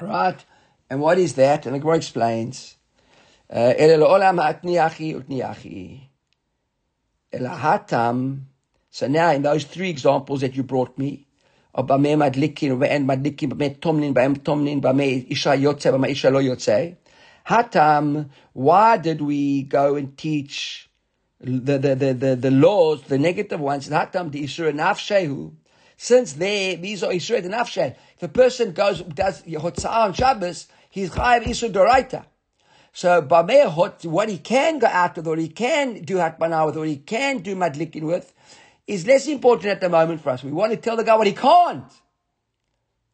Right? 0.00 0.44
And 0.90 1.00
what 1.00 1.18
is 1.18 1.34
that? 1.34 1.66
And 1.66 1.74
the 1.74 1.78
Gemara 1.78 1.96
explains. 1.96 2.76
Uh. 3.50 3.74
So 8.90 9.06
now 9.06 9.30
in 9.32 9.42
those 9.42 9.64
three 9.64 9.90
examples 9.90 10.40
that 10.40 10.56
you 10.56 10.62
brought 10.62 10.98
me, 10.98 11.26
Hatam, 17.48 18.30
why 18.52 18.96
did 18.96 19.20
we 19.20 19.62
go 19.62 19.94
and 19.94 20.16
teach 20.18 20.87
the, 21.40 21.78
the, 21.78 21.94
the, 22.14 22.36
the, 22.36 22.50
laws, 22.50 23.02
the 23.02 23.18
negative 23.18 23.60
ones, 23.60 23.88
Hatam, 23.88 24.32
the 24.32 24.44
Isra 24.44 24.72
Nafshehu, 24.72 25.52
since 25.96 26.32
they, 26.34 26.76
these 26.76 27.02
are 27.02 27.12
Isra 27.12 27.42
Nafsheh. 27.44 27.96
If 28.16 28.22
a 28.22 28.28
person 28.28 28.72
goes, 28.72 29.02
does 29.02 29.42
Hotzah 29.42 29.90
on 29.90 30.12
Shabbos, 30.12 30.66
he's 30.90 31.10
Chayav 31.10 31.44
Isra 31.44 31.72
Doraita. 31.72 32.24
So 32.92 33.22
Bameh 33.22 34.04
what 34.06 34.28
he 34.28 34.38
can 34.38 34.78
go 34.78 34.88
out 34.88 35.16
with, 35.16 35.26
or 35.26 35.36
he 35.36 35.48
can 35.48 36.02
do 36.02 36.16
Hatmanah 36.16 36.66
with, 36.66 36.76
or 36.76 36.84
he 36.84 36.96
can 36.96 37.38
do 37.38 37.54
Madlikin 37.54 38.02
with, 38.02 38.32
is 38.86 39.06
less 39.06 39.28
important 39.28 39.66
at 39.66 39.80
the 39.80 39.88
moment 39.88 40.20
for 40.20 40.30
us. 40.30 40.42
We 40.42 40.50
want 40.50 40.72
to 40.72 40.78
tell 40.78 40.96
the 40.96 41.04
guy 41.04 41.14
what 41.16 41.26
he 41.26 41.34
can't. 41.34 41.84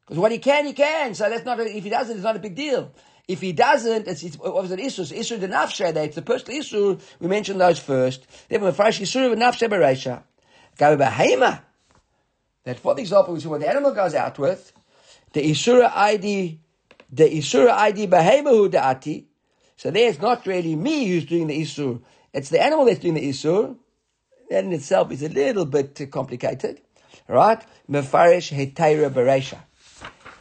Because 0.06 0.18
what 0.18 0.32
he 0.32 0.38
can, 0.38 0.66
he 0.66 0.72
can. 0.72 1.14
So 1.14 1.28
that's 1.28 1.44
not, 1.44 1.60
a, 1.60 1.76
if 1.76 1.84
he 1.84 1.90
doesn't, 1.90 2.16
it's 2.16 2.24
not 2.24 2.36
a 2.36 2.38
big 2.38 2.54
deal. 2.54 2.92
If 3.26 3.40
he 3.40 3.52
doesn't, 3.52 4.06
it's, 4.06 4.22
it's 4.22 4.38
was 4.38 4.70
an 4.70 4.78
issue? 4.78 5.02
Issue 5.02 5.38
the. 5.38 6.02
It's 6.02 6.14
the 6.14 6.22
personal 6.22 6.60
issue. 6.60 6.98
We 7.20 7.28
mentioned 7.28 7.60
those 7.60 7.78
first. 7.78 8.26
Then 8.48 8.62
we 8.62 8.70
fresh 8.72 9.00
issue 9.00 9.20
of 9.20 9.38
nafshe 9.38 9.68
bereisha. 9.68 10.22
Go 10.76 10.96
behema. 10.96 11.62
That 12.64 12.78
for 12.78 12.94
the 12.94 13.00
example, 13.00 13.34
which 13.34 13.42
is 13.42 13.48
what 13.48 13.60
the 13.60 13.68
animal 13.68 13.92
goes 13.92 14.14
out 14.14 14.38
with, 14.38 14.72
the 15.32 15.42
isura 15.50 15.90
ID, 15.94 16.58
the 17.10 17.24
isura 17.24 17.70
ID 17.70 18.08
behema 18.08 18.50
hu 18.50 18.68
da'ati. 18.68 19.24
So 19.76 19.90
there's 19.90 20.20
not 20.20 20.46
really 20.46 20.76
me 20.76 21.06
who's 21.08 21.24
doing 21.24 21.46
the 21.46 21.60
isur. 21.60 22.02
It's 22.32 22.50
the 22.50 22.62
animal 22.62 22.84
that's 22.84 23.00
doing 23.00 23.14
the 23.14 23.28
isur. 23.28 23.76
That 24.50 24.64
in 24.64 24.72
itself 24.72 25.10
is 25.12 25.22
a 25.22 25.28
little 25.30 25.64
bit 25.64 26.10
complicated, 26.10 26.82
right? 27.26 27.64
Mefarish 27.90 28.52
hetayra 28.52 29.10
beresha. 29.10 29.58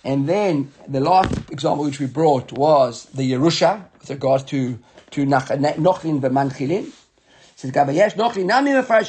And 0.03 0.27
then 0.27 0.71
the 0.87 0.99
last 0.99 1.33
example 1.49 1.85
which 1.85 1.99
we 1.99 2.07
brought 2.07 2.51
was 2.51 3.05
the 3.05 3.31
Yerusha 3.31 3.85
with 3.99 4.09
regards 4.09 4.43
to 4.45 4.79
to 5.11 5.25
Nochlin 5.25 6.19
v'Manchilin. 6.19 6.91
Says 7.55 7.71
Gabayesh 7.71 8.15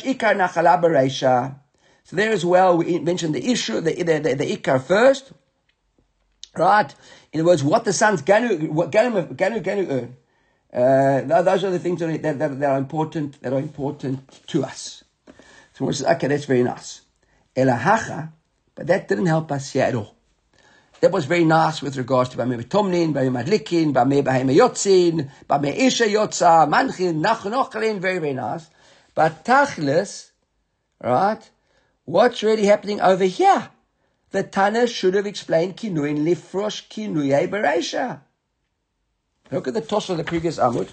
ikar. 0.05 1.55
So 2.05 2.16
there 2.16 2.30
as 2.30 2.45
well 2.45 2.76
we 2.76 2.99
mentioned 2.99 3.34
the 3.34 3.51
issue 3.51 3.80
the 3.80 4.03
the, 4.03 4.18
the, 4.20 4.34
the 4.34 4.57
ikar 4.57 4.82
first, 4.82 5.32
right? 6.57 6.95
In 7.32 7.40
other 7.40 7.49
words, 7.49 7.64
what 7.64 7.84
the 7.84 7.92
son's 7.92 8.22
ganu 8.22 8.70
ganu 8.78 9.90
earn. 9.90 10.16
Uh, 10.74 11.42
those 11.42 11.62
are 11.62 11.70
the 11.70 11.78
things 11.78 12.01
that, 12.01 12.22
that, 12.22 12.38
that, 12.38 12.70
are 12.70 12.78
important, 12.78 13.40
that 13.42 13.53
are 13.53 13.61
important 13.61 14.47
to 14.49 14.64
us. 14.64 15.05
So 15.74 15.84
we 15.84 15.92
says, 15.92 16.07
okay, 16.07 16.26
that's 16.26 16.47
very 16.47 16.64
nice. 16.64 17.03
Elahacha, 17.57 18.32
but 18.74 18.88
that 18.88 19.07
didn't 19.07 19.26
help 19.26 19.53
us 19.53 19.72
here 19.72 19.84
at 19.84 19.95
all. 19.95 20.14
That 21.01 21.12
was 21.12 21.26
very 21.26 21.45
nice 21.45 21.82
with 21.82 21.97
regards 21.97 22.30
to 22.30 22.38
Bameh 22.38 22.64
Tomnin, 22.64 23.12
Bameh 23.12 23.45
Madlikin, 23.45 23.92
Bameh 23.92 24.22
Bahema 24.22 24.55
Yotzin, 24.57 25.28
Bameh 25.49 25.76
Isha 25.76 26.05
Yotza, 26.05 26.66
Manchin, 26.66 27.20
Nachnochlin, 27.22 27.99
very, 27.99 28.18
very 28.18 28.32
nice. 28.32 28.70
But 29.14 29.45
Tachlis, 29.45 30.30
right, 31.03 31.51
what's 32.07 32.42
really 32.42 32.64
happening 32.64 33.01
over 33.01 33.24
here? 33.24 33.68
The 34.30 34.45
Tana 34.45 34.86
should 34.86 35.14
have 35.14 35.26
explained 35.26 35.76
Kinuin 35.76 36.24
Lifrosh 36.24 36.88
Kinuyei 36.88 37.49
Beresha. 37.49 38.20
Look 39.51 39.68
at 39.68 39.74
the 39.74 39.82
toss 39.82 40.09
of 40.09 40.16
the 40.16 40.24
previous 40.24 40.59
Amud. 40.59 40.88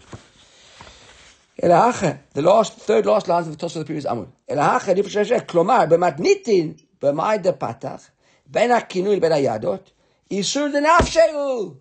The 1.57 2.41
last, 2.41 2.73
third 2.73 3.05
last 3.05 3.27
lines 3.27 3.47
of 3.47 3.53
the 3.53 3.57
toss 3.57 3.75
of 3.75 3.79
the 3.79 3.85
previous 3.85 4.05
Amud. 4.05 4.27
Elahacha, 4.49 5.45
klomar, 5.45 5.87
b'matnitin, 5.89 6.79
b'mai 6.99 7.41
de 7.41 7.53
patach, 7.53 8.09
ha-kinui 8.53 9.19
ben 9.21 9.31
ha-yadot, 9.31 9.81
isur 10.29 10.71
de 10.71 10.81
nafsheu. 10.81 11.77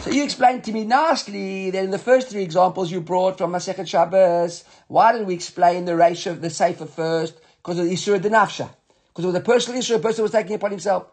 So 0.00 0.10
you 0.10 0.24
explained 0.24 0.64
to 0.64 0.72
me 0.72 0.84
nicely 0.84 1.70
that 1.70 1.84
in 1.84 1.90
the 1.90 1.98
first 1.98 2.28
three 2.28 2.42
examples 2.42 2.90
you 2.90 3.02
brought 3.02 3.36
from 3.36 3.52
Masechet 3.52 3.86
Shabbos, 3.86 4.64
why 4.88 5.12
didn't 5.12 5.26
we 5.26 5.34
explain 5.34 5.84
the 5.84 5.94
ratio 5.94 6.32
of 6.32 6.40
the 6.40 6.48
Sefer 6.48 6.86
first? 6.86 7.34
Because 7.58 7.78
of 7.78 7.84
the 7.84 7.92
Isur 7.92 8.20
de 8.20 8.30
Nafsha. 8.30 8.70
Because 9.08 9.24
it 9.24 9.26
was 9.26 9.36
a 9.36 9.40
personal 9.40 9.78
issue, 9.78 9.96
a 9.96 9.98
person 9.98 10.22
was 10.22 10.32
taking 10.32 10.54
upon 10.54 10.70
himself. 10.70 11.06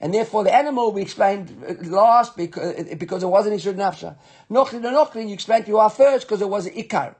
And 0.00 0.12
therefore, 0.12 0.42
the 0.42 0.52
animal 0.52 0.90
we 0.90 1.02
explained 1.02 1.64
uh, 1.64 1.74
last 1.88 2.36
because, 2.36 2.80
uh, 2.80 2.96
because 2.98 3.22
it 3.22 3.28
wasn't 3.28 3.60
Ishur 3.60 3.74
Nafsha. 3.74 4.16
Nochlin 4.50 4.84
and 4.84 4.96
Nochlin, 4.96 5.28
you 5.28 5.34
explained 5.34 5.66
to 5.66 5.78
us 5.78 5.96
first 5.96 6.26
because 6.26 6.42
it 6.42 6.48
was 6.48 6.66
Ikar. 6.66 7.14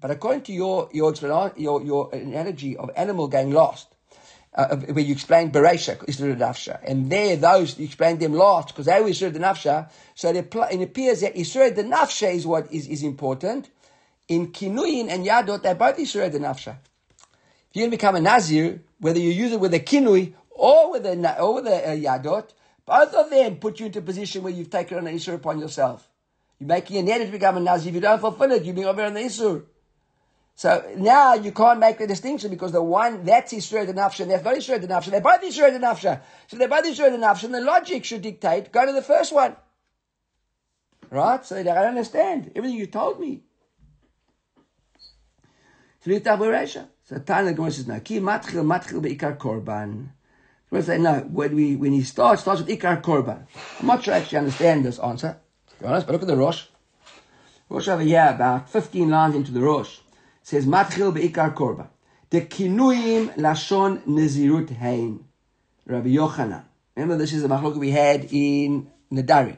But 0.00 0.12
according 0.12 0.42
to 0.42 0.52
your, 0.52 0.88
your, 0.92 1.12
your, 1.56 1.82
your 1.82 2.14
analogy 2.14 2.76
of 2.76 2.90
animal 2.94 3.26
going 3.26 3.50
lost, 3.50 3.88
uh, 4.54 4.76
where 4.76 5.04
you 5.04 5.12
explained 5.12 5.52
Beresha, 5.52 5.96
Isra 6.06 6.36
Nafsha, 6.36 6.80
and 6.84 7.10
there 7.10 7.36
those, 7.36 7.78
you 7.78 7.84
explained 7.84 8.20
them 8.20 8.34
last 8.34 8.68
because 8.68 8.86
they 8.86 9.00
were 9.00 9.08
Isra 9.08 9.32
Nafsha, 9.32 9.90
so 10.14 10.30
it 10.30 10.38
appears 10.82 11.20
that 11.20 11.34
Isra 11.36 11.72
Nafsha 11.72 12.34
is 12.34 12.46
what 12.46 12.72
is, 12.72 12.88
is 12.88 13.02
important. 13.02 13.70
In 14.28 14.48
Kinuyin 14.48 15.08
and 15.08 15.24
Yadot, 15.24 15.62
they're 15.62 15.74
both 15.74 15.96
Isra 15.96 16.30
Nafsha. 16.32 16.76
If 17.70 17.76
you're 17.76 17.82
going 17.82 17.90
to 17.92 17.96
become 17.96 18.16
a 18.16 18.20
Nazir, 18.20 18.82
whether 18.98 19.20
you 19.20 19.30
use 19.30 19.52
it 19.52 19.60
with 19.60 19.74
a 19.74 19.80
Kinui 19.80 20.34
or 20.50 20.90
with 20.90 21.04
the, 21.04 21.40
or 21.40 21.54
with 21.54 21.66
uh, 21.66 21.70
Yadot, 21.70 22.48
both 22.84 23.14
of 23.14 23.30
them 23.30 23.56
put 23.56 23.78
you 23.78 23.86
into 23.86 24.00
a 24.00 24.02
position 24.02 24.42
where 24.42 24.52
you've 24.52 24.70
taken 24.70 24.98
on 24.98 25.06
an 25.06 25.14
Isur 25.14 25.34
upon 25.34 25.60
yourself. 25.60 26.08
You're 26.58 26.66
making 26.66 26.96
a 26.96 27.02
net 27.02 27.24
to 27.24 27.30
become 27.30 27.56
a 27.56 27.60
Nazir. 27.60 27.90
If 27.90 27.94
you 27.94 28.00
don't 28.00 28.20
fulfill 28.20 28.50
it, 28.50 28.64
you're 28.64 28.74
being 28.74 28.88
over 28.88 29.04
on 29.04 29.14
the 29.14 29.20
Isur. 29.20 29.62
So 30.60 30.84
now 30.94 31.32
you 31.32 31.52
can't 31.52 31.80
make 31.80 31.96
the 31.96 32.06
distinction 32.06 32.50
because 32.50 32.72
the 32.72 32.82
one, 32.82 33.24
that's 33.24 33.50
Isra 33.50 33.86
the 33.86 33.94
Nafsha, 33.94 34.20
and 34.20 34.30
that's 34.30 34.44
not 34.44 34.56
Isra 34.56 34.78
the 34.78 34.88
Nafsha. 34.88 35.10
They're 35.10 35.22
both 35.22 35.40
Isra 35.40 35.72
the 35.72 35.78
Nafsha. 35.78 36.20
So 36.48 36.58
they're 36.58 36.68
both 36.68 36.84
Isra 36.84 37.10
the 37.10 37.16
Nafsha, 37.16 37.44
and 37.44 37.54
the 37.54 37.62
logic 37.62 38.04
should 38.04 38.20
dictate, 38.20 38.70
go 38.70 38.84
to 38.84 38.92
the 38.92 39.00
first 39.00 39.32
one. 39.32 39.56
Right? 41.08 41.42
So 41.46 41.56
I 41.56 41.62
don't 41.62 41.78
understand. 41.78 42.52
Everything 42.54 42.76
you 42.76 42.88
told 42.88 43.18
me. 43.18 43.40
So 46.04 46.18
Tanya 46.18 47.54
Gemara 47.54 47.72
says, 47.72 47.86
now, 47.86 48.00
Ki 48.00 48.20
matchil 48.20 48.62
matchil 48.62 49.00
be'ikar 49.00 49.38
korban. 49.38 50.10
We'll 50.70 50.82
say, 50.82 50.98
no, 50.98 51.20
when, 51.20 51.56
we, 51.56 51.76
when 51.76 51.92
he 51.92 52.02
starts, 52.02 52.42
starts 52.42 52.60
with 52.60 52.68
Ikar 52.68 53.00
Korban. 53.00 53.46
I'm 53.80 53.86
not 53.86 54.04
sure 54.04 54.12
I 54.12 54.18
actually 54.18 54.38
understand 54.38 54.84
this 54.84 54.98
answer, 54.98 55.40
to 55.70 55.82
be 55.82 55.86
honest, 55.86 56.06
but 56.06 56.12
look 56.12 56.22
at 56.22 56.28
the 56.28 56.36
Rosh. 56.36 56.66
Rosh 57.70 57.88
over 57.88 58.02
here, 58.02 58.28
about 58.34 58.68
15 58.68 59.08
lines 59.08 59.34
into 59.34 59.52
the 59.52 59.60
Rosh, 59.60 60.00
says, 60.50 60.66
Matchil 60.66 61.12
be'ikar 61.14 61.54
Korba. 61.54 61.88
The 62.30 62.42
kinuyim 62.42 63.34
lashon 63.36 64.02
nezirut 64.02 64.70
hein. 64.76 65.24
Rabbi 65.86 66.08
Yochanan. 66.08 66.64
Remember, 66.96 67.16
this 67.16 67.32
is 67.32 67.42
the 67.42 67.48
machlok 67.48 67.76
we 67.76 67.90
had 67.90 68.28
in 68.32 68.90
Nedarim. 69.12 69.56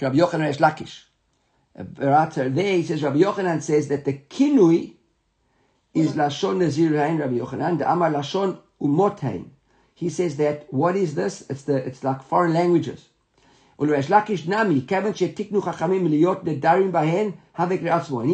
Rabbi 0.00 0.16
Yochanan 0.16 0.40
Resh 0.40 0.58
Lakish. 0.58 1.04
There 1.74 2.76
he 2.76 2.82
says, 2.82 3.02
Rabbi 3.02 3.18
Yochanan 3.18 3.62
says 3.62 3.88
that 3.88 4.04
the 4.04 4.14
kinui 4.14 4.94
is 5.94 6.12
lashon 6.12 6.58
nezirut 6.58 6.98
hein, 6.98 7.18
Rabbi 7.18 7.38
Yochanan. 7.38 7.78
The 7.78 7.90
amar 7.90 8.10
lashon 8.10 8.58
umot 8.80 9.20
hein 9.20 9.50
he 9.98 10.08
says 10.08 10.36
that 10.36 10.72
what 10.72 10.94
is 10.94 11.16
this? 11.16 11.44
It's 11.50 11.62
the 11.62 11.74
it's 11.74 12.04
like 12.04 12.22
foreign 12.22 12.54
languages. 12.54 13.08
And 13.80 13.90
he 13.90 14.02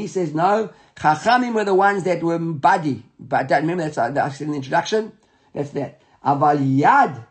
says, 0.06 0.34
no, 0.34 0.70
Chachamim 0.96 1.54
were 1.54 1.64
the 1.64 1.74
ones 1.74 2.04
that 2.04 2.22
were 2.22 2.38
body. 2.38 3.02
But 3.18 3.48
that, 3.48 3.60
remember, 3.60 3.82
that's, 3.84 3.98
uh, 3.98 4.10
that's 4.10 4.40
in 4.40 4.50
the 4.50 4.56
introduction. 4.56 5.12
That's 5.52 5.70
that. 5.70 6.00
Aval 6.24 6.78
yad 6.78 7.26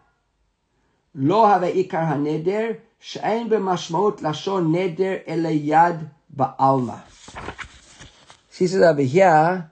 lo 1.16 1.44
ikar 1.44 2.08
haneder 2.08 2.80
she'en 3.00 3.50
b'mashmaut 3.50 4.20
lashon 4.20 4.68
neder 4.68 5.24
ele 5.26 5.60
yad 5.60 6.12
ba'alma. 6.36 7.02
He 8.56 8.68
says 8.68 8.84
over 8.84 9.02
here, 9.02 9.72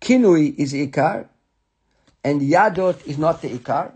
kinui 0.00 0.58
is 0.58 0.72
ikar, 0.72 1.28
and 2.24 2.40
Yadot 2.40 3.06
is 3.06 3.18
not 3.18 3.42
the 3.42 3.48
Ikar. 3.48 3.92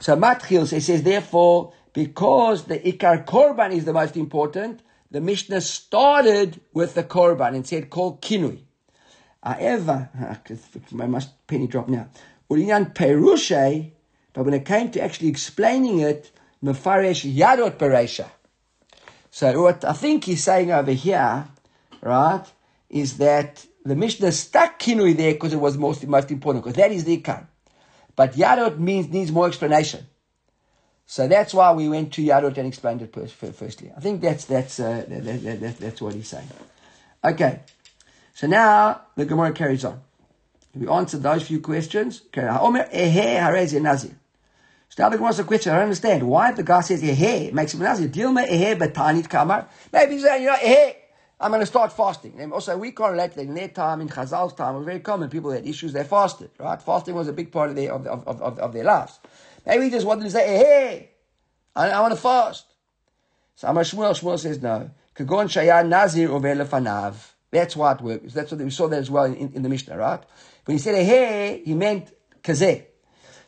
So 0.00 0.16
Matchil 0.16 0.66
says, 0.66 1.02
therefore, 1.02 1.72
because 1.92 2.64
the 2.64 2.78
Ikar 2.78 3.24
Korban 3.24 3.72
is 3.72 3.84
the 3.84 3.92
most 3.92 4.16
important, 4.16 4.82
the 5.10 5.20
Mishnah 5.20 5.60
started 5.60 6.60
with 6.72 6.94
the 6.94 7.04
Korban 7.04 7.54
and 7.54 7.66
said, 7.66 7.90
called 7.90 8.20
Kinui. 8.20 8.60
However, 9.42 10.08
my 10.90 11.06
must 11.06 11.46
penny 11.46 11.66
drop 11.66 11.88
now. 11.88 12.08
Ulinyan 12.50 12.94
Perushay, 12.94 13.92
but 14.32 14.44
when 14.44 14.54
it 14.54 14.64
came 14.64 14.90
to 14.90 15.02
actually 15.02 15.28
explaining 15.28 16.00
it, 16.00 16.32
Mefaresh 16.62 17.32
Yadot 17.32 17.76
Peresha. 17.76 18.28
So 19.30 19.62
what 19.62 19.84
I 19.84 19.92
think 19.92 20.24
he's 20.24 20.42
saying 20.42 20.70
over 20.70 20.92
here, 20.92 21.46
right, 22.00 22.44
is 22.88 23.18
that 23.18 23.66
the 23.84 23.96
Mishnah 23.96 24.32
stuck 24.32 24.78
kinui 24.78 25.16
there 25.16 25.32
because 25.32 25.52
it 25.52 25.60
was 25.60 25.76
most, 25.76 26.06
most 26.06 26.30
important, 26.30 26.64
because 26.64 26.76
that 26.76 26.92
is 26.92 27.04
the 27.04 27.18
ikar. 27.18 27.46
But 28.16 28.34
yadot 28.34 28.78
means 28.78 29.08
needs 29.08 29.32
more 29.32 29.46
explanation. 29.46 30.06
So 31.06 31.28
that's 31.28 31.52
why 31.52 31.72
we 31.72 31.88
went 31.88 32.12
to 32.14 32.22
Yadot 32.22 32.56
and 32.56 32.66
explained 32.66 33.02
it 33.02 33.12
firstly. 33.12 33.92
I 33.94 34.00
think 34.00 34.22
that's 34.22 34.46
that's 34.46 34.80
uh, 34.80 35.04
that, 35.08 35.24
that, 35.24 35.60
that, 35.60 35.78
that's 35.78 36.00
what 36.00 36.14
he's 36.14 36.28
saying. 36.28 36.48
Okay, 37.22 37.60
so 38.34 38.46
now 38.46 39.02
the 39.14 39.24
Gemara 39.24 39.52
carries 39.52 39.84
on. 39.84 40.00
We 40.74 40.88
answered 40.88 41.22
those 41.22 41.46
few 41.46 41.60
questions. 41.60 42.22
Okay. 42.26 42.48
So 44.88 45.02
now 45.02 45.08
the 45.08 45.16
Gemara 45.16 45.34
a 45.38 45.44
question. 45.44 45.72
I 45.72 45.76
don't 45.76 45.84
understand 45.84 46.22
why 46.22 46.52
the 46.52 46.62
guy 46.62 46.80
says 46.80 47.02
ehe 47.02 47.52
makes 47.52 47.74
him 47.74 47.80
nazir. 47.80 48.08
Dilma 48.08 48.48
ehe 48.48 48.76
betanit 48.76 49.28
kamar. 49.28 49.68
Maybe 49.92 50.14
he's 50.14 50.22
saying 50.22 50.42
you 50.42 50.48
know 50.48 50.56
ehe. 50.56 50.96
I'm 51.40 51.50
going 51.50 51.60
to 51.60 51.66
start 51.66 51.92
fasting. 51.92 52.40
And 52.40 52.52
also, 52.52 52.76
we 52.78 52.92
correlate 52.92 53.36
in 53.36 53.54
their 53.54 53.68
time, 53.68 54.00
in 54.00 54.08
Chazal's 54.08 54.54
time, 54.54 54.74
it 54.74 54.78
was 54.78 54.86
very 54.86 55.00
common. 55.00 55.28
People 55.28 55.50
had 55.50 55.66
issues, 55.66 55.92
they 55.92 56.04
fasted, 56.04 56.50
right? 56.58 56.80
Fasting 56.80 57.14
was 57.14 57.28
a 57.28 57.32
big 57.32 57.50
part 57.50 57.70
of 57.70 57.76
their, 57.76 57.92
of, 57.92 58.06
of, 58.06 58.26
of, 58.40 58.58
of 58.58 58.72
their 58.72 58.84
lives. 58.84 59.18
Maybe 59.66 59.84
he 59.84 59.90
just 59.90 60.06
wanted 60.06 60.24
to 60.24 60.30
say, 60.30 60.46
hey, 60.56 61.10
I, 61.74 61.90
I 61.90 62.00
want 62.00 62.14
to 62.14 62.20
fast. 62.20 62.66
So 63.56 63.68
Amar 63.68 63.82
Shmuel, 63.84 64.18
Shmuel 64.18 64.38
says 64.38 64.60
no. 64.62 64.90
Kagon 65.14 65.46
Shaya 65.46 65.86
Nazir 65.86 66.30
over 66.30 66.54
Lefanav. 66.54 67.32
That's 67.50 67.76
what 67.76 68.02
works. 68.02 68.32
That's 68.32 68.50
what 68.50 68.60
we 68.60 68.70
saw 68.70 68.88
that 68.88 68.98
as 68.98 69.10
well 69.10 69.24
in, 69.24 69.52
in 69.52 69.62
the 69.62 69.68
Mishnah, 69.68 69.96
right? 69.96 70.20
When 70.64 70.76
he 70.76 70.82
said 70.82 70.96
hey, 71.04 71.62
he 71.64 71.74
meant 71.74 72.12
kazeh. 72.42 72.84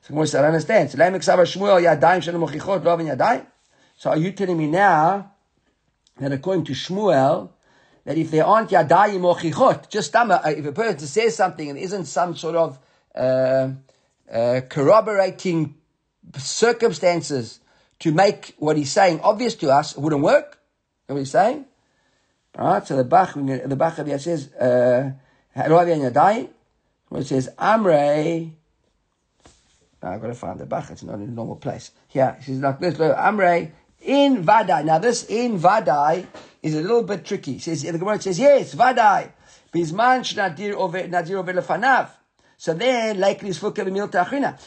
So 0.03 0.09
Gemara 0.09 0.26
said, 0.28 0.45
I 0.45 0.49
understand. 0.49 0.91
So 0.93 0.99
Lamek 0.99 1.24
Savar 1.24 1.45
Shmuel 1.45 1.82
Yadayim 1.82 2.22
Shalom 2.22 2.43
Mochichot 2.43 2.84
Lov 2.84 3.01
Yadayim. 3.01 3.47
So 3.97 4.11
are 4.11 4.16
you 4.16 4.30
telling 4.30 4.57
me 4.57 4.68
now 4.68 5.32
that 6.18 6.30
according 6.30 6.64
to 6.66 6.72
Shmuel, 6.72 7.51
that 8.07 8.16
if 8.16 8.30
there 8.30 8.46
aren't 8.46 8.70
Yadayim 8.70 9.24
or 9.24 9.34
Chichot, 9.34 9.88
just 9.90 10.14
uh, 10.14 10.40
if 10.46 10.64
a 10.64 10.72
person 10.72 11.00
says 11.00 11.34
something 11.34 11.68
and 11.68 11.76
isn't 11.76 12.04
some 12.04 12.36
sort 12.36 12.54
of 12.54 12.78
uh, 13.16 13.70
uh, 14.32 14.61
corroborating 14.68 15.74
circumstances 16.38 17.59
to 17.98 18.12
make 18.12 18.54
what 18.59 18.76
he's 18.76 18.92
saying 18.92 19.20
obvious 19.22 19.57
to 19.57 19.70
us, 19.70 19.96
it 19.96 20.00
wouldn't 20.00 20.22
work. 20.22 20.61
You 21.09 21.12
know 21.12 21.14
what 21.16 21.18
he's 21.18 21.32
saying? 21.32 21.64
Alright, 22.57 22.86
so 22.86 22.96
the 22.96 23.04
Bach, 23.04 23.34
the 23.34 23.76
Bach 23.76 23.98
of 23.98 24.20
says, 24.22 24.52
uh, 24.54 25.11
it 25.57 27.26
says, 27.26 27.48
Amre, 27.59 28.52
I've 30.00 30.20
got 30.20 30.28
to 30.28 30.34
find 30.34 30.61
the 30.61 30.66
Bach, 30.66 30.90
it's 30.90 31.02
not 31.02 31.16
in 31.16 31.22
a 31.22 31.26
normal 31.26 31.57
place. 31.57 31.90
Here, 32.07 32.38
she's 32.40 32.61
like 32.61 32.78
this, 32.78 32.94
Amre, 32.94 33.72
in 34.00 34.44
Vadai. 34.44 34.84
Now 34.84 34.98
this 34.98 35.24
in 35.24 35.59
Vadai 35.59 36.26
is 36.66 36.74
a 36.74 36.82
little 36.82 37.02
bit 37.04 37.24
tricky. 37.24 37.56
It 37.56 37.62
says, 37.62 37.82
the 37.82 37.98
Gemara 37.98 38.20
says, 38.20 38.38
yes, 38.38 38.74
Vadai. 38.74 39.30
Bizman 39.72 40.20
shnadir 40.20 40.72
over, 40.72 41.06
nadir 41.06 41.38
over 41.38 41.52
lefanav. 41.52 42.10
So 42.56 42.74
then, 42.74 43.20
likely 43.20 43.50
is 43.50 43.58
b'mil 43.58 44.10
ta'achrina. 44.10 44.58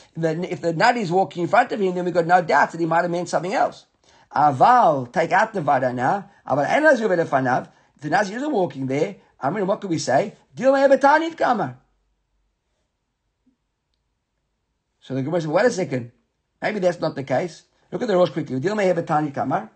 If 0.50 0.62
the 0.62 0.74
nadi 0.74 0.97
is 0.97 1.12
walking 1.12 1.43
in 1.43 1.50
front 1.50 1.72
of 1.72 1.80
him, 1.82 1.95
then 1.95 2.06
we 2.06 2.12
got 2.12 2.28
no 2.28 2.41
doubt 2.41 2.72
that 2.72 2.80
he 2.80 2.86
might 2.86 3.02
have 3.02 3.12
meant 3.12 3.28
something 3.28 3.54
else. 3.54 3.86
Aval, 4.34 5.12
take 5.12 5.32
out 5.32 5.54
the 5.54 5.62
vada 5.62 5.91
now. 5.91 6.30
Aval 6.47 6.70
en 6.70 6.84
nazir 6.84 7.10
v'lefanav. 7.10 7.70
If 7.95 8.02
the 8.04 8.10
nazir 8.10 8.38
isn't 8.38 8.52
walking 8.52 8.86
there, 8.86 9.16
I 9.41 9.50
mean, 9.50 9.66
what 9.66 9.82
could 9.82 9.89
we 9.89 9.97
say? 9.97 10.36
Dil 10.56 10.72
me'ebetanit 10.72 11.36
kamar. 11.36 11.80
So 15.02 15.16
the 15.16 15.24
Gemara 15.24 15.41
says, 15.41 15.47
wait 15.47 15.66
a 15.66 15.72
second. 15.72 16.12
Maybe 16.62 16.80
that's 16.80 17.00
not 17.00 17.16
the 17.16 17.24
case. 17.24 17.64
Look 17.91 18.04
at 18.04 18.08
the 18.08 18.16
Rosh 18.16 18.30
quickly. 18.30 18.60
Dil 18.60 18.76
me'ebetanit 18.76 19.34
kamar. 19.34 19.72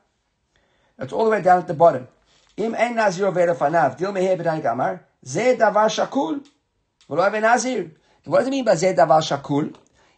That's 0.98 1.14
all 1.14 1.26
the 1.26 1.32
way 1.32 1.42
down 1.42 1.60
at 1.60 1.68
the 1.68 1.74
bottom. 1.74 2.08
Im 2.58 2.76
en 2.76 2.96
nazir 2.96 3.32
v'lefanav. 3.32 3.98
Dil 3.98 4.12
me'ebetanit 4.12 4.64
kamar. 4.64 5.06
Zeh 5.26 5.58
davar 5.58 5.90
shakul. 5.90 6.46
V'lo 7.10 7.42
nazir. 7.42 7.92
What 8.26 8.40
does 8.40 8.48
it 8.48 8.52
mean 8.52 8.66
by 8.66 8.76
Zed 8.76 8.98
Davar 8.98 9.22
Shakul? 9.22 9.76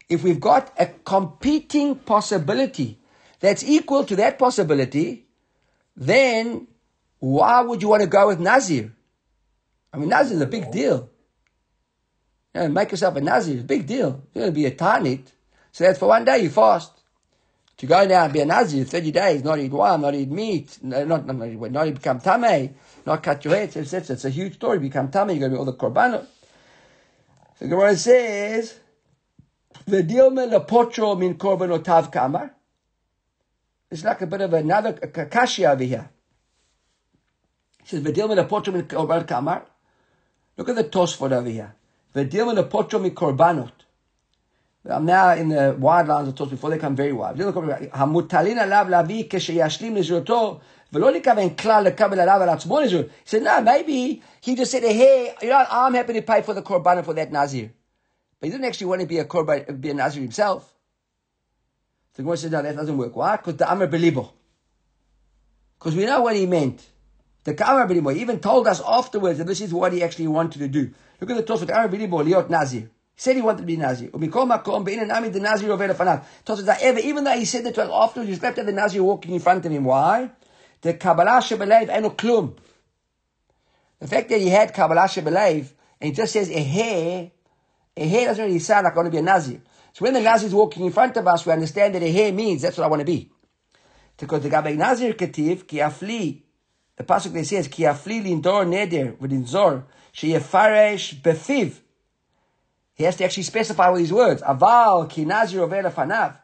If 0.08 0.24
we've 0.24 0.40
got 0.40 0.72
a 0.78 0.86
competing 0.86 1.96
possibility 1.96 3.00
that's 3.40 3.64
equal 3.64 4.04
to 4.06 4.16
that 4.18 4.38
possibility, 4.38 5.26
then 5.96 6.68
why 7.20 7.62
would 7.62 7.82
you 7.82 7.90
want 7.90 8.04
to 8.04 8.08
go 8.08 8.28
with 8.28 8.40
Nazir? 8.40 8.94
I 9.92 9.98
mean, 9.98 10.10
Nazir 10.10 10.36
is 10.36 10.42
a 10.42 10.46
big 10.46 10.72
deal. 10.72 11.10
You 12.54 12.62
know, 12.62 12.68
make 12.68 12.92
yourself 12.92 13.16
a 13.16 13.22
Nazir 13.22 13.56
is 13.56 13.62
a 13.62 13.66
big 13.66 13.88
deal. 13.88 14.24
You're 14.34 14.44
going 14.44 14.48
to 14.48 14.52
be 14.52 14.66
a 14.68 14.72
Tanit. 14.72 15.28
So 15.72 15.84
that's 15.84 15.98
for 15.98 16.10
one 16.10 16.26
day 16.26 16.40
you 16.40 16.50
fast. 16.50 16.95
To 17.78 17.86
go 17.86 18.06
now 18.06 18.24
and 18.24 18.34
be 18.34 18.40
a 18.40 18.46
Nazir 18.46 18.86
30 18.86 19.12
days, 19.12 19.44
not 19.44 19.60
eat 19.60 19.72
wine, 19.72 20.02
not 20.02 20.16
eat 20.16 20.30
meat, 20.30 20.80
not, 20.82 21.08
not, 21.08 21.26
not, 21.26 21.72
not 21.72 21.94
become 21.94 22.22
Tameh, 22.22 22.74
not 23.06 23.22
cut 23.22 23.44
your 23.44 23.56
hair, 23.56 23.64
etc. 23.64 24.14
It's 24.14 24.24
a 24.24 24.30
huge 24.30 24.54
story. 24.56 24.80
Become 24.80 25.10
Tameh, 25.10 25.38
you're 25.38 25.50
going 25.50 25.52
to 25.52 25.56
be 25.56 25.58
all 25.58 25.66
the 25.66 25.74
Korbanot. 25.74 26.26
The 27.60 27.68
Gemara 27.70 27.96
says, 27.96 28.80
"V'dilme 29.88 30.50
lepotro 30.52 31.18
min 31.18 31.36
korbanotav 31.36 32.12
kamar." 32.12 32.52
It's 33.90 34.04
like 34.04 34.22
a 34.22 34.28
bit 34.28 34.42
of 34.42 34.54
another 34.54 34.94
kakashi 34.94 35.70
over 35.70 35.84
here. 35.84 36.10
He 37.82 37.88
says, 37.88 38.02
"V'dilme 38.04 38.36
lepotro 38.36 38.74
min 38.74 38.84
korban 38.88 39.26
kamar." 39.26 39.66
Look 40.58 40.70
at 40.70 40.76
the 40.76 40.84
Tosfot 40.84 41.32
over 41.32 41.50
here. 41.50 41.76
V'dilme 42.14 42.62
lepotro 42.62 43.02
min 43.02 43.16
korbanot. 43.16 43.85
I'm 44.89 45.05
now 45.05 45.35
in 45.35 45.51
the 45.51 45.77
wide 45.79 46.09
lines 46.09 46.29
of 46.29 46.35
Tosfot 46.35 46.51
before 46.51 46.71
they 46.71 46.79
come 46.79 46.97
very 46.97 47.13
wide. 47.13 47.37
המוטלין 47.93 48.59
עליו 48.59 48.87
להביא 48.89 49.25
כשישלים 49.31 49.97
לזרותו 49.97 50.61
ולא 50.93 51.13
לכוון 51.13 51.57
כלל 51.57 51.85
לקבל 51.85 52.21
עליו 52.21 52.43
על 52.43 52.49
עצמו 52.49 52.81
נזיר. 52.81 53.09
He 53.25 53.31
said, 53.31 53.43
no, 53.43 53.61
maybe 53.61 54.23
he 54.41 54.55
just 54.55 54.71
said, 54.71 54.83
hey, 54.83 55.35
you 55.43 55.51
know, 55.51 55.65
I'm 55.71 55.95
happy 55.95 56.15
to 56.15 56.23
pay 56.23 56.43
for 56.43 56.55
the 56.55 56.63
korban 56.63 57.05
for 57.05 57.13
that 57.15 57.31
Nazir. 57.31 57.71
But 58.41 58.47
he 58.47 58.51
didn't 58.53 58.65
actually 58.65 58.87
want 58.87 59.03
to 59.03 59.07
be 59.07 59.19
a 59.19 59.25
korban, 59.25 59.81
be 59.81 59.91
a 59.91 59.95
Nazir 59.95 60.23
himself. 60.23 60.75
The 62.15 62.23
Gemara 62.23 62.37
said, 62.39 62.53
no, 62.53 62.63
that 62.63 62.75
doesn't 62.75 62.97
work. 62.97 63.15
Why? 63.15 63.37
Because 63.37 63.57
the 63.57 63.71
Amr 63.71 63.87
Belibo. 63.87 64.31
Because 65.79 65.95
we 65.95 66.07
know 66.07 66.23
what 66.23 66.37
he 66.37 66.47
meant. 66.47 66.87
The 67.45 67.53
Amr 67.65 67.87
Belibo 67.87 68.17
even 68.17 68.41
told 68.41 68.67
us 68.67 68.81
afterwards 68.87 69.39
that 69.39 69.47
this 69.47 69.61
is 69.61 69.75
what 69.75 69.93
he 69.93 70.03
actually 70.03 70.27
wanted 70.27 70.59
to 70.59 70.69
do. 70.69 70.91
Look 71.21 71.31
at 71.31 71.37
the 71.37 71.43
Tosfot, 71.43 71.71
Amr 71.71 71.95
Belibo, 71.95 72.25
liot 72.25 72.49
Nazir. 72.49 72.91
He 73.16 73.22
said 73.22 73.38
he 73.38 73.42
wanted 73.42 73.60
to 73.60 73.64
be 73.64 73.78
Nazir. 73.78 74.10
Even 74.14 74.30
though 77.24 77.32
he 77.32 77.46
said 77.46 77.64
that 77.64 77.76
to 77.76 77.94
afterwards, 77.94 78.30
he's 78.30 78.42
left 78.42 78.58
at 78.58 78.66
the 78.66 78.74
Nazir 78.74 79.04
walking 79.04 79.36
in 79.36 79.40
front 79.40 79.66
of 79.66 79.72
him. 79.72 79.86
Why? 79.86 80.32
The 80.82 80.96
Kabbalah 80.96 81.40
Shebelev 81.42 81.88
Eno 81.88 82.10
Klum. 82.10 82.58
The 84.00 84.08
fact 84.08 84.28
that 84.30 84.42
he 84.42 84.50
had 84.50 84.74
Kabbalah 84.74 85.08
Shebelev, 85.08 85.72
and 86.02 86.10
he 86.10 86.12
just 86.12 86.34
says 86.34 86.50
a 86.50 86.62
hair, 86.62 87.32
a 87.96 88.08
hair 88.08 88.28
doesn't 88.28 88.44
really 88.44 88.60
sound 88.60 88.84
like 88.84 88.94
I 88.94 88.98
want 88.98 89.08
to 89.08 89.12
be 89.12 89.18
a 89.20 89.22
Nazir. 89.22 89.62
So 89.94 90.04
when 90.04 90.14
the 90.14 90.20
Nazir 90.20 90.48
is 90.48 90.54
walking 90.54 90.86
in 90.86 90.92
front 90.92 91.16
of 91.16 91.26
us, 91.26 91.46
we 91.46 91.54
understand 91.54 91.96
that 91.96 92.04
a 92.04 92.12
hair 92.12 92.34
means 92.34 92.64
that's 92.64 92.78
what 92.78 92.84
I 92.84 92.88
want 92.88 93.00
to 93.00 93.06
be. 93.06 93.32
Because 94.18 94.44
the 94.44 94.50
Gabe 94.50 94.78
Nazir 94.78 95.14
Ketiv, 95.14 95.66
Ki 95.66 95.78
Afli, 95.78 96.42
the 96.98 97.06
Pasuk 97.06 97.32
that 97.32 97.46
says, 97.46 97.70
Ki 97.70 97.84
Afli 97.84 98.22
Lindor 98.26 98.66
Neder, 98.68 99.48
Zor, 99.48 99.86
Sheyefaresh 100.14 101.22
Befiv. 101.22 101.80
He 102.96 103.04
has 103.04 103.16
to 103.18 103.26
actually 103.26 103.44
specify 103.44 103.88
all 103.88 103.96
these 103.96 104.12
words. 104.12 104.42
Aval 104.42 105.10
Ki 105.10 105.26
Nazir 105.26 105.68
Fanav. 105.68 106.38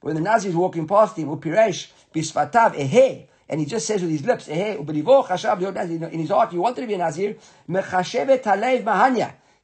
But 0.00 0.06
when 0.06 0.14
the 0.16 0.22
Nazir 0.22 0.50
is 0.50 0.56
walking 0.56 0.88
past 0.88 1.16
him, 1.16 1.28
Upiresh 1.28 1.88
Bisfatav 2.14 2.74
Ehe, 2.74 3.28
and 3.48 3.60
he 3.60 3.66
just 3.66 3.86
says 3.86 4.02
with 4.02 4.10
his 4.10 4.24
lips, 4.24 4.48
in 4.48 6.18
his 6.18 6.30
heart, 6.30 6.50
he 6.50 6.58
wanted 6.58 6.80
to 6.82 6.86
be 6.86 6.94
a 6.94 6.98
Nazir, 6.98 7.36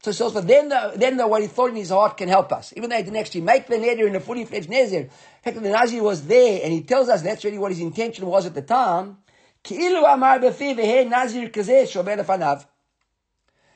so, 0.05 0.13
so, 0.13 0.29
so 0.29 0.41
then, 0.43 0.69
the, 0.69 0.93
then 0.97 1.17
the, 1.17 1.27
what 1.27 1.41
he 1.41 1.49
thought 1.49 1.71
in 1.71 1.77
his 1.77 1.89
heart 1.89 2.19
can 2.19 2.29
help 2.29 2.53
us. 2.53 2.75
Even 2.77 2.91
though 2.91 2.97
he 2.97 3.03
didn't 3.03 3.17
actually 3.17 3.41
make 3.41 3.67
the 3.67 3.77
Neder 3.77 4.07
in 4.07 4.15
a 4.15 4.21
fully 4.21 4.45
fledged 4.45 4.69
Nazir. 4.69 5.01
In 5.01 5.09
fact, 5.43 5.63
the 5.63 5.71
Nazir 5.71 6.03
was 6.03 6.27
there, 6.27 6.61
and 6.63 6.75
he 6.75 6.83
tells 6.83 7.09
us 7.09 7.23
that's 7.23 7.43
really 7.43 7.57
what 7.57 7.73
his 7.73 7.81
intention 7.81 8.27
was 8.27 8.45
at 8.45 8.55
the 8.55 8.61
time. 8.61 9.17
Ki'ilu 9.65 10.05
amar 10.13 10.41
nazir 10.41 11.51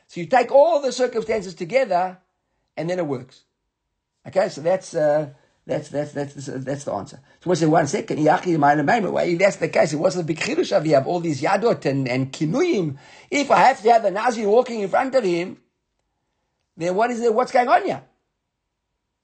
So 0.07 0.21
you 0.21 0.27
take 0.27 0.53
all 0.53 0.83
the 0.83 0.93
circumstances 0.93 1.55
together, 1.55 2.19
and 2.79 2.89
then 2.89 2.99
it 2.99 3.07
works. 3.07 3.43
Okay, 4.27 4.49
so 4.49 4.61
that's, 4.63 4.95
uh, 4.95 5.31
that's 5.67 5.91
that's 5.91 6.13
that's 6.13 6.35
that's 6.35 6.85
the 6.85 6.93
answer. 6.93 7.21
So 7.43 7.51
we 7.51 7.57
say 7.57 7.67
one 7.67 7.87
second. 7.87 8.19
If 8.19 9.39
that's 9.39 9.57
the 9.57 9.69
case, 9.69 9.93
it 9.93 9.97
wasn't 9.97 10.25
a 10.25 10.27
big 10.27 10.39
chidush 10.39 10.87
you 10.87 10.95
have 10.95 11.07
all 11.07 11.21
these 11.21 11.43
yadot 11.43 11.85
and, 11.85 12.09
and 12.09 12.33
kinuyim. 12.33 12.97
If 13.31 13.51
I 13.51 13.59
have 13.59 13.83
to 13.83 13.93
have 13.93 14.03
the 14.03 14.11
Nazir 14.11 14.49
walking 14.49 14.81
in 14.81 14.89
front 14.89 15.15
of 15.15 15.25
him, 15.25 15.59
then 16.75 16.95
what 16.95 17.11
is 17.11 17.21
it? 17.21 17.35
What's 17.35 17.53
going 17.53 17.69
on 17.69 17.85
here? 17.85 18.03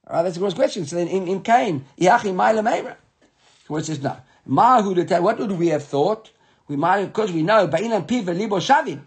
All 0.07 0.17
right, 0.17 0.23
that's 0.23 0.37
a 0.37 0.39
gross 0.39 0.53
question. 0.53 0.85
So 0.85 0.97
then 0.97 1.07
in, 1.07 1.27
in 1.27 1.41
Cain, 1.41 1.83
Yachi 1.99 2.31
Maila 2.31 2.61
Meira. 2.61 2.95
So 3.67 3.77
it 3.77 3.85
says 3.85 4.03
no. 4.03 4.15
What 4.45 5.39
would 5.39 5.51
we 5.53 5.69
have 5.69 5.83
thought? 5.83 6.29
We 6.67 6.75
might 6.75 7.05
because 7.05 7.31
we 7.31 7.41
know 7.41 7.67
Ba'inan 7.67 8.05
Piva 8.05 8.37
Libo 8.37 8.59
Shavim. 8.59 9.01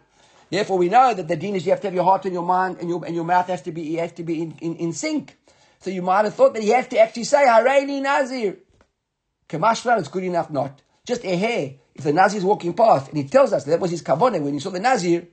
Therefore, 0.51 0.79
we 0.79 0.89
know 0.89 1.13
that 1.13 1.29
the 1.29 1.37
din 1.37 1.57
is 1.57 1.67
you 1.67 1.73
have 1.73 1.81
to 1.83 1.89
have 1.89 1.95
your 1.95 2.05
heart 2.05 2.25
and 2.25 2.35
your 2.35 2.45
mind 2.45 2.79
and 2.81 2.89
your 2.89 3.05
and 3.05 3.15
your 3.15 3.25
mouth 3.25 3.49
has 3.49 3.63
to 3.63 3.73
be 3.73 3.95
has 3.97 4.13
to 4.13 4.23
be 4.23 4.43
in, 4.43 4.57
in, 4.61 4.77
in 4.77 4.93
sync. 4.93 5.37
So 5.81 5.91
you 5.91 6.03
might 6.03 6.25
have 6.25 6.35
thought 6.35 6.55
that 6.55 6.63
he 6.63 6.71
has 6.71 6.89
to 6.89 6.99
actually 6.99 7.25
say, 7.25 7.45
Hareini 7.45 8.03
Nazir. 8.03 8.59
Kamashvan, 9.49 9.99
it's 9.99 10.09
good 10.09 10.25
enough 10.25 10.51
not. 10.51 10.83
Just 11.07 11.25
a 11.25 11.37
hair. 11.37 11.75
If 11.95 12.05
the 12.05 12.13
Nazir 12.13 12.39
is 12.39 12.45
walking 12.45 12.75
past 12.75 13.09
and 13.09 13.17
he 13.17 13.25
tells 13.25 13.53
us 13.53 13.65
that 13.65 13.81
was 13.81 13.91
his 13.91 14.03
kavanah 14.03 14.43
when 14.43 14.55
he 14.55 14.61
saw 14.61 14.71
the 14.71 14.81
Nazir, 14.81 15.27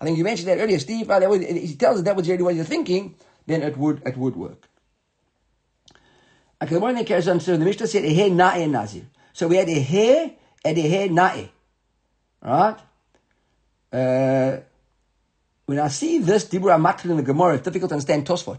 I 0.00 0.04
think 0.04 0.18
you 0.18 0.24
mentioned 0.24 0.48
that 0.48 0.58
earlier, 0.58 0.78
Steve, 0.78 1.06
that 1.06 1.28
was, 1.28 1.40
he 1.40 1.76
tells 1.76 1.98
us 1.98 2.04
that 2.04 2.16
was 2.16 2.28
really 2.28 2.42
what 2.42 2.54
you're 2.54 2.64
thinking, 2.64 3.14
then 3.46 3.62
it 3.62 3.76
would, 3.76 4.02
it 4.04 4.16
would 4.16 4.36
work. 4.36 4.68
Okay, 6.60 6.74
the 6.74 6.80
one 6.80 6.94
thing 6.94 7.04
carries 7.04 7.28
on. 7.28 7.40
So 7.40 7.56
the 7.56 7.64
Mishnah 7.64 7.86
said 7.86 8.04
ehe 8.04 8.30
na'e 8.30 8.68
nazir. 8.70 9.04
So 9.32 9.48
we 9.48 9.56
had 9.56 9.68
ehe 9.68 10.34
and 10.64 10.76
ehe 10.76 11.10
na'e. 11.10 11.50
Right? 12.42 12.78
Uh, 13.94 14.58
when 15.66 15.78
I 15.78 15.86
see 15.86 16.18
this 16.18 16.46
Dibur 16.46 16.76
Makl 16.80 17.10
in 17.10 17.16
the 17.16 17.22
Gemara, 17.22 17.54
it's 17.54 17.62
difficult 17.62 17.90
to 17.90 17.94
understand 17.94 18.26
Tosfot. 18.26 18.58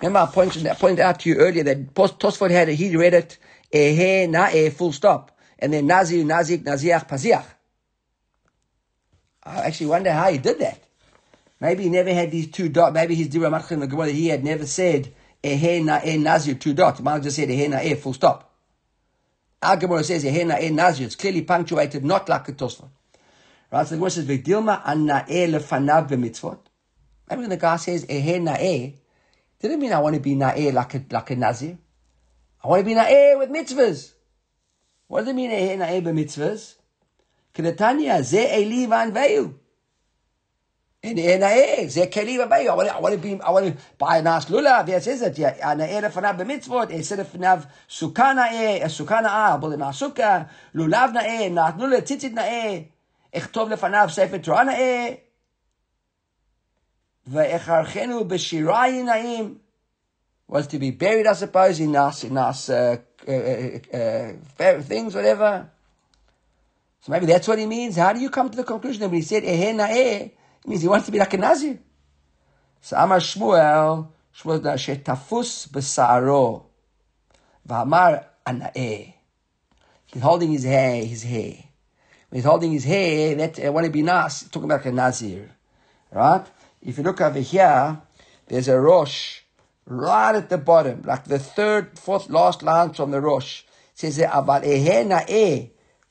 Remember 0.00 0.20
I 0.20 0.26
pointed, 0.26 0.66
I 0.68 0.74
pointed 0.74 1.00
out 1.00 1.18
to 1.20 1.28
you 1.28 1.34
earlier 1.36 1.64
that 1.64 1.94
Tosfot 1.94 2.50
had, 2.50 2.68
eh, 2.68 2.72
he 2.72 2.94
read 2.96 3.12
it, 3.12 3.38
ehe 3.72 4.28
na'e, 4.28 4.72
full 4.72 4.92
stop. 4.92 5.36
And 5.58 5.72
then 5.72 5.88
nazir, 5.88 6.24
nazik, 6.24 6.62
naziach, 6.62 7.08
paziach. 7.08 7.44
I 9.42 9.62
actually 9.62 9.86
wonder 9.86 10.12
how 10.12 10.30
he 10.30 10.38
did 10.38 10.60
that. 10.60 10.80
Maybe 11.58 11.82
he 11.84 11.88
never 11.88 12.14
had 12.14 12.30
these 12.30 12.48
two 12.48 12.68
dots. 12.68 12.94
Maybe 12.94 13.16
his 13.16 13.28
Dibur 13.28 13.50
Makl 13.50 13.72
in 13.72 13.80
the 13.80 13.88
Gemara, 13.88 14.10
he 14.10 14.28
had 14.28 14.44
never 14.44 14.64
said 14.64 15.12
eh, 15.42 15.56
ehe 15.56 15.82
na'e 15.82 16.06
eh, 16.06 16.16
nazir, 16.18 16.54
two 16.54 16.72
dots. 16.72 16.98
He 16.98 17.04
might 17.04 17.14
have 17.14 17.24
just 17.24 17.34
said 17.34 17.48
ehe 17.48 17.68
na'e, 17.68 17.98
full 17.98 18.14
stop. 18.14 18.54
Our 19.60 19.76
Gemara 19.76 20.04
says 20.04 20.24
ehe 20.24 20.44
na'e 20.44 20.70
nazir. 20.70 21.06
It's 21.06 21.16
clearly 21.16 21.42
punctuated, 21.42 22.04
not 22.04 22.28
like 22.28 22.48
a 22.48 22.52
Tosfot. 22.52 22.88
Right? 23.72 23.86
So 23.86 23.94
the 23.94 23.96
Gemara 23.96 24.10
says, 24.10 24.26
"V'dilma 24.26 24.82
an 24.84 25.06
na'eh 25.06 25.48
lefanav 25.48 26.08
b'mitzvot." 26.10 26.58
Maybe 27.30 27.40
when 27.40 27.50
the 27.50 27.56
guy 27.56 27.76
says 27.76 28.04
"ehe 28.04 28.38
na'eh," 28.38 28.94
didn't 29.60 29.80
mean 29.80 29.94
I 29.94 29.98
want 29.98 30.14
to 30.14 30.20
be 30.20 30.34
na'eh 30.36 30.74
like 30.74 30.94
a 30.94 31.04
like 31.10 31.30
a 31.30 31.36
nazir. 31.36 31.78
I 32.62 32.68
want 32.68 32.80
to 32.80 32.84
be 32.84 32.94
na'eh 32.94 33.38
with 33.38 33.48
mitzvahs. 33.48 34.12
What 35.08 35.20
does 35.20 35.28
it 35.28 35.34
mean 35.34 35.50
ehe 35.50 35.78
na'eh 35.78 36.02
b'mitzvahs? 36.02 36.74
Kedetanya 37.54 38.22
ze 38.22 38.44
eli 38.60 38.86
v'anveyu. 38.86 39.54
Eh, 41.02 41.10
in 41.12 41.40
na'eh 41.40 41.88
ze 41.88 42.06
keli 42.08 42.36
want 42.36 42.50
to, 42.86 42.94
I 42.94 43.00
want 43.00 43.14
to 43.14 43.18
be 43.18 43.40
I 43.40 43.50
want 43.52 43.66
to 43.68 43.82
buy 43.96 44.18
a 44.18 44.22
nice 44.22 44.44
lulav. 44.46 44.86
Yes, 44.86 45.06
is 45.06 45.22
it? 45.22 45.38
Yeah, 45.38 45.56
ah, 45.62 45.74
na'eh 45.74 46.02
lefanav 46.02 46.38
b'mitzvot. 46.38 46.90
Instead 46.90 47.20
of 47.20 47.32
fanav 47.32 47.66
sukkah 47.88 48.36
na'eh, 48.36 48.82
eh, 48.82 48.84
sukkah 48.84 49.22
na'ah, 49.22 49.58
but 49.58 49.72
in 49.72 49.80
sukkah 49.80 50.50
lulav 50.74 51.14
na'eh, 51.14 51.50
na'atnu 51.50 51.88
le 51.88 52.02
tzitzit 52.02 52.34
na'eh. 52.34 52.88
אכתוב 53.36 53.68
לפניו 53.68 54.08
ספר 54.10 54.38
תורה 54.38 54.64
נאה, 54.64 55.14
ואחרכנו 57.26 58.24
בשירי 58.24 59.02
נעים. 59.02 59.58
was 60.48 60.66
to 60.66 60.78
be 60.78 60.90
buried, 60.90 61.26
I 61.26 61.32
suppose, 61.32 61.80
in 61.80 61.96
us, 61.96 62.24
in 62.24 62.36
us, 62.36 62.68
uh 62.68 62.98
uh, 63.26 63.32
uh, 63.32 63.78
uh, 63.94 64.32
uh, 64.60 64.82
things, 64.82 65.14
whatever. 65.14 65.70
So 67.00 67.12
maybe 67.12 67.24
that's 67.24 67.48
what 67.48 67.58
he 67.58 67.64
means. 67.64 67.96
How 67.96 68.12
do 68.12 68.20
you 68.20 68.28
come 68.28 68.50
to 68.50 68.56
the 68.56 68.64
conclusion 68.64 69.00
that 69.00 69.08
when 69.08 69.16
he 69.16 69.22
said 69.22 69.44
Ehe 69.44 69.74
nae," 69.74 70.32
it 70.62 70.66
means 70.66 70.82
he 70.82 70.88
wants 70.88 71.06
to 71.06 71.12
be 71.12 71.18
like 71.18 71.32
a 71.32 71.38
Nazir? 71.38 71.78
So 72.82 72.98
Amar 72.98 73.20
Shmuel, 73.20 74.08
Shmuel 74.36 74.60
Shetafus 74.60 75.68
Besaro, 75.68 76.64
V'amar 77.66 78.26
Ana'eh. 78.46 79.14
He's 80.06 80.22
holding 80.22 80.50
his 80.50 80.64
hair, 80.64 81.02
his 81.02 81.22
hair 81.22 81.71
he's 82.31 82.43
holding 82.43 82.71
his 82.71 82.83
hair, 82.83 83.35
that 83.35 83.59
I 83.59 83.69
want 83.69 83.85
to 83.85 83.91
be 83.91 84.01
nice, 84.01 84.43
talking 84.43 84.69
about 84.69 84.85
a 84.85 84.91
Nazir. 84.91 85.51
Right? 86.11 86.45
If 86.81 86.97
you 86.97 87.03
look 87.03 87.21
over 87.21 87.39
here, 87.39 88.01
there's 88.47 88.67
a 88.67 88.79
Rosh 88.79 89.41
right 89.85 90.35
at 90.35 90.49
the 90.49 90.57
bottom, 90.57 91.03
like 91.05 91.25
the 91.25 91.39
third, 91.39 91.97
fourth, 91.97 92.29
last 92.29 92.63
line 92.63 92.93
from 92.93 93.11
the 93.11 93.21
Rosh. 93.21 93.63
It 93.93 93.99
says, 93.99 94.19
אבל 94.19 94.61
אהה 94.63 95.03
נאה, 95.03 95.57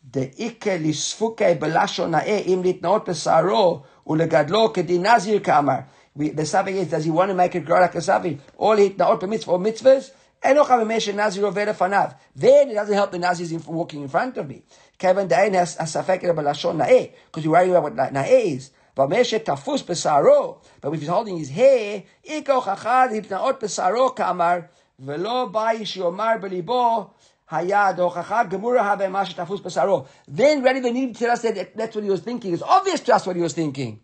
דאיקה 0.04 0.76
לספוקי 0.76 1.54
בלשון 1.54 2.10
נאה, 2.10 2.42
אם 2.46 2.60
להתנאות 2.64 3.08
בשערו 3.08 3.80
ולגדלו 4.06 4.72
כדין 4.72 5.06
נזיר 5.06 5.40
כאמר. 5.40 5.78
The 6.18 6.46
suffix 6.46 6.76
is, 6.76 6.90
does 6.90 7.04
he 7.04 7.10
want 7.10 7.28
to 7.28 7.34
make 7.34 7.54
it 7.54 7.64
grow 7.66 7.78
like 7.78 7.94
a 7.94 8.00
suffix? 8.00 8.40
All 8.58 8.74
להתנאות 8.74 9.24
במצווה 9.24 9.54
or 9.54 9.58
mitzvahs? 9.58 10.10
אין 10.42 10.56
לו 10.56 10.64
חמש 10.64 11.04
שנזיר 11.04 11.44
עובר 11.44 11.64
לפניו. 11.64 12.08
Then 12.38 12.70
it 12.70 12.74
doesn't 12.74 12.94
help 12.94 13.10
the 13.10 13.18
Nazirs 13.18 13.64
from 13.64 13.74
walking 13.74 14.02
in 14.02 14.08
front 14.08 14.36
of 14.36 14.48
me. 14.48 14.62
Kevin 15.01 15.27
Dain 15.27 15.55
has 15.55 15.77
a 15.77 15.83
safek 15.83 16.21
in 16.21 16.29
lashon 16.35 16.77
na'e, 16.77 17.11
because 17.25 17.43
you're 17.43 17.51
writing 17.51 17.71
about 17.71 17.83
what 17.83 17.95
na'e 17.95 18.55
is. 18.55 18.69
But 18.93 19.11
if 19.11 20.99
he's 20.99 21.07
holding 21.07 21.37
his 21.37 21.49
hair, 21.49 22.03
Iko 22.29 22.61
Chachad 22.61 23.09
Hipnaot 23.09 23.59
pesaro 23.59 24.15
Kamar, 24.15 24.69
Velo 24.99 25.47
Bai 25.47 25.77
Shiomar 25.77 26.39
Belibo, 26.39 27.09
Hayad 27.49 27.97
o 27.97 28.11
chachad 28.11 28.51
Gemura 28.51 28.83
Habe 28.83 29.11
Mash 29.11 29.33
Tafus 29.33 29.59
pesaro. 29.59 30.07
Then 30.27 30.61
Rani 30.61 30.81
Benim 30.81 31.15
tell 31.15 31.31
us 31.31 31.41
that 31.41 31.75
that's 31.75 31.95
what 31.95 32.03
he 32.03 32.09
was 32.11 32.21
thinking. 32.21 32.53
It's 32.53 32.61
obvious 32.61 32.99
to 32.99 33.15
us 33.15 33.25
what 33.25 33.35
he 33.35 33.41
was 33.41 33.53
thinking. 33.53 34.01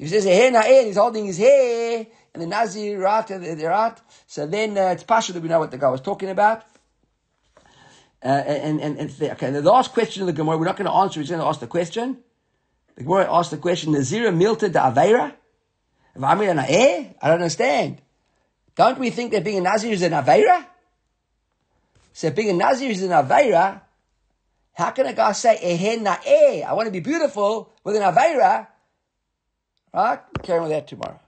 If 0.00 0.08
he 0.10 0.20
says, 0.20 0.24
Hey 0.24 0.48
and 0.48 0.86
he's 0.86 0.96
holding 0.96 1.26
his 1.26 1.38
hair, 1.38 2.06
and 2.34 2.42
the 2.42 2.46
Nazirat 2.46 3.30
and 3.30 3.44
the 3.44 3.66
Rat, 3.66 4.00
so 4.26 4.46
then 4.46 4.76
uh, 4.76 4.86
it's 4.86 5.04
partial 5.04 5.34
that 5.34 5.42
we 5.42 5.48
know 5.48 5.60
what 5.60 5.70
the 5.70 5.78
guy 5.78 5.90
was 5.90 6.00
talking 6.00 6.30
about. 6.30 6.64
Uh, 8.22 8.28
and, 8.28 8.80
and, 8.80 8.98
and, 8.98 9.22
okay, 9.22 9.46
and 9.46 9.56
the 9.56 9.62
last 9.62 9.92
question 9.92 10.22
of 10.22 10.26
the 10.26 10.32
Gemara, 10.32 10.58
we're 10.58 10.66
not 10.66 10.76
going 10.76 10.86
to 10.86 10.92
answer, 10.92 11.20
we're 11.20 11.26
going 11.26 11.40
to 11.40 11.46
ask 11.46 11.60
the 11.60 11.66
question. 11.66 12.18
The 12.96 13.04
Gemara 13.04 13.32
asked 13.32 13.50
the 13.50 13.56
question, 13.56 13.94
Nazira 13.94 14.30
milta 14.30 14.70
da? 14.70 14.90
If 16.14 16.22
eh, 16.22 17.04
I 17.22 17.28
don't 17.28 17.34
understand. 17.34 18.02
Don't 18.74 18.98
we 18.98 19.10
think 19.10 19.32
that 19.32 19.44
being 19.44 19.58
a 19.58 19.62
Nazir 19.62 19.92
is 19.92 20.02
an 20.02 20.12
Aveira? 20.12 20.66
So 22.12 22.30
being 22.30 22.50
a 22.50 22.52
Nazir 22.52 22.90
is 22.90 23.02
an 23.02 23.10
Aveira, 23.10 23.80
how 24.74 24.90
can 24.90 25.06
a 25.06 25.14
guy 25.14 25.32
say, 25.32 25.58
Ehen 25.62 26.04
na'eh, 26.04 26.64
I 26.64 26.72
want 26.74 26.86
to 26.86 26.92
be 26.92 27.00
beautiful 27.00 27.72
with 27.84 27.96
an 27.96 28.02
Aveira? 28.02 28.66
Right? 29.94 30.20
Carry 30.42 30.58
on 30.58 30.64
with 30.64 30.72
that 30.72 30.86
tomorrow. 30.86 31.20